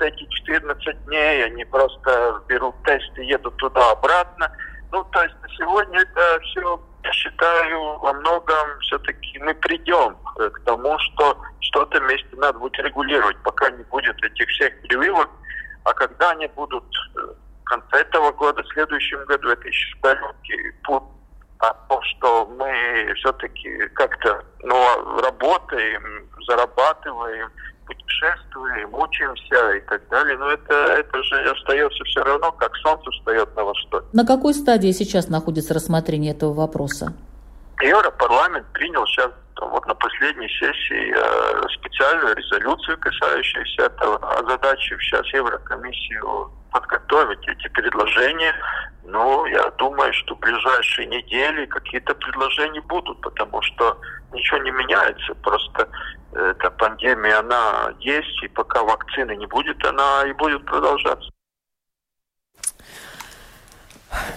эти 0.00 0.26
14 0.26 1.04
дней, 1.06 1.44
они 1.46 1.64
просто 1.64 2.42
берут 2.48 2.74
тесты, 2.84 3.22
едут 3.22 3.56
туда-обратно. 3.56 4.50
Ну, 4.92 5.04
то 5.04 5.22
есть 5.22 5.34
на 5.42 5.48
сегодня 5.56 6.00
это 6.00 6.40
все 6.40 6.80
считаю, 7.12 7.98
во 7.98 8.12
многом 8.12 8.78
все-таки 8.80 9.38
мы 9.38 9.54
придем 9.54 10.16
к 10.36 10.60
тому, 10.64 10.98
что 10.98 11.38
что-то 11.60 12.00
вместе 12.00 12.28
надо 12.36 12.58
будет 12.58 12.78
регулировать, 12.78 13.36
пока 13.42 13.70
не 13.70 13.82
будет 13.84 14.16
этих 14.22 14.48
всех 14.48 14.80
переливок. 14.82 15.28
А 15.84 15.92
когда 15.94 16.30
они 16.30 16.46
будут 16.48 16.84
э, 17.16 17.20
в 17.20 17.64
конце 17.64 17.98
этого 17.98 18.32
года, 18.32 18.62
в 18.62 18.68
следующем 18.68 19.24
году, 19.26 19.50
это 19.50 19.68
еще 19.68 19.96
далекий 20.02 20.72
путь. 20.84 21.02
А 21.58 21.72
то, 21.88 22.02
что 22.02 22.46
мы 22.58 23.12
все-таки 23.16 23.88
как-то 23.94 24.44
ну, 24.62 25.20
работаем, 25.22 26.28
зарабатываем, 26.46 27.50
путешествуем, 27.86 28.94
учимся 28.94 29.72
и 29.74 29.80
так 29.80 30.06
далее. 30.08 30.36
Но 30.38 30.50
это, 30.50 30.74
это 30.74 31.22
же 31.22 31.50
остается 31.50 32.04
все 32.04 32.22
равно, 32.22 32.52
как 32.52 32.74
солнце 32.76 33.10
встает 33.12 33.54
на 33.56 33.64
востоке. 33.64 34.06
На 34.12 34.26
какой 34.26 34.54
стадии 34.54 34.92
сейчас 34.92 35.28
находится 35.28 35.74
рассмотрение 35.74 36.32
этого 36.32 36.52
вопроса? 36.52 37.14
Европарламент 37.80 38.66
принял 38.72 39.06
сейчас 39.06 39.30
вот 39.60 39.86
на 39.86 39.94
последней 39.94 40.48
сессии 40.48 41.14
э, 41.14 41.68
специальную 41.78 42.36
резолюцию, 42.36 42.98
касающуюся 42.98 43.82
этого, 43.82 44.20
задачи 44.48 44.94
сейчас 45.00 45.26
Еврокомиссию 45.32 46.50
подготовить 46.70 47.46
эти 47.48 47.68
предложения. 47.68 48.54
Но 49.04 49.46
я 49.46 49.70
думаю, 49.78 50.12
что 50.12 50.34
в 50.34 50.40
ближайшие 50.40 51.06
недели 51.06 51.66
какие-то 51.66 52.14
предложения 52.14 52.80
будут, 52.80 53.20
потому 53.20 53.62
что 53.62 53.98
ничего 54.32 54.58
не 54.58 54.70
меняется. 54.70 55.34
Просто 55.36 55.88
эта 56.32 56.70
пандемия, 56.70 57.38
она 57.38 57.94
есть, 58.00 58.42
и 58.42 58.48
пока 58.48 58.82
вакцины 58.82 59.36
не 59.36 59.46
будет, 59.46 59.84
она 59.84 60.24
и 60.26 60.32
будет 60.32 60.64
продолжаться. 60.64 61.30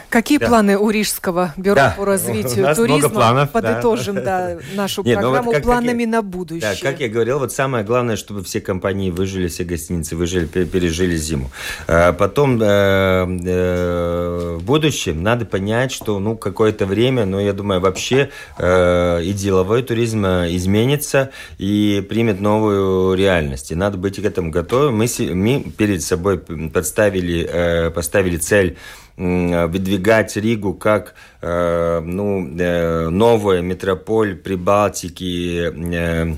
Какие 0.09 0.39
да. 0.39 0.47
планы 0.47 0.77
у 0.77 0.89
Рижского 0.89 1.53
бюро 1.55 1.75
да. 1.75 1.93
по 1.95 2.03
развитию 2.03 2.73
туризма? 2.75 3.09
планов, 3.09 3.51
Подытожим 3.51 4.15
да. 4.15 4.55
Да, 4.55 4.57
нашу 4.75 5.03
Нет, 5.05 5.19
программу 5.19 5.37
ну 5.37 5.43
вот 5.45 5.55
как, 5.55 5.63
планами 5.63 6.03
как 6.03 6.11
на 6.11 6.21
будущее. 6.23 6.75
Да, 6.81 6.89
как 6.89 6.99
я 6.99 7.09
говорил, 7.09 7.37
вот 7.37 7.51
самое 7.51 7.83
главное, 7.83 8.15
чтобы 8.15 8.43
все 8.43 8.59
компании 8.59 9.11
выжили, 9.11 9.47
все 9.47 9.63
гостиницы 9.63 10.15
выжили, 10.15 10.45
пережили 10.45 11.15
зиму. 11.15 11.51
А 11.87 12.13
потом 12.13 12.59
э, 12.59 12.65
э, 12.65 14.57
в 14.59 14.63
будущем 14.63 15.21
надо 15.21 15.45
понять, 15.45 15.91
что 15.91 16.17
ну 16.19 16.35
какое-то 16.35 16.87
время, 16.87 17.25
ну 17.25 17.39
я 17.39 17.53
думаю, 17.53 17.79
вообще 17.79 18.31
э, 18.57 19.21
и 19.23 19.31
деловой 19.33 19.83
туризм 19.83 20.25
изменится 20.25 21.29
и 21.59 22.03
примет 22.09 22.41
новую 22.41 23.13
реальность. 23.13 23.71
И 23.71 23.75
надо 23.75 23.97
быть 23.97 24.19
к 24.19 24.25
этому 24.25 24.49
готовым. 24.49 24.97
Мы, 24.97 25.07
мы 25.35 25.63
перед 25.77 26.01
собой 26.01 26.39
подставили, 26.39 27.91
поставили 27.93 28.37
цель 28.37 28.77
выдвигать 29.19 30.37
Ригу 30.37 30.73
как 30.73 31.13
э, 31.41 31.99
ну, 31.99 32.47
э, 32.57 33.09
новая 33.09 33.61
метрополь 33.61 34.35
Прибалтики, 34.35 35.71
э, 35.93 36.35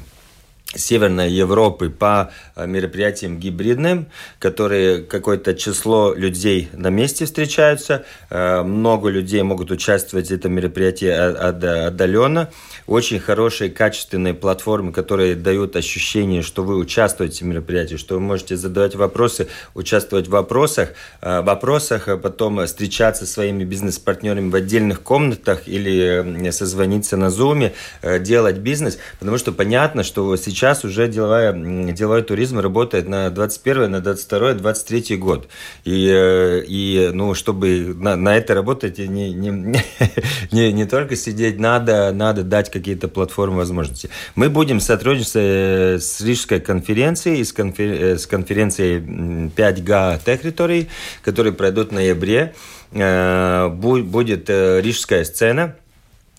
Северной 0.73 1.29
Европы 1.29 1.89
по 1.89 2.31
мероприятиям 2.55 3.39
гибридным, 3.39 4.07
которые 4.39 5.01
какое-то 5.01 5.53
число 5.53 6.13
людей 6.13 6.69
на 6.71 6.87
месте 6.87 7.25
встречаются, 7.25 8.05
много 8.29 9.09
людей 9.09 9.41
могут 9.41 9.69
участвовать 9.71 10.29
в 10.29 10.31
этом 10.31 10.53
мероприятии 10.53 11.09
отдаленно, 11.09 12.49
очень 12.87 13.19
хорошие 13.19 13.69
качественные 13.69 14.33
платформы, 14.33 14.93
которые 14.93 15.35
дают 15.35 15.75
ощущение, 15.75 16.41
что 16.41 16.63
вы 16.63 16.77
участвуете 16.77 17.43
в 17.43 17.47
мероприятии, 17.47 17.95
что 17.95 18.15
вы 18.15 18.21
можете 18.21 18.55
задавать 18.55 18.95
вопросы, 18.95 19.47
участвовать 19.73 20.27
в 20.27 20.31
вопросах, 20.31 20.93
в 21.21 21.41
вопросах, 21.41 22.07
а 22.07 22.17
потом 22.17 22.65
встречаться 22.65 23.25
со 23.25 23.33
своими 23.33 23.65
бизнес-партнерами 23.65 24.49
в 24.49 24.55
отдельных 24.55 25.01
комнатах 25.01 25.67
или 25.67 26.49
созвониться 26.51 27.17
на 27.17 27.25
Zoom, 27.25 27.71
делать 28.19 28.57
бизнес, 28.59 28.99
потому 29.19 29.37
что 29.37 29.51
понятно, 29.51 30.03
что 30.03 30.35
сейчас 30.37 30.60
уже 30.83 31.07
деловая, 31.07 31.53
деловой 31.91 32.21
туризм 32.21 32.59
работает 32.59 33.07
на 33.07 33.29
21, 33.29 33.91
на 33.91 33.99
22, 33.99 34.53
23 34.53 35.17
год. 35.17 35.47
И, 35.85 36.07
э, 36.07 36.63
и 36.67 37.09
ну, 37.13 37.33
чтобы 37.33 37.95
на, 37.97 38.15
на 38.15 38.37
это 38.37 38.53
работать, 38.53 38.99
не, 38.99 39.33
не, 39.33 39.49
не, 40.51 40.71
не 40.71 40.85
только 40.85 41.15
сидеть, 41.15 41.59
надо, 41.59 42.11
надо 42.13 42.43
дать 42.43 42.69
какие-то 42.69 43.07
платформы 43.07 43.57
возможности. 43.57 44.09
Мы 44.35 44.49
будем 44.49 44.79
сотрудничать 44.79 45.31
э, 45.35 45.97
с 45.99 46.21
Рижской 46.21 46.59
конференцией, 46.59 47.43
с, 47.43 47.53
конфер... 47.53 47.91
Э, 47.91 48.17
с 48.17 48.27
конференцией 48.27 48.99
5G 48.99 50.23
Territory, 50.23 50.87
которые 51.23 51.53
пройдут 51.53 51.89
в 51.89 51.93
ноябре. 51.93 52.53
Будет 52.91 54.49
рижская 54.49 55.23
сцена, 55.23 55.77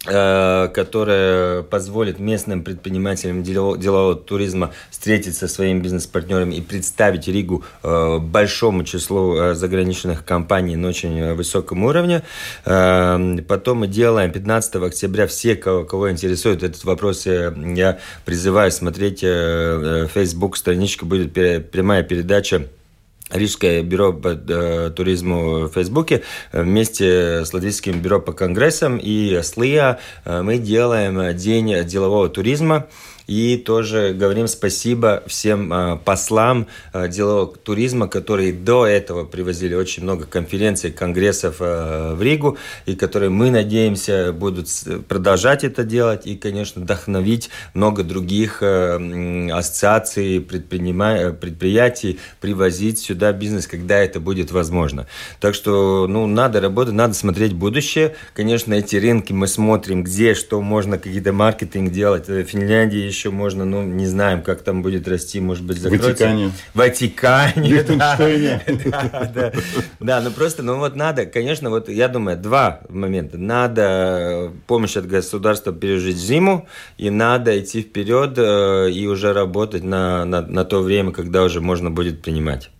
которая 0.04 1.62
позволит 1.62 2.18
местным 2.18 2.64
предпринимателям 2.64 3.42
делового, 3.42 4.16
туризма 4.16 4.72
встретиться 4.90 5.46
со 5.46 5.54
своими 5.54 5.78
бизнес-партнерами 5.80 6.56
и 6.56 6.60
представить 6.60 7.28
Ригу 7.28 7.64
э, 7.82 8.18
большому 8.18 8.82
числу 8.82 9.36
э, 9.36 9.54
заграничных 9.54 10.24
компаний 10.24 10.74
на 10.74 10.88
очень 10.88 11.34
высоком 11.34 11.84
уровне. 11.84 12.22
Потом 12.64 13.78
мы 13.78 13.86
делаем 13.86 14.32
15 14.32 14.76
октября. 14.76 15.26
Все, 15.26 15.54
кого, 15.54 15.84
кого 15.84 16.10
интересует 16.10 16.62
этот 16.62 16.82
вопрос, 16.84 17.26
я 17.26 17.98
призываю 18.24 18.70
смотреть 18.72 19.20
Facebook. 19.20 20.56
Страничка, 20.56 21.04
будет 21.06 21.32
прямая 21.32 22.02
передача 22.02 22.66
Рижское 23.32 23.82
бюро 23.82 24.12
по 24.12 24.28
э, 24.28 24.90
туризму 24.90 25.66
в 25.66 25.72
Фейсбуке 25.72 26.22
вместе 26.52 27.44
с 27.44 27.52
Латвийским 27.52 28.00
бюро 28.00 28.20
по 28.20 28.32
конгрессам 28.32 28.98
и 28.98 29.34
с 29.34 29.56
ЛИА 29.56 29.98
мы 30.24 30.58
делаем 30.58 31.36
День 31.36 31.84
делового 31.84 32.28
туризма. 32.28 32.86
И 33.32 33.56
тоже 33.56 34.12
говорим 34.12 34.46
спасибо 34.46 35.22
всем 35.26 35.72
э, 35.72 35.96
послам 36.04 36.66
э, 36.92 37.08
делового 37.08 37.56
туризма, 37.56 38.06
которые 38.06 38.52
до 38.52 38.86
этого 38.86 39.24
привозили 39.24 39.74
очень 39.74 40.02
много 40.02 40.26
конференций, 40.26 40.92
конгрессов 40.92 41.56
э, 41.60 42.12
в 42.14 42.20
Ригу, 42.20 42.58
и 42.84 42.94
которые, 42.94 43.30
мы 43.30 43.50
надеемся, 43.50 44.34
будут 44.34 44.68
продолжать 45.08 45.64
это 45.64 45.82
делать 45.82 46.26
и, 46.26 46.36
конечно, 46.36 46.82
вдохновить 46.82 47.48
много 47.72 48.04
других 48.04 48.62
э, 48.62 49.48
ассоциаций, 49.50 50.38
предпринима... 50.42 51.32
предприятий 51.32 52.20
привозить 52.38 52.98
сюда 52.98 53.32
бизнес, 53.32 53.66
когда 53.66 53.96
это 53.96 54.20
будет 54.20 54.50
возможно. 54.50 55.06
Так 55.40 55.54
что, 55.54 56.06
ну, 56.06 56.26
надо 56.26 56.60
работать, 56.60 56.92
надо 56.92 57.14
смотреть 57.14 57.54
будущее. 57.54 58.14
Конечно, 58.34 58.74
эти 58.74 58.96
рынки 58.96 59.32
мы 59.32 59.46
смотрим, 59.46 60.04
где, 60.04 60.34
что 60.34 60.60
можно, 60.60 60.98
какие-то 60.98 61.32
маркетинг 61.32 61.92
делать. 61.92 62.28
В 62.28 62.44
Финляндии 62.44 62.98
еще 62.98 63.21
можно, 63.30 63.64
ну, 63.64 63.82
не 63.82 64.06
знаем, 64.06 64.42
как 64.42 64.62
там 64.62 64.82
будет 64.82 65.06
расти, 65.08 65.40
может 65.40 65.64
быть, 65.64 65.78
закроется. 65.78 66.08
Ватикане. 66.08 66.52
Ватикане, 66.74 67.84
да, 67.88 68.16
да, 69.12 69.32
да. 69.34 69.52
Да, 70.00 70.20
ну 70.20 70.30
просто, 70.30 70.62
ну 70.62 70.78
вот 70.78 70.96
надо, 70.96 71.26
конечно, 71.26 71.70
вот 71.70 71.88
я 71.88 72.08
думаю, 72.08 72.36
два 72.36 72.80
момента. 72.88 73.38
Надо 73.38 74.52
помощь 74.66 74.96
от 74.96 75.06
государства 75.06 75.72
пережить 75.72 76.16
зиму, 76.16 76.66
и 76.98 77.10
надо 77.10 77.58
идти 77.60 77.82
вперед 77.82 78.34
э, 78.36 78.90
и 78.90 79.06
уже 79.06 79.32
работать 79.32 79.84
на, 79.84 80.24
на, 80.24 80.42
на 80.42 80.64
то 80.64 80.80
время, 80.80 81.12
когда 81.12 81.42
уже 81.44 81.60
можно 81.60 81.90
будет 81.90 82.22
принимать. 82.22 82.70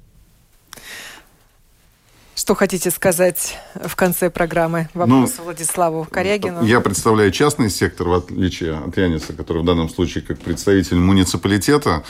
Что 2.34 2.54
хотите 2.54 2.90
сказать 2.90 3.58
в 3.74 3.94
конце 3.94 4.30
программы? 4.30 4.88
Вопрос 4.94 5.34
ну, 5.38 5.44
Владиславу 5.44 6.06
Корягину. 6.10 6.64
Я 6.64 6.80
представляю 6.80 7.30
частный 7.30 7.68
сектор, 7.68 8.08
в 8.08 8.14
отличие 8.14 8.74
от 8.74 8.96
Яниса, 8.96 9.34
который 9.34 9.62
в 9.62 9.66
данном 9.66 9.90
случае 9.90 10.24
как 10.24 10.40
представитель 10.40 10.96
муниципалитета. 10.96 12.04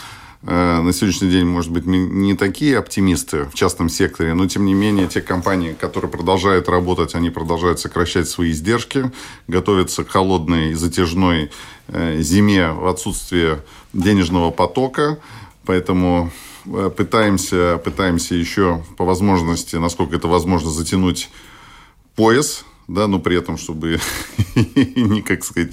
Э, 0.45 0.81
на 0.81 0.93
сегодняшний 0.93 1.29
день, 1.29 1.47
может 1.47 1.73
быть, 1.73 1.87
не 1.87 2.35
такие 2.35 2.79
оптимисты 2.79 3.45
в 3.45 3.55
частном 3.55 3.89
секторе, 3.89 4.35
но, 4.35 4.47
тем 4.47 4.65
не 4.65 4.75
менее, 4.75 5.09
те 5.09 5.21
компании, 5.21 5.73
которые 5.73 6.11
продолжают 6.11 6.69
работать, 6.69 7.17
они 7.17 7.31
продолжают 7.31 7.81
сокращать 7.81 8.29
свои 8.29 8.53
издержки, 8.53 9.11
готовятся 9.49 10.05
к 10.05 10.09
холодной 10.09 10.71
и 10.71 10.75
затяжной 10.75 11.51
э, 11.89 12.21
зиме 12.21 12.71
в 12.71 12.87
отсутствие 12.87 13.61
денежного 13.93 14.53
потока. 14.53 15.19
Поэтому 15.65 16.33
пытаемся, 16.65 17.81
пытаемся 17.85 18.35
еще 18.35 18.83
по 18.97 19.05
возможности, 19.05 19.77
насколько 19.77 20.17
это 20.17 20.29
возможно, 20.29 20.71
затянуть 20.71 21.31
пояс, 22.15 22.65
да, 22.89 23.07
но 23.07 23.19
при 23.19 23.37
этом, 23.37 23.57
чтобы 23.57 24.01
не, 24.55 25.23
как 25.23 25.45
сказать, 25.45 25.73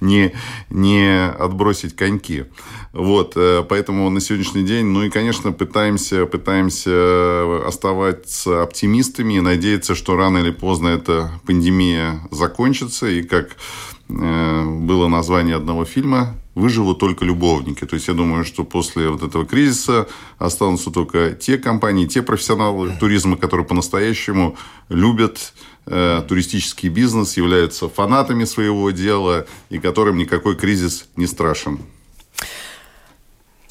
не, 0.00 0.32
не 0.68 1.26
отбросить 1.26 1.96
коньки. 1.96 2.44
Вот, 2.92 3.32
э, 3.36 3.64
поэтому 3.68 4.10
на 4.10 4.20
сегодняшний 4.20 4.64
день, 4.64 4.86
ну 4.86 5.02
и, 5.02 5.10
конечно, 5.10 5.52
пытаемся, 5.52 6.26
пытаемся 6.26 7.66
оставаться 7.66 8.62
оптимистами 8.62 9.34
и 9.34 9.40
надеяться, 9.40 9.94
что 9.94 10.16
рано 10.16 10.38
или 10.38 10.50
поздно 10.50 10.88
эта 10.88 11.30
пандемия 11.46 12.20
закончится, 12.30 13.08
и 13.08 13.22
как 13.22 13.56
э, 14.08 14.64
было 14.64 15.08
название 15.08 15.56
одного 15.56 15.84
фильма 15.84 16.34
выживут 16.54 16.98
только 16.98 17.24
любовники. 17.24 17.84
То 17.86 17.94
есть 17.94 18.08
я 18.08 18.14
думаю, 18.14 18.44
что 18.44 18.64
после 18.64 19.08
вот 19.08 19.22
этого 19.22 19.44
кризиса 19.46 20.08
останутся 20.38 20.90
только 20.90 21.32
те 21.32 21.58
компании, 21.58 22.06
те 22.06 22.22
профессионалы 22.22 22.96
туризма, 22.98 23.36
которые 23.36 23.66
по-настоящему 23.66 24.56
любят 24.88 25.52
э, 25.86 26.22
туристический 26.28 26.88
бизнес, 26.88 27.36
являются 27.36 27.88
фанатами 27.88 28.44
своего 28.44 28.90
дела 28.90 29.46
и 29.68 29.78
которым 29.78 30.18
никакой 30.18 30.56
кризис 30.56 31.08
не 31.16 31.26
страшен. 31.26 31.80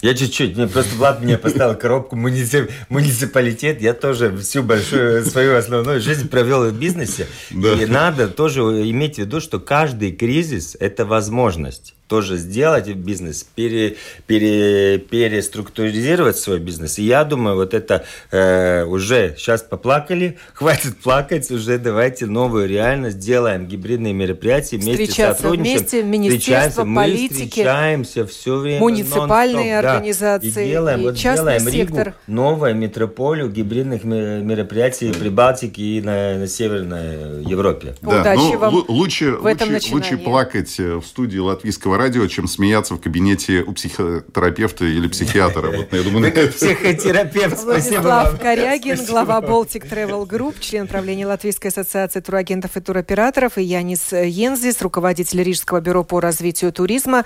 Я 0.01 0.13
чуть-чуть, 0.13 0.55
мне 0.55 0.65
просто 0.65 0.95
Влад 0.95 1.21
мне 1.21 1.37
поставил 1.37 1.75
коробку 1.75 2.15
муници... 2.15 2.69
муниципалитет, 2.87 3.81
я 3.81 3.93
тоже 3.93 4.35
всю 4.37 4.63
большую 4.63 5.25
свою 5.25 5.57
основную 5.57 5.99
жизнь 5.99 6.29
провел 6.29 6.69
в 6.69 6.73
бизнесе. 6.73 7.27
Да. 7.51 7.73
И 7.73 7.85
надо 7.85 8.29
тоже 8.29 8.61
иметь 8.61 9.15
в 9.15 9.17
виду, 9.17 9.41
что 9.41 9.59
каждый 9.59 10.13
кризис– 10.13 10.77
это 10.79 11.05
возможность 11.05 11.95
тоже 12.09 12.37
сделать 12.37 12.87
бизнес, 12.87 13.45
пере, 13.55 13.95
пере, 14.25 14.97
переструктуризировать 14.97 16.37
свой 16.37 16.59
бизнес. 16.59 16.97
И 16.97 17.03
я 17.03 17.23
думаю, 17.23 17.55
вот 17.55 17.75
это 17.75 18.03
э, 18.31 18.83
уже 18.83 19.35
сейчас 19.37 19.61
поплакали, 19.61 20.39
хватит 20.55 20.97
плакать, 20.97 21.49
уже 21.51 21.77
давайте 21.77 22.25
новую 22.25 22.67
реальность, 22.67 23.19
делаем 23.19 23.67
гибридные 23.67 24.13
мероприятия, 24.13 24.77
вместе 24.77 25.05
сотрудничаем. 25.05 25.77
вместе, 25.77 26.03
министерство, 26.03 26.83
политики, 26.83 27.41
мы 27.43 27.47
встречаемся 27.47 28.25
все 28.25 28.57
время. 28.57 28.79
Муниципальные 28.79 29.77
организации, 29.77 30.49
да, 30.49 30.61
и 30.61 30.67
делаем, 30.67 30.99
и 30.99 31.03
вот 31.03 31.13
делаем 31.13 31.59
сектор. 31.59 32.07
Ригу 32.07 32.17
новую 32.25 32.75
метрополию 32.75 33.49
гибридных 33.49 34.03
мероприятий 34.03 35.13
при 35.13 35.29
Балтике 35.29 35.81
и 35.81 36.01
на, 36.01 36.39
на 36.39 36.47
Северной 36.47 37.43
Европе. 37.43 37.95
Да, 38.01 38.21
Удачи 38.21 38.39
ну, 38.39 38.57
вам 38.57 38.85
лучше, 38.87 39.31
в 39.33 39.45
этом 39.45 39.71
лучше, 39.71 39.93
лучше 39.93 40.17
плакать 40.17 40.79
э, 40.79 40.95
в 40.95 41.03
студии 41.05 41.37
латвийского 41.37 41.98
радио, 41.99 42.25
чем 42.27 42.47
смеяться 42.47 42.95
в 42.95 43.01
кабинете 43.01 43.61
у 43.61 43.73
психотерапевта 43.73 44.85
или 44.85 45.07
психиатра. 45.09 45.69
Вот, 45.69 45.91
я 45.91 46.01
думаю, 46.01 46.31
Психотерапевт, 46.31 47.59
спасибо 47.59 48.01
Владислав 48.01 48.39
Корягин, 48.39 49.05
глава 49.05 49.41
Baltic 49.41 49.87
Travel 49.89 50.25
Group, 50.25 50.55
член 50.61 50.87
правления 50.87 51.27
Латвийской 51.27 51.67
ассоциации 51.67 52.21
туроагентов 52.21 52.77
и 52.77 52.79
туроператоров, 52.79 53.57
и 53.57 53.63
Янис 53.63 54.13
Йензис, 54.13 54.81
руководитель 54.81 55.43
Рижского 55.43 55.81
бюро 55.81 56.05
по 56.05 56.21
развитию 56.21 56.71
туризма, 56.71 57.19
э, 57.19 57.23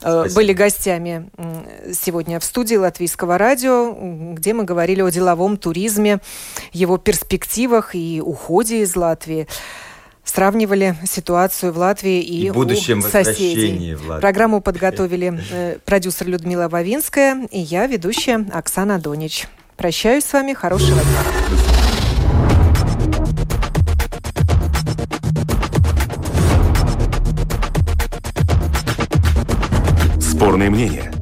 спасибо. 0.00 0.34
были 0.34 0.52
гостями 0.54 1.28
сегодня 1.92 2.40
в 2.40 2.44
студии 2.44 2.76
Латвийского 2.76 3.36
радио, 3.36 3.94
где 4.32 4.54
мы 4.54 4.64
говорили 4.64 5.02
о 5.02 5.10
деловом 5.10 5.58
туризме, 5.58 6.20
его 6.72 6.96
перспективах 6.96 7.94
и 7.94 8.22
уходе 8.24 8.80
из 8.80 8.96
Латвии 8.96 9.46
сравнивали 10.26 10.96
ситуацию 11.06 11.72
в 11.72 11.78
Латвии 11.78 12.20
и, 12.20 12.48
и 12.48 12.50
будущем 12.50 12.98
у 12.98 13.02
соседей. 13.02 13.94
В 13.94 14.08
Латвии. 14.08 14.20
Программу 14.20 14.60
подготовили 14.60 15.40
э, 15.50 15.78
продюсер 15.84 16.26
Людмила 16.26 16.68
Вавинская 16.68 17.46
и 17.50 17.60
я, 17.60 17.86
ведущая 17.86 18.46
Оксана 18.52 18.98
Донич. 18.98 19.46
Прощаюсь 19.76 20.24
с 20.24 20.32
вами. 20.32 20.52
Хорошего 20.52 21.00
дня. 21.00 21.20
Спорные 30.20 30.70
мнения. 30.70 31.12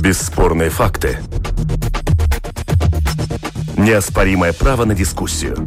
Бесспорные 0.00 0.70
факты. 0.70 1.18
Неоспоримое 3.76 4.52
право 4.52 4.84
на 4.84 4.94
дискуссию. 4.94 5.66